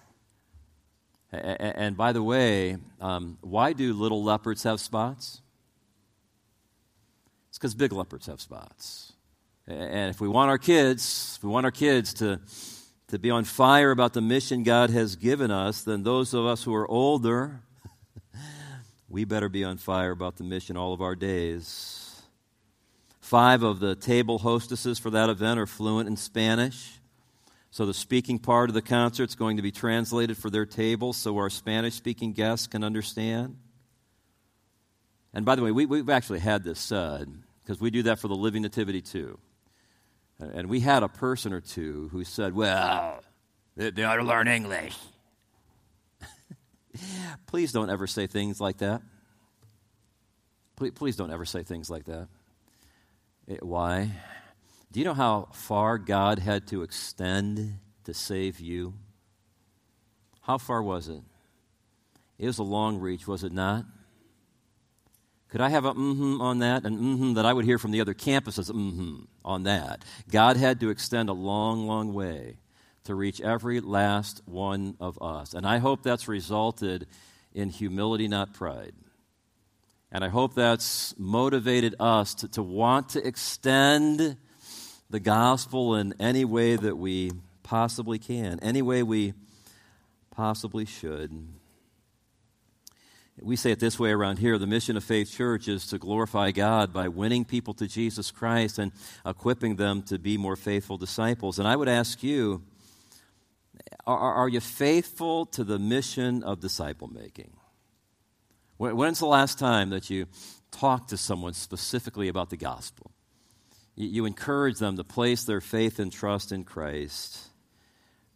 And 1.32 1.96
by 1.96 2.12
the 2.12 2.24
way, 2.24 2.78
um, 3.00 3.38
why 3.42 3.74
do 3.74 3.94
little 3.94 4.24
leopards 4.24 4.64
have 4.64 4.80
spots? 4.80 5.42
It's 7.50 7.58
because 7.58 7.76
big 7.76 7.94
leopards 7.94 8.28
have 8.28 8.42
spots. 8.42 9.14
And 9.68 10.10
if 10.10 10.20
we 10.20 10.28
want 10.28 10.50
our 10.50 10.58
kids, 10.58 11.36
if 11.38 11.44
we 11.44 11.50
want 11.50 11.66
our 11.66 11.72
kids 11.72 12.14
to 12.16 12.42
to 13.12 13.20
be 13.20 13.30
on 13.30 13.44
fire 13.44 13.92
about 13.92 14.14
the 14.14 14.22
mission 14.22 14.64
God 14.64 14.90
has 14.90 15.18
given 15.18 15.52
us, 15.52 15.82
then 15.82 16.04
those 16.04 16.34
of 16.34 16.46
us 16.46 16.64
who 16.64 16.74
are 16.74 16.90
older, 16.90 17.60
we 19.10 19.26
better 19.26 19.50
be 19.50 19.66
on 19.66 19.78
fire 19.78 20.12
about 20.12 20.38
the 20.38 20.46
mission 20.46 20.78
all 20.78 20.94
of 20.94 21.02
our 21.02 21.14
days. 21.14 22.22
Five 23.20 23.64
of 23.64 23.82
the 23.82 23.96
table 23.96 24.40
hostesses 24.40 24.98
for 24.98 25.10
that 25.10 25.30
event 25.30 25.60
are 25.60 25.68
fluent 25.68 26.08
in 26.08 26.16
Spanish. 26.16 27.00
So 27.70 27.86
the 27.86 27.94
speaking 27.94 28.40
part 28.40 28.70
of 28.70 28.76
the 28.76 28.82
concert 28.82 29.28
is 29.28 29.36
going 29.36 29.58
to 29.58 29.64
be 29.64 29.72
translated 29.72 30.38
for 30.38 30.50
their 30.50 30.66
table 30.66 31.12
so 31.12 31.38
our 31.38 31.50
Spanish 31.50 31.96
speaking 31.96 32.32
guests 32.32 32.66
can 32.66 32.82
understand. 32.82 33.58
And 35.34 35.44
by 35.44 35.56
the 35.56 35.64
way, 35.64 35.72
we, 35.72 35.98
have 35.98 36.10
actually 36.10 36.40
had 36.40 36.64
this 36.64 36.80
said 36.80 37.30
because 37.62 37.82
we 37.82 37.92
do 37.92 38.04
that 38.04 38.20
for 38.20 38.30
the 38.30 38.36
Living 38.36 38.62
Nativity 38.62 39.02
too. 39.02 39.38
And 40.42 40.70
we 40.70 40.80
had 40.80 41.04
a 41.04 41.08
person 41.08 41.54
or 41.54 41.62
two 41.62 42.10
who 42.12 42.24
said, 42.24 42.56
well, 42.56 43.20
they, 43.76 44.04
ought 44.04 44.16
to 44.16 44.24
learn 44.24 44.48
English. 44.48 44.98
please 47.48 47.72
don't 47.72 47.90
ever 47.90 48.08
say 48.08 48.28
things 48.28 48.60
like 48.60 48.80
that. 48.80 49.02
Please, 50.76 50.92
please 50.92 51.16
don't 51.16 51.32
ever 51.32 51.46
say 51.46 51.64
things 51.64 51.90
like 51.90 52.06
that. 52.06 52.28
It, 53.48 53.64
why? 53.64 54.12
Do 54.92 55.00
you 55.00 55.06
know 55.06 55.14
how 55.14 55.50
far 55.54 55.98
God 55.98 56.40
had 56.40 56.68
to 56.68 56.82
extend 56.82 57.78
to 58.06 58.14
save 58.14 58.60
you? 58.60 58.96
How 60.42 60.58
far 60.58 60.82
was 60.82 61.08
it? 61.08 61.22
It 62.40 62.48
was 62.48 62.58
a 62.58 62.64
long 62.64 62.98
reach, 62.98 63.28
was 63.28 63.44
it 63.44 63.54
not? 63.54 63.86
Could 65.52 65.60
I 65.60 65.68
have 65.68 65.84
a 65.84 65.94
mm-hmm 65.94 66.42
on 66.42 66.60
that 66.60 66.86
and 66.86 66.98
mm-hmm 66.98 67.34
that 67.34 67.46
I 67.46 67.52
would 67.52 67.66
hear 67.66 67.78
from 67.78 67.92
the 67.92 68.00
other 68.00 68.14
campuses 68.14 68.72
mm-hmm 68.72 69.26
on 69.44 69.64
that? 69.64 70.04
God 70.32 70.56
had 70.56 70.80
to 70.80 70.90
extend 70.90 71.28
a 71.28 71.34
long, 71.34 71.86
long 71.86 72.14
way 72.14 72.56
to 73.04 73.16
reach 73.16 73.42
every 73.42 73.82
last 73.82 74.42
one 74.46 74.96
of 75.02 75.22
us. 75.22 75.54
And 75.54 75.68
I 75.68 75.80
hope 75.80 76.04
that's 76.04 76.30
resulted 76.30 77.06
in 77.54 77.70
humility, 77.70 78.30
not 78.30 78.54
pride. 78.54 78.94
And 80.10 80.24
I 80.24 80.30
hope 80.30 80.56
that's 80.56 81.14
motivated 81.18 81.96
us 82.00 82.34
to, 82.36 82.48
to 82.50 82.64
want 82.64 83.10
to 83.10 83.28
extend 83.28 84.38
the 85.10 85.20
gospel 85.20 85.96
in 85.96 86.14
any 86.18 86.46
way 86.46 86.78
that 86.78 86.98
we 86.98 87.32
possibly 87.64 88.20
can, 88.20 88.60
any 88.62 88.82
way 88.82 89.04
we 89.04 89.34
possibly 90.32 90.86
should. 90.86 91.46
We 93.40 93.56
say 93.56 93.72
it 93.72 93.80
this 93.80 93.98
way 93.98 94.12
around 94.12 94.40
here 94.40 94.58
the 94.58 94.68
mission 94.68 94.98
of 94.98 95.04
Faith 95.04 95.32
Church 95.32 95.68
is 95.68 95.88
to 95.88 95.98
glorify 95.98 96.52
God 96.52 96.92
by 96.92 97.08
winning 97.08 97.46
people 97.46 97.74
to 97.76 97.88
Jesus 97.88 98.30
Christ 98.30 98.78
and 98.78 98.92
equipping 99.26 99.78
them 99.78 100.04
to 100.04 100.20
be 100.20 100.38
more 100.38 100.56
faithful 100.56 100.98
disciples. 100.98 101.58
And 101.58 101.68
I 101.68 101.76
would 101.76 101.88
ask 101.88 102.22
you, 102.22 102.64
are, 104.06 104.34
are 104.34 104.50
you 104.50 104.60
faithful 104.60 105.46
to 105.48 105.64
the 105.64 105.80
mission 105.80 106.44
of 106.44 106.60
disciple 106.60 107.08
making? 107.08 107.54
When's 108.78 109.20
the 109.20 109.28
last 109.28 109.60
time 109.60 109.92
that 109.92 110.10
you 110.10 110.26
talked 110.72 111.10
to 111.10 111.18
someone 111.18 111.54
specifically 111.54 112.28
about 112.28 112.50
the 112.50 112.58
gospel? 112.58 113.12
You, 113.96 114.08
you 114.08 114.26
encourage 114.26 114.80
them 114.80 114.98
to 114.98 115.04
place 115.04 115.44
their 115.44 115.62
faith 115.62 116.00
and 116.00 116.12
trust 116.12 116.52
in 116.52 116.64
Christ. 116.64 117.38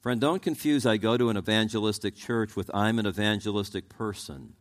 Friend, 0.01 0.21
don't 0.21 0.41
confuse 0.41 0.85
I 0.85 0.97
go 0.97 1.17
to 1.17 1.29
an 1.29 1.37
evangelistic 1.37 2.15
church 2.15 2.55
with 2.55 2.69
I'm 2.73 2.99
an 2.99 3.07
evangelistic 3.07 3.89
person. 3.89 4.53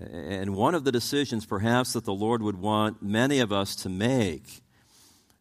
And 0.00 0.54
one 0.54 0.74
of 0.74 0.84
the 0.84 0.92
decisions, 0.92 1.44
perhaps, 1.44 1.92
that 1.94 2.04
the 2.04 2.14
Lord 2.14 2.42
would 2.42 2.58
want 2.58 3.02
many 3.02 3.40
of 3.40 3.52
us 3.52 3.74
to 3.76 3.88
make 3.88 4.62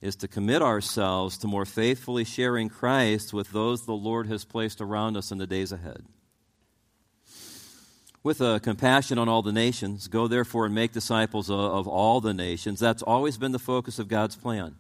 is 0.02 0.16
to 0.18 0.28
commit 0.28 0.62
ourselves 0.62 1.38
to 1.40 1.48
more 1.48 1.66
faithfully 1.66 2.24
sharing 2.24 2.70
Christ 2.70 3.34
with 3.34 3.52
those 3.52 3.86
the 3.86 3.94
Lord 3.94 4.28
has 4.28 4.46
placed 4.46 4.82
around 4.82 5.18
us 5.18 5.32
in 5.32 5.38
the 5.38 5.48
days 5.48 5.72
ahead. 5.72 6.06
With 8.24 8.42
a 8.42 8.60
compassion 8.60 9.18
on 9.18 9.30
all 9.30 9.42
the 9.42 9.54
nations, 9.54 10.08
go 10.08 10.28
therefore 10.28 10.66
and 10.66 10.76
make 10.76 10.92
disciples 10.92 11.50
of, 11.50 11.88
all 11.88 12.20
the 12.20 12.34
nations. 12.34 12.80
That's 12.80 13.04
always 13.04 13.38
been 13.38 13.52
the 13.54 13.60
focus 13.60 14.00
of 14.00 14.08
God's 14.08 14.36
plan. 14.36 14.76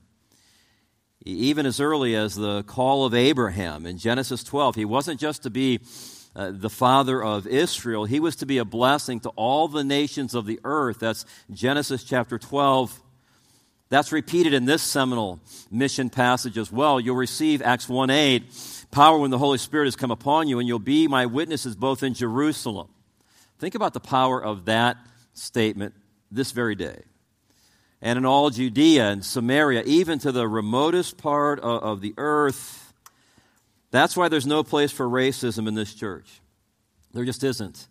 Even 1.23 1.65
as 1.65 1.79
early 1.79 2.15
as 2.15 2.35
the 2.35 2.63
call 2.63 3.05
of 3.05 3.13
Abraham 3.13 3.85
in 3.85 3.97
Genesis 3.97 4.43
12, 4.43 4.75
he 4.75 4.85
wasn't 4.85 5.19
just 5.19 5.43
to 5.43 5.49
be 5.49 5.79
uh, 6.37 6.51
the 6.53 6.69
father 6.69 7.23
of 7.23 7.47
Israel, 7.47 8.05
he 8.05 8.19
was 8.19 8.35
to 8.35 8.45
be 8.45 8.59
a 8.59 8.65
blessing 8.65 9.19
to 9.21 9.29
all 9.29 9.67
the 9.67 9.83
nations 9.83 10.35
of 10.35 10.45
the 10.45 10.59
earth. 10.63 10.99
That's 10.99 11.25
Genesis 11.49 12.03
chapter 12.03 12.37
12, 12.37 13.01
that's 13.89 14.11
repeated 14.11 14.53
in 14.53 14.65
this 14.65 14.83
seminal 14.83 15.39
mission 15.71 16.11
passage 16.11 16.59
as 16.59 16.71
well. 16.71 16.99
You'll 16.99 17.15
receive 17.15 17.63
Acts 17.63 17.89
1 17.89 18.11
8, 18.11 18.43
power 18.91 19.17
when 19.17 19.31
the 19.31 19.39
Holy 19.39 19.57
Spirit 19.57 19.85
has 19.85 19.95
come 19.95 20.11
upon 20.11 20.47
you, 20.47 20.59
and 20.59 20.67
you'll 20.67 20.77
be 20.77 21.07
my 21.07 21.25
witnesses 21.25 21.75
both 21.75 22.03
in 22.03 22.13
Jerusalem. 22.13 22.89
Think 23.57 23.73
about 23.73 23.93
the 23.93 23.99
power 23.99 24.43
of 24.43 24.65
that 24.65 24.97
statement 25.33 25.95
this 26.29 26.51
very 26.51 26.75
day. 26.75 27.01
And 27.99 28.17
in 28.17 28.25
all 28.25 28.51
Judea 28.51 29.09
and 29.09 29.25
Samaria, 29.25 29.81
even 29.87 30.19
to 30.19 30.31
the 30.31 30.47
remotest 30.47 31.17
part 31.17 31.59
of, 31.61 31.81
of 31.81 32.01
the 32.01 32.13
earth. 32.17 32.86
That's 33.91 34.17
why 34.17 34.29
there's 34.29 34.47
no 34.47 34.63
place 34.63 34.91
for 34.91 35.07
racism 35.07 35.67
in 35.67 35.75
this 35.75 35.93
church. 35.93 36.41
There 37.13 37.25
just 37.25 37.43
isn't 37.43 37.87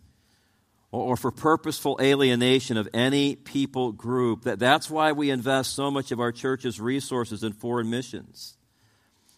or 0.91 1.17
for 1.17 1.31
purposeful 1.31 1.99
alienation 2.01 2.77
of 2.77 2.87
any 2.93 3.35
people 3.35 3.91
group. 3.91 4.43
That, 4.43 4.59
that's 4.59 4.89
why 4.89 5.11
we 5.11 5.29
invest 5.29 5.75
so 5.75 5.91
much 5.91 6.11
of 6.11 6.19
our 6.19 6.31
church's 6.31 6.79
resources 6.79 7.43
in 7.43 7.53
foreign 7.53 7.89
missions. 7.89 8.55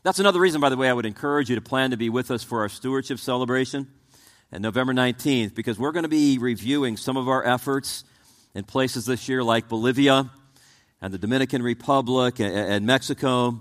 That's 0.04 0.20
another 0.20 0.40
reason, 0.40 0.62
by 0.62 0.70
the 0.70 0.78
way, 0.78 0.90
I 0.90 0.94
would 0.94 1.06
encourage 1.06 1.50
you 1.50 1.56
to 1.56 1.62
plan 1.62 1.92
to 1.92 1.98
be 1.98 2.10
with 2.10 2.32
us 2.32 2.44
for 2.44 2.62
our 2.62 2.70
stewardship 2.70 3.20
celebration 3.20 3.88
on 4.54 4.62
November 4.62 4.94
19th, 4.94 5.54
because 5.56 5.78
we're 5.78 5.92
going 5.92 6.04
to 6.04 6.10
be 6.10 6.38
reviewing 6.38 6.98
some 6.98 7.18
of 7.18 7.28
our 7.28 7.46
efforts 7.46 8.04
in 8.56 8.64
places 8.64 9.06
this 9.06 9.28
year 9.28 9.44
like 9.44 9.68
Bolivia 9.68 10.30
and 11.02 11.14
the 11.14 11.18
Dominican 11.18 11.62
Republic 11.62 12.40
and, 12.40 12.54
and 12.54 12.86
Mexico. 12.86 13.60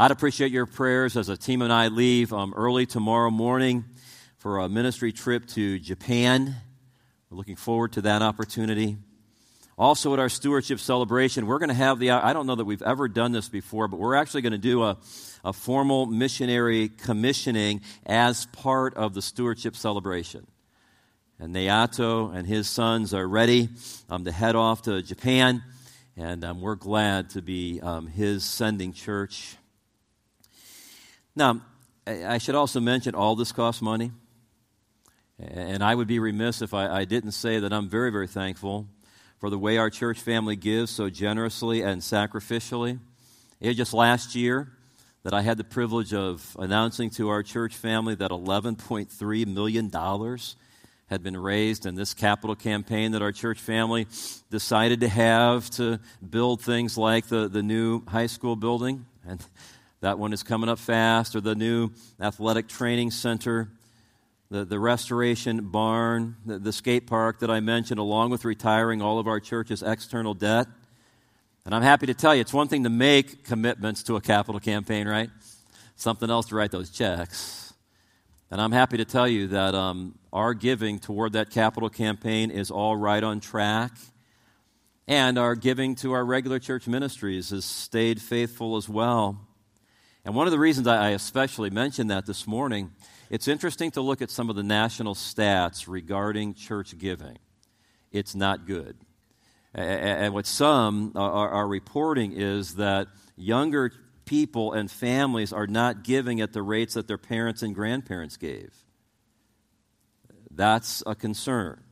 I'd 0.00 0.12
appreciate 0.12 0.52
your 0.52 0.66
prayers 0.66 1.16
as 1.16 1.28
a 1.28 1.36
team 1.36 1.60
and 1.60 1.72
I 1.72 1.88
leave 1.88 2.32
um, 2.32 2.54
early 2.56 2.86
tomorrow 2.86 3.30
morning 3.30 3.84
for 4.36 4.60
a 4.60 4.68
ministry 4.68 5.10
trip 5.10 5.44
to 5.48 5.80
Japan 5.80 6.54
we're 7.28 7.36
looking 7.36 7.56
forward 7.56 7.94
to 7.94 8.02
that 8.02 8.22
opportunity. 8.22 8.96
Also, 9.76 10.12
at 10.12 10.20
our 10.20 10.28
stewardship 10.28 10.78
celebration, 10.78 11.46
we're 11.48 11.58
going 11.58 11.70
to 11.70 11.74
have 11.74 11.98
the, 11.98 12.12
I 12.12 12.32
don't 12.32 12.46
know 12.46 12.54
that 12.54 12.64
we've 12.64 12.80
ever 12.80 13.08
done 13.08 13.32
this 13.32 13.48
before, 13.48 13.88
but 13.88 13.98
we're 13.98 14.14
actually 14.14 14.42
going 14.42 14.52
to 14.52 14.58
do 14.58 14.84
a, 14.84 14.98
a 15.44 15.52
formal 15.52 16.06
missionary 16.06 16.88
commissioning 16.88 17.80
as 18.06 18.46
part 18.46 18.94
of 18.94 19.14
the 19.14 19.20
stewardship 19.20 19.74
celebration. 19.74 20.46
And 21.40 21.52
Nayato 21.52 22.32
and 22.32 22.46
his 22.46 22.68
sons 22.68 23.12
are 23.14 23.26
ready 23.26 23.68
um, 24.08 24.24
to 24.26 24.30
head 24.30 24.54
off 24.54 24.82
to 24.82 25.02
Japan, 25.02 25.60
and 26.16 26.44
um, 26.44 26.60
we're 26.60 26.76
glad 26.76 27.30
to 27.30 27.42
be 27.42 27.80
um, 27.80 28.06
his 28.06 28.44
sending 28.44 28.92
church. 28.92 29.56
Now, 31.38 31.60
I 32.04 32.38
should 32.38 32.56
also 32.56 32.80
mention 32.80 33.14
all 33.14 33.36
this 33.36 33.52
costs 33.52 33.80
money. 33.80 34.10
And 35.38 35.84
I 35.84 35.94
would 35.94 36.08
be 36.08 36.18
remiss 36.18 36.62
if 36.62 36.74
I, 36.74 36.88
I, 36.88 37.04
didn't 37.04 37.30
say 37.30 37.60
that 37.60 37.72
I'm 37.72 37.88
very, 37.88 38.10
very 38.10 38.26
thankful 38.26 38.88
for 39.38 39.48
the 39.48 39.56
way 39.56 39.78
our 39.78 39.88
church 39.88 40.18
family 40.18 40.56
gives 40.56 40.90
so 40.90 41.08
generously 41.08 41.82
and 41.82 42.02
sacrificially. 42.02 42.98
It 43.60 43.68
was 43.68 43.76
just 43.76 43.94
last 43.94 44.34
year 44.34 44.72
that 45.22 45.32
I 45.32 45.42
had 45.42 45.58
the 45.58 45.62
privilege 45.64 46.12
of 46.12 46.56
announcing 46.58 47.08
to 47.10 47.28
our 47.28 47.44
church 47.44 47.76
family 47.76 48.16
that 48.16 48.32
$11.3 48.32 49.46
million 49.46 50.38
had 51.06 51.22
been 51.22 51.36
raised 51.36 51.86
in 51.86 51.94
this 51.94 52.14
capital 52.14 52.56
campaign 52.56 53.12
that 53.12 53.22
our 53.22 53.30
church 53.30 53.60
family 53.60 54.08
decided 54.50 54.98
to 55.02 55.08
have 55.08 55.70
to 55.70 56.00
build 56.28 56.62
things 56.62 56.98
like 56.98 57.28
the, 57.28 57.46
the 57.46 57.62
new 57.62 58.04
high 58.06 58.26
school 58.26 58.56
building. 58.56 59.06
And 59.24 59.40
that 60.00 60.18
one 60.18 60.32
is 60.32 60.42
coming 60.42 60.68
up 60.68 60.78
fast, 60.78 61.34
or 61.34 61.40
the 61.40 61.54
new 61.54 61.90
athletic 62.20 62.68
training 62.68 63.10
center 63.10 63.68
the, 64.50 64.64
the 64.64 64.78
restoration 64.78 65.68
barn, 65.68 66.36
the, 66.46 66.58
the 66.58 66.72
skate 66.72 67.06
park 67.06 67.40
that 67.40 67.50
I 67.50 67.60
mentioned, 67.60 68.00
along 68.00 68.30
with 68.30 68.44
retiring 68.44 69.02
all 69.02 69.18
of 69.18 69.26
our 69.26 69.40
church's 69.40 69.82
external 69.82 70.34
debt. 70.34 70.66
And 71.66 71.74
I'm 71.74 71.82
happy 71.82 72.06
to 72.06 72.14
tell 72.14 72.34
you, 72.34 72.40
it's 72.40 72.54
one 72.54 72.68
thing 72.68 72.84
to 72.84 72.90
make 72.90 73.44
commitments 73.44 74.02
to 74.04 74.16
a 74.16 74.20
capital 74.20 74.58
campaign, 74.58 75.06
right? 75.06 75.28
Something 75.96 76.30
else 76.30 76.46
to 76.46 76.56
write 76.56 76.70
those 76.70 76.88
checks. 76.88 77.74
And 78.50 78.60
I'm 78.60 78.72
happy 78.72 78.96
to 78.96 79.04
tell 79.04 79.28
you 79.28 79.48
that 79.48 79.74
um, 79.74 80.18
our 80.32 80.54
giving 80.54 80.98
toward 80.98 81.34
that 81.34 81.50
capital 81.50 81.90
campaign 81.90 82.50
is 82.50 82.70
all 82.70 82.96
right 82.96 83.22
on 83.22 83.40
track. 83.40 83.92
And 85.06 85.38
our 85.38 85.54
giving 85.54 85.94
to 85.96 86.12
our 86.12 86.24
regular 86.24 86.58
church 86.58 86.86
ministries 86.86 87.50
has 87.50 87.66
stayed 87.66 88.22
faithful 88.22 88.76
as 88.76 88.88
well. 88.88 89.47
And 90.24 90.34
one 90.34 90.46
of 90.46 90.50
the 90.50 90.58
reasons 90.58 90.86
I 90.86 91.10
especially 91.10 91.70
mentioned 91.70 92.10
that 92.10 92.26
this 92.26 92.46
morning 92.46 92.90
it's 93.30 93.46
interesting 93.46 93.90
to 93.92 94.00
look 94.00 94.22
at 94.22 94.30
some 94.30 94.48
of 94.48 94.56
the 94.56 94.62
national 94.62 95.14
stats 95.14 95.86
regarding 95.86 96.54
church 96.54 96.96
giving. 96.98 97.38
It's 98.10 98.34
not 98.34 98.66
good. 98.66 98.96
And 99.74 100.32
what 100.32 100.46
some 100.46 101.12
are 101.14 101.68
reporting 101.68 102.32
is 102.32 102.76
that 102.76 103.08
younger 103.36 103.92
people 104.24 104.72
and 104.72 104.90
families 104.90 105.52
are 105.52 105.66
not 105.66 106.04
giving 106.04 106.40
at 106.40 106.52
the 106.52 106.62
rates 106.62 106.94
that 106.94 107.06
their 107.06 107.18
parents 107.18 107.62
and 107.62 107.74
grandparents 107.74 108.36
gave. 108.38 108.72
That's 110.50 111.02
a 111.06 111.14
concern. 111.14 111.82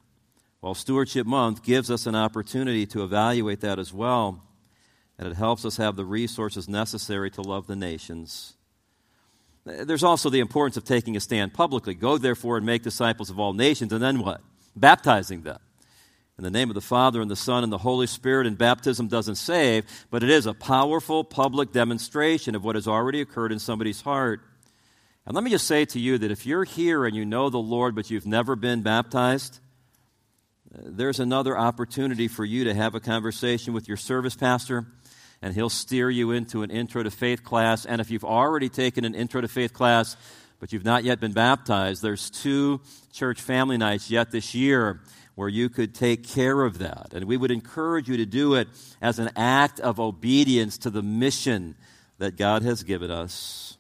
Well, 0.63 0.75
Stewardship 0.75 1.27
Month 1.27 1.63
gives 1.63 1.91
us 1.91 2.07
an 2.07 2.17
opportunity 2.17 2.87
to 2.87 3.05
evaluate 3.05 3.61
that 3.61 3.79
as 3.79 3.93
well, 3.93 4.43
and 5.19 5.29
it 5.29 5.37
helps 5.37 5.65
us 5.65 5.77
have 5.77 5.97
the 5.97 6.05
resources 6.05 6.69
necessary 6.69 7.31
to 7.31 7.43
love 7.43 7.67
the 7.67 7.77
nations 7.77 8.57
there's 9.67 10.05
also 10.05 10.31
the 10.31 10.41
importance 10.41 10.77
of 10.77 10.85
taking 10.85 11.17
a 11.17 11.21
stand 11.21 11.53
publicly. 11.53 11.95
Go, 11.95 12.19
therefore, 12.19 12.57
and 12.57 12.65
make 12.65 12.83
disciples 12.83 13.31
of 13.31 13.41
all 13.41 13.53
nations. 13.53 13.93
And 13.93 14.03
then 14.03 14.21
what? 14.21 14.41
Baptizing 14.77 15.43
them. 15.43 15.59
In 16.39 16.45
the 16.45 16.51
name 16.51 16.71
of 16.71 16.75
the 16.75 16.83
Father, 16.83 17.21
and 17.21 17.31
the 17.31 17.37
Son, 17.37 17.65
and 17.65 17.73
the 17.73 17.79
Holy 17.79 18.07
Spirit, 18.07 18.47
and 18.47 18.57
baptism 18.57 19.09
doesn't 19.09 19.37
save, 19.37 19.85
but 20.11 20.23
it 20.23 20.31
is 20.31 20.47
a 20.47 20.55
powerful 20.55 21.25
public 21.25 21.73
demonstration 21.73 22.55
of 22.55 22.63
what 22.63 22.77
has 22.77 22.87
already 22.87 23.21
occurred 23.23 23.53
in 23.53 23.59
somebody's 23.59 24.03
heart. 24.03 24.41
And 25.25 25.35
let 25.35 25.43
me 25.43 25.51
just 25.51 25.67
say 25.67 25.87
to 25.87 25.99
you 25.99 26.19
that 26.19 26.31
if 26.31 26.47
you're 26.47 26.65
here 26.65 27.05
and 27.05 27.17
you 27.17 27.25
know 27.25 27.49
the 27.49 27.59
Lord, 27.59 27.95
but 27.95 28.11
you've 28.11 28.27
never 28.27 28.55
been 28.55 28.83
baptized, 28.83 29.59
there's 30.71 31.19
another 31.19 31.59
opportunity 31.59 32.29
for 32.29 32.45
you 32.45 32.65
to 32.65 32.75
have 32.75 32.95
a 32.95 33.01
conversation 33.01 33.73
with 33.73 33.89
your 33.89 33.97
service 33.97 34.37
pastor 34.37 34.87
and 35.43 35.55
he'll 35.55 35.71
steer 35.71 36.11
you 36.11 36.31
into 36.31 36.63
an 36.63 36.71
intro 36.71 37.03
to 37.03 37.11
faith 37.11 37.45
class. 37.45 37.85
And 37.87 38.01
if 38.01 38.11
you've 38.11 38.25
already 38.25 38.69
taken 38.69 39.05
an 39.05 39.15
intro 39.15 39.41
to 39.41 39.49
faith 39.49 39.73
class, 39.73 40.17
but 40.59 40.73
you've 40.73 40.85
not 40.85 41.05
yet 41.05 41.21
been 41.21 41.33
baptized, 41.33 42.03
there's 42.03 42.31
two 42.31 42.81
church 43.13 43.41
family 43.41 43.77
nights 43.77 44.11
yet 44.11 44.31
this 44.31 44.55
year 44.55 45.01
where 45.35 45.49
you 45.49 45.69
could 45.69 45.95
take 45.95 46.27
care 46.27 46.63
of 46.63 46.79
that. 46.79 47.13
And 47.13 47.27
we 47.27 47.37
would 47.37 47.51
encourage 47.51 48.09
you 48.09 48.17
to 48.17 48.27
do 48.27 48.55
it 48.55 48.69
as 49.03 49.19
an 49.19 49.31
act 49.37 49.81
of 49.81 50.01
obedience 50.01 50.79
to 50.79 50.91
the 50.91 51.03
mission 51.03 51.77
that 52.19 52.37
God 52.37 52.63
has 52.63 52.83
given 52.83 53.11
us 53.11 53.77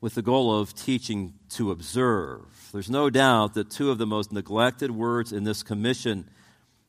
with 0.00 0.14
the 0.14 0.22
goal 0.22 0.58
of 0.58 0.74
teaching 0.74 1.34
to 1.48 1.70
observe. 1.70 2.70
There's 2.72 2.90
no 2.90 3.10
doubt 3.10 3.54
that 3.54 3.70
two 3.70 3.90
of 3.90 3.98
the 3.98 4.06
most 4.06 4.32
neglected 4.32 4.90
words 4.90 5.32
in 5.32 5.44
this 5.44 5.62
commission 5.62 6.28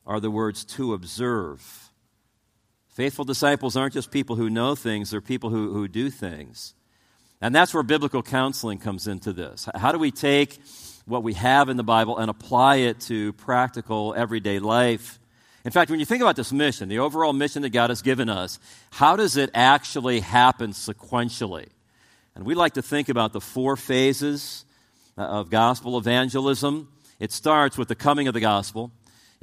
are 0.06 0.20
the 0.20 0.32
words 0.32 0.66
to 0.66 0.94
observe. 0.94 1.83
Faithful 2.94 3.26
disciples 3.26 3.76
aren't 3.76 3.96
just 3.96 4.12
people 4.12 4.36
who 4.36 4.52
know 4.52 4.76
things, 4.76 5.10
they're 5.10 5.20
people 5.20 5.50
who, 5.50 5.74
who 5.74 5.88
do 5.88 6.12
things. 6.12 6.76
And 7.42 7.54
that's 7.54 7.74
where 7.74 7.82
biblical 7.82 8.22
counseling 8.22 8.78
comes 8.78 9.08
into 9.08 9.34
this. 9.34 9.68
How 9.76 9.92
do 9.92 9.98
we 9.98 10.12
take 10.12 10.60
what 11.06 11.24
we 11.24 11.34
have 11.34 11.70
in 11.70 11.78
the 11.78 11.84
Bible 11.84 12.20
and 12.20 12.30
apply 12.30 12.78
it 12.78 13.00
to 13.02 13.34
practical, 13.34 14.14
everyday 14.16 14.60
life? 14.60 15.20
In 15.66 15.72
fact, 15.72 15.90
when 15.90 16.00
you 16.00 16.06
think 16.06 16.22
about 16.22 16.36
this 16.36 16.54
mission, 16.54 16.88
the 16.88 17.00
overall 17.00 17.34
mission 17.34 17.64
that 17.64 17.72
God 17.72 17.90
has 17.90 18.04
given 18.04 18.30
us, 18.30 18.60
how 18.92 19.16
does 19.16 19.38
it 19.38 19.50
actually 19.56 20.20
happen 20.20 20.72
sequentially? 20.72 21.70
And 22.36 22.46
we 22.46 22.54
like 22.54 22.74
to 22.74 22.84
think 22.84 23.10
about 23.10 23.34
the 23.34 23.42
four 23.42 23.76
phases 23.76 24.66
uh, 25.18 25.22
of 25.22 25.50
gospel 25.50 25.98
evangelism. 25.98 26.90
It 27.20 27.32
starts 27.32 27.76
with 27.76 27.88
the 27.88 27.96
coming 27.96 28.28
of 28.28 28.36
the 28.36 28.40
gospel. 28.40 28.92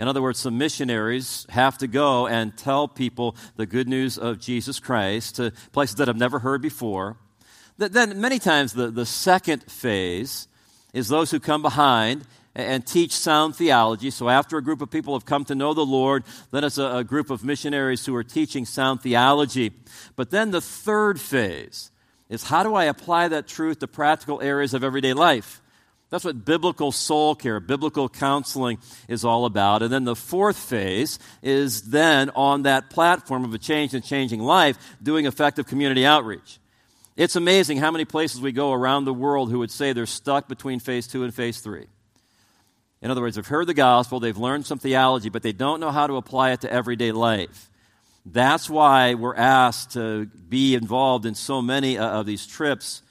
In 0.00 0.08
other 0.08 0.22
words, 0.22 0.38
some 0.38 0.56
missionaries 0.56 1.46
have 1.50 1.76
to 1.76 1.86
go 1.86 2.26
and 2.26 2.56
tell 2.56 2.88
people 2.88 3.36
the 3.56 3.66
good 3.66 3.86
news 3.86 4.16
of 4.16 4.38
Jesus 4.38 4.80
Christ 4.80 5.36
to 5.36 5.52
places 5.72 5.96
that 5.96 6.08
have 6.08 6.16
never 6.16 6.38
heard 6.38 6.62
before. 6.62 7.18
Then, 7.76 8.18
many 8.18 8.38
times, 8.38 8.72
the, 8.72 8.90
the 8.90 9.04
second 9.04 9.62
phase 9.64 10.48
is 10.94 11.08
those 11.08 11.30
who 11.30 11.38
come 11.38 11.60
behind 11.60 12.26
and 12.54 12.86
teach 12.86 13.12
sound 13.12 13.56
theology. 13.56 14.10
So, 14.10 14.30
after 14.30 14.56
a 14.56 14.62
group 14.62 14.80
of 14.80 14.90
people 14.90 15.12
have 15.12 15.26
come 15.26 15.44
to 15.44 15.54
know 15.54 15.74
the 15.74 15.84
Lord, 15.84 16.24
then 16.50 16.64
it's 16.64 16.78
a, 16.78 16.96
a 16.96 17.04
group 17.04 17.28
of 17.28 17.44
missionaries 17.44 18.06
who 18.06 18.16
are 18.16 18.24
teaching 18.24 18.64
sound 18.64 19.02
theology. 19.02 19.70
But 20.16 20.30
then 20.30 20.50
the 20.50 20.62
third 20.62 21.20
phase 21.20 21.90
is 22.30 22.44
how 22.44 22.62
do 22.62 22.74
I 22.74 22.84
apply 22.84 23.28
that 23.28 23.46
truth 23.46 23.80
to 23.80 23.86
practical 23.86 24.40
areas 24.40 24.72
of 24.72 24.82
everyday 24.82 25.12
life? 25.12 25.60
That's 26.10 26.24
what 26.24 26.44
biblical 26.44 26.90
soul 26.90 27.36
care, 27.36 27.60
biblical 27.60 28.08
counseling 28.08 28.78
is 29.08 29.24
all 29.24 29.44
about. 29.44 29.82
And 29.82 29.92
then 29.92 30.04
the 30.04 30.16
fourth 30.16 30.58
phase 30.58 31.20
is 31.40 31.90
then 31.90 32.30
on 32.30 32.64
that 32.64 32.90
platform 32.90 33.44
of 33.44 33.54
a 33.54 33.58
change 33.58 33.94
and 33.94 34.04
changing 34.04 34.40
life, 34.40 34.76
doing 35.00 35.26
effective 35.26 35.66
community 35.66 36.04
outreach. 36.04 36.58
It's 37.16 37.36
amazing 37.36 37.78
how 37.78 37.90
many 37.90 38.04
places 38.04 38.40
we 38.40 38.50
go 38.50 38.72
around 38.72 39.04
the 39.04 39.14
world 39.14 39.50
who 39.50 39.60
would 39.60 39.70
say 39.70 39.92
they're 39.92 40.06
stuck 40.06 40.48
between 40.48 40.80
phase 40.80 41.06
two 41.06 41.22
and 41.22 41.32
phase 41.32 41.60
three. 41.60 41.86
In 43.02 43.10
other 43.10 43.20
words, 43.20 43.36
they've 43.36 43.46
heard 43.46 43.66
the 43.66 43.74
gospel, 43.74 44.20
they've 44.20 44.36
learned 44.36 44.66
some 44.66 44.78
theology, 44.78 45.28
but 45.28 45.42
they 45.42 45.52
don't 45.52 45.80
know 45.80 45.90
how 45.90 46.06
to 46.06 46.16
apply 46.16 46.50
it 46.50 46.62
to 46.62 46.72
everyday 46.72 47.12
life. 47.12 47.70
That's 48.26 48.68
why 48.68 49.14
we're 49.14 49.36
asked 49.36 49.92
to 49.92 50.26
be 50.26 50.74
involved 50.74 51.24
in 51.24 51.34
so 51.34 51.62
many 51.62 51.98
of 51.98 52.26
these 52.26 52.46
trips. 52.46 53.02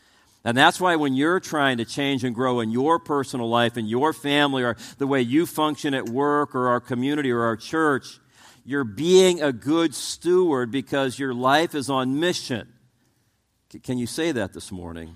And 0.43 0.57
that's 0.57 0.79
why 0.79 0.95
when 0.95 1.15
you're 1.15 1.39
trying 1.39 1.77
to 1.77 1.85
change 1.85 2.23
and 2.23 2.33
grow 2.33 2.61
in 2.61 2.71
your 2.71 2.97
personal 2.97 3.49
life, 3.49 3.77
in 3.77 3.87
your 3.87 4.13
family, 4.13 4.63
or 4.63 4.77
the 4.97 5.07
way 5.07 5.21
you 5.21 5.45
function 5.45 5.93
at 5.93 6.07
work, 6.07 6.55
or 6.55 6.69
our 6.69 6.79
community, 6.79 7.31
or 7.31 7.43
our 7.43 7.57
church, 7.57 8.19
you're 8.63 8.85
being 8.85 9.41
a 9.41 9.51
good 9.51 9.93
steward 9.93 10.71
because 10.71 11.19
your 11.19 11.33
life 11.33 11.75
is 11.75 11.89
on 11.89 12.19
mission. 12.19 12.71
Can 13.83 13.97
you 13.97 14.07
say 14.07 14.31
that 14.31 14.53
this 14.53 14.71
morning? 14.71 15.15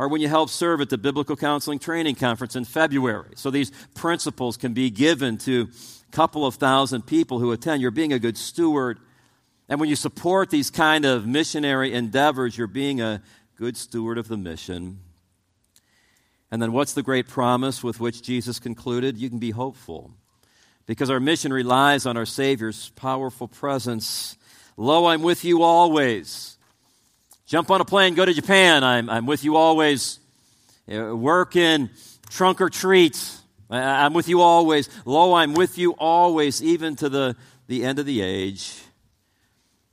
or 0.00 0.08
when 0.08 0.22
you 0.22 0.28
help 0.28 0.48
serve 0.48 0.80
at 0.80 0.88
the 0.88 0.96
Biblical 0.96 1.36
Counseling 1.36 1.78
Training 1.78 2.14
Conference 2.14 2.56
in 2.56 2.64
February. 2.64 3.32
So 3.36 3.50
these 3.50 3.70
principles 3.94 4.56
can 4.56 4.72
be 4.72 4.88
given 4.88 5.36
to 5.38 5.68
a 6.08 6.10
couple 6.10 6.46
of 6.46 6.54
thousand 6.54 7.02
people 7.06 7.38
who 7.38 7.52
attend. 7.52 7.82
You're 7.82 7.90
being 7.90 8.14
a 8.14 8.18
good 8.18 8.38
steward. 8.38 8.98
And 9.68 9.78
when 9.78 9.90
you 9.90 9.96
support 9.96 10.48
these 10.48 10.70
kind 10.70 11.04
of 11.04 11.26
missionary 11.26 11.92
endeavors, 11.92 12.56
you're 12.56 12.66
being 12.66 13.02
a 13.02 13.22
good 13.60 13.76
steward 13.76 14.18
of 14.18 14.26
the 14.26 14.36
mission. 14.36 14.98
And 16.50 16.60
then 16.60 16.72
what's 16.72 16.94
the 16.94 17.02
great 17.02 17.28
promise 17.28 17.84
with 17.84 18.00
which 18.00 18.22
Jesus 18.22 18.58
concluded? 18.58 19.18
You 19.18 19.28
can 19.28 19.38
be 19.38 19.50
hopeful. 19.50 20.10
Because 20.86 21.10
our 21.10 21.20
mission 21.20 21.52
relies 21.52 22.06
on 22.06 22.16
our 22.16 22.26
Savior's 22.26 22.88
powerful 22.96 23.46
presence. 23.46 24.36
Lo, 24.76 25.06
I'm 25.06 25.22
with 25.22 25.44
you 25.44 25.62
always 25.62 26.56
Jump 27.50 27.68
on 27.72 27.80
a 27.80 27.84
plane, 27.84 28.14
go 28.14 28.24
to 28.24 28.32
Japan. 28.32 28.84
I'm, 28.84 29.10
I'm 29.10 29.26
with 29.26 29.42
you 29.42 29.56
always. 29.56 30.20
Uh, 30.88 31.16
work 31.16 31.56
in 31.56 31.90
trunk 32.28 32.60
or 32.60 32.70
treat. 32.70 33.20
I'm 33.68 34.14
with 34.14 34.28
you 34.28 34.40
always. 34.40 34.88
Lo, 35.04 35.34
I'm 35.34 35.54
with 35.54 35.76
you 35.76 35.96
always, 35.98 36.62
even 36.62 36.94
to 36.94 37.08
the, 37.08 37.34
the 37.66 37.84
end 37.84 37.98
of 37.98 38.06
the 38.06 38.22
age. 38.22 38.80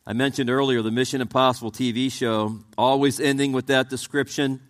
I 0.09 0.13
mentioned 0.13 0.49
earlier 0.49 0.81
the 0.81 0.89
Mission 0.89 1.19
Impossible 1.19 1.69
TV 1.69 2.09
show, 2.09 2.59
always 2.77 3.19
ending 3.19 3.51
with 3.51 3.67
that 3.67 3.89
description. 3.89 4.61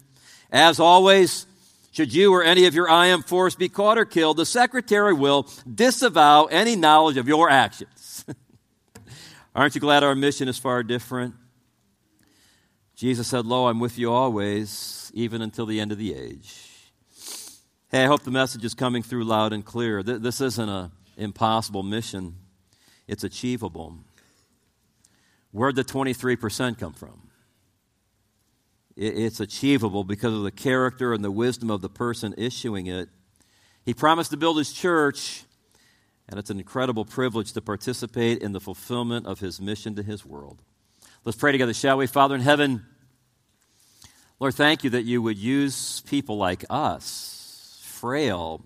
As 0.51 0.79
always, 0.79 1.45
should 1.91 2.11
you 2.11 2.33
or 2.33 2.43
any 2.43 2.65
of 2.65 2.73
your 2.73 2.89
IM 2.89 3.21
force 3.21 3.53
be 3.53 3.69
caught 3.69 3.99
or 3.99 4.05
killed, 4.05 4.37
the 4.37 4.47
secretary 4.47 5.13
will 5.13 5.47
disavow 5.71 6.45
any 6.45 6.75
knowledge 6.75 7.17
of 7.17 7.27
your 7.27 7.51
actions. 7.51 8.25
Aren't 9.55 9.75
you 9.75 9.81
glad 9.81 10.03
our 10.03 10.15
mission 10.15 10.47
is 10.47 10.57
far 10.57 10.81
different? 10.81 11.35
Jesus 12.95 13.27
said, 13.27 13.45
Lo, 13.45 13.67
I'm 13.67 13.79
with 13.79 13.99
you 13.99 14.11
always, 14.11 15.11
even 15.13 15.43
until 15.43 15.67
the 15.67 15.79
end 15.79 15.91
of 15.91 15.99
the 15.99 16.15
age. 16.15 16.63
Hey, 17.91 18.05
I 18.05 18.07
hope 18.07 18.23
the 18.23 18.31
message 18.31 18.65
is 18.65 18.73
coming 18.73 19.03
through 19.03 19.23
loud 19.23 19.53
and 19.53 19.63
clear. 19.63 20.01
This 20.01 20.41
isn't 20.41 20.67
an 20.67 20.89
impossible 21.15 21.83
mission, 21.83 22.37
it's 23.07 23.23
achievable. 23.23 23.99
Where'd 25.57 25.75
the 25.75 25.83
23% 25.83 26.77
come 26.77 26.93
from? 26.93 27.31
It's 28.95 29.39
achievable 29.39 30.03
because 30.03 30.35
of 30.35 30.43
the 30.43 30.51
character 30.51 31.13
and 31.13 31.23
the 31.23 31.31
wisdom 31.31 31.71
of 31.71 31.81
the 31.81 31.89
person 31.89 32.35
issuing 32.37 32.85
it. 32.85 33.09
He 33.83 33.95
promised 33.95 34.29
to 34.29 34.37
build 34.37 34.59
his 34.59 34.71
church, 34.71 35.45
and 36.29 36.39
it's 36.39 36.51
an 36.51 36.59
incredible 36.59 37.05
privilege 37.05 37.53
to 37.53 37.61
participate 37.63 38.43
in 38.43 38.51
the 38.51 38.59
fulfillment 38.59 39.25
of 39.25 39.39
his 39.39 39.59
mission 39.59 39.95
to 39.95 40.03
his 40.03 40.23
world. 40.23 40.61
Let's 41.25 41.39
pray 41.39 41.53
together, 41.53 41.73
shall 41.73 41.97
we? 41.97 42.05
Father 42.05 42.35
in 42.35 42.41
heaven, 42.41 42.85
Lord, 44.39 44.53
thank 44.53 44.83
you 44.83 44.91
that 44.91 45.05
you 45.05 45.23
would 45.23 45.39
use 45.39 46.01
people 46.01 46.37
like 46.37 46.65
us, 46.69 47.81
frail, 47.81 48.61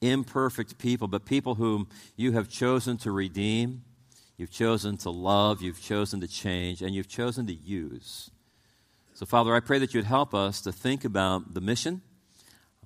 imperfect 0.00 0.78
people, 0.78 1.08
but 1.08 1.26
people 1.26 1.56
whom 1.56 1.88
you 2.16 2.32
have 2.32 2.48
chosen 2.48 2.96
to 2.98 3.10
redeem, 3.10 3.82
you've 4.42 4.50
chosen 4.50 4.96
to 4.98 5.10
love, 5.10 5.62
you've 5.62 5.80
chosen 5.80 6.20
to 6.20 6.26
change, 6.26 6.82
and 6.82 6.92
you've 6.92 7.06
chosen 7.06 7.46
to 7.46 7.54
use. 7.54 8.28
So, 9.14 9.24
Father, 9.24 9.54
I 9.54 9.60
pray 9.60 9.78
that 9.78 9.94
you'd 9.94 10.04
help 10.04 10.34
us 10.34 10.60
to 10.62 10.72
think 10.72 11.04
about 11.04 11.54
the 11.54 11.60
mission, 11.60 12.02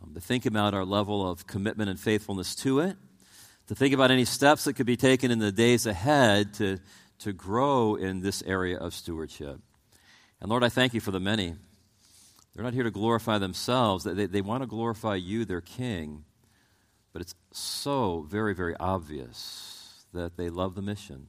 um, 0.03 0.13
to 0.13 0.21
think 0.21 0.45
about 0.45 0.75
our 0.75 0.85
level 0.85 1.27
of 1.27 1.47
commitment 1.47 1.89
and 1.89 1.99
faithfulness 1.99 2.55
to 2.57 2.81
it, 2.81 2.99
to 3.69 3.75
think 3.75 3.95
about 3.95 4.11
any 4.11 4.27
steps 4.27 4.65
that 4.65 4.75
could 4.75 4.85
be 4.85 4.99
taken 4.99 5.31
in 5.31 5.39
the 5.39 5.51
days 5.51 5.87
ahead 5.87 6.53
to 6.55 6.79
to 7.21 7.33
grow 7.33 7.95
in 7.95 8.21
this 8.21 8.43
area 8.43 8.77
of 8.77 8.93
stewardship. 8.93 9.59
And 10.41 10.51
Lord, 10.51 10.63
I 10.63 10.69
thank 10.69 10.93
you 10.93 11.01
for 11.01 11.13
the 11.13 11.21
many. 11.21 11.55
They're 12.55 12.65
not 12.65 12.75
here 12.75 12.85
to 12.85 12.91
glorify 12.91 13.39
themselves, 13.39 14.05
they, 14.05 14.27
they 14.27 14.43
want 14.43 14.63
to 14.63 14.67
glorify 14.67 15.15
you, 15.15 15.47
their 15.47 15.63
King. 15.63 16.25
But 17.15 17.23
it's 17.23 17.35
so 17.51 18.27
very, 18.29 18.55
very 18.55 18.77
obvious 18.77 20.05
that 20.13 20.37
they 20.37 20.51
love 20.51 20.75
the 20.75 20.83
mission. 20.83 21.29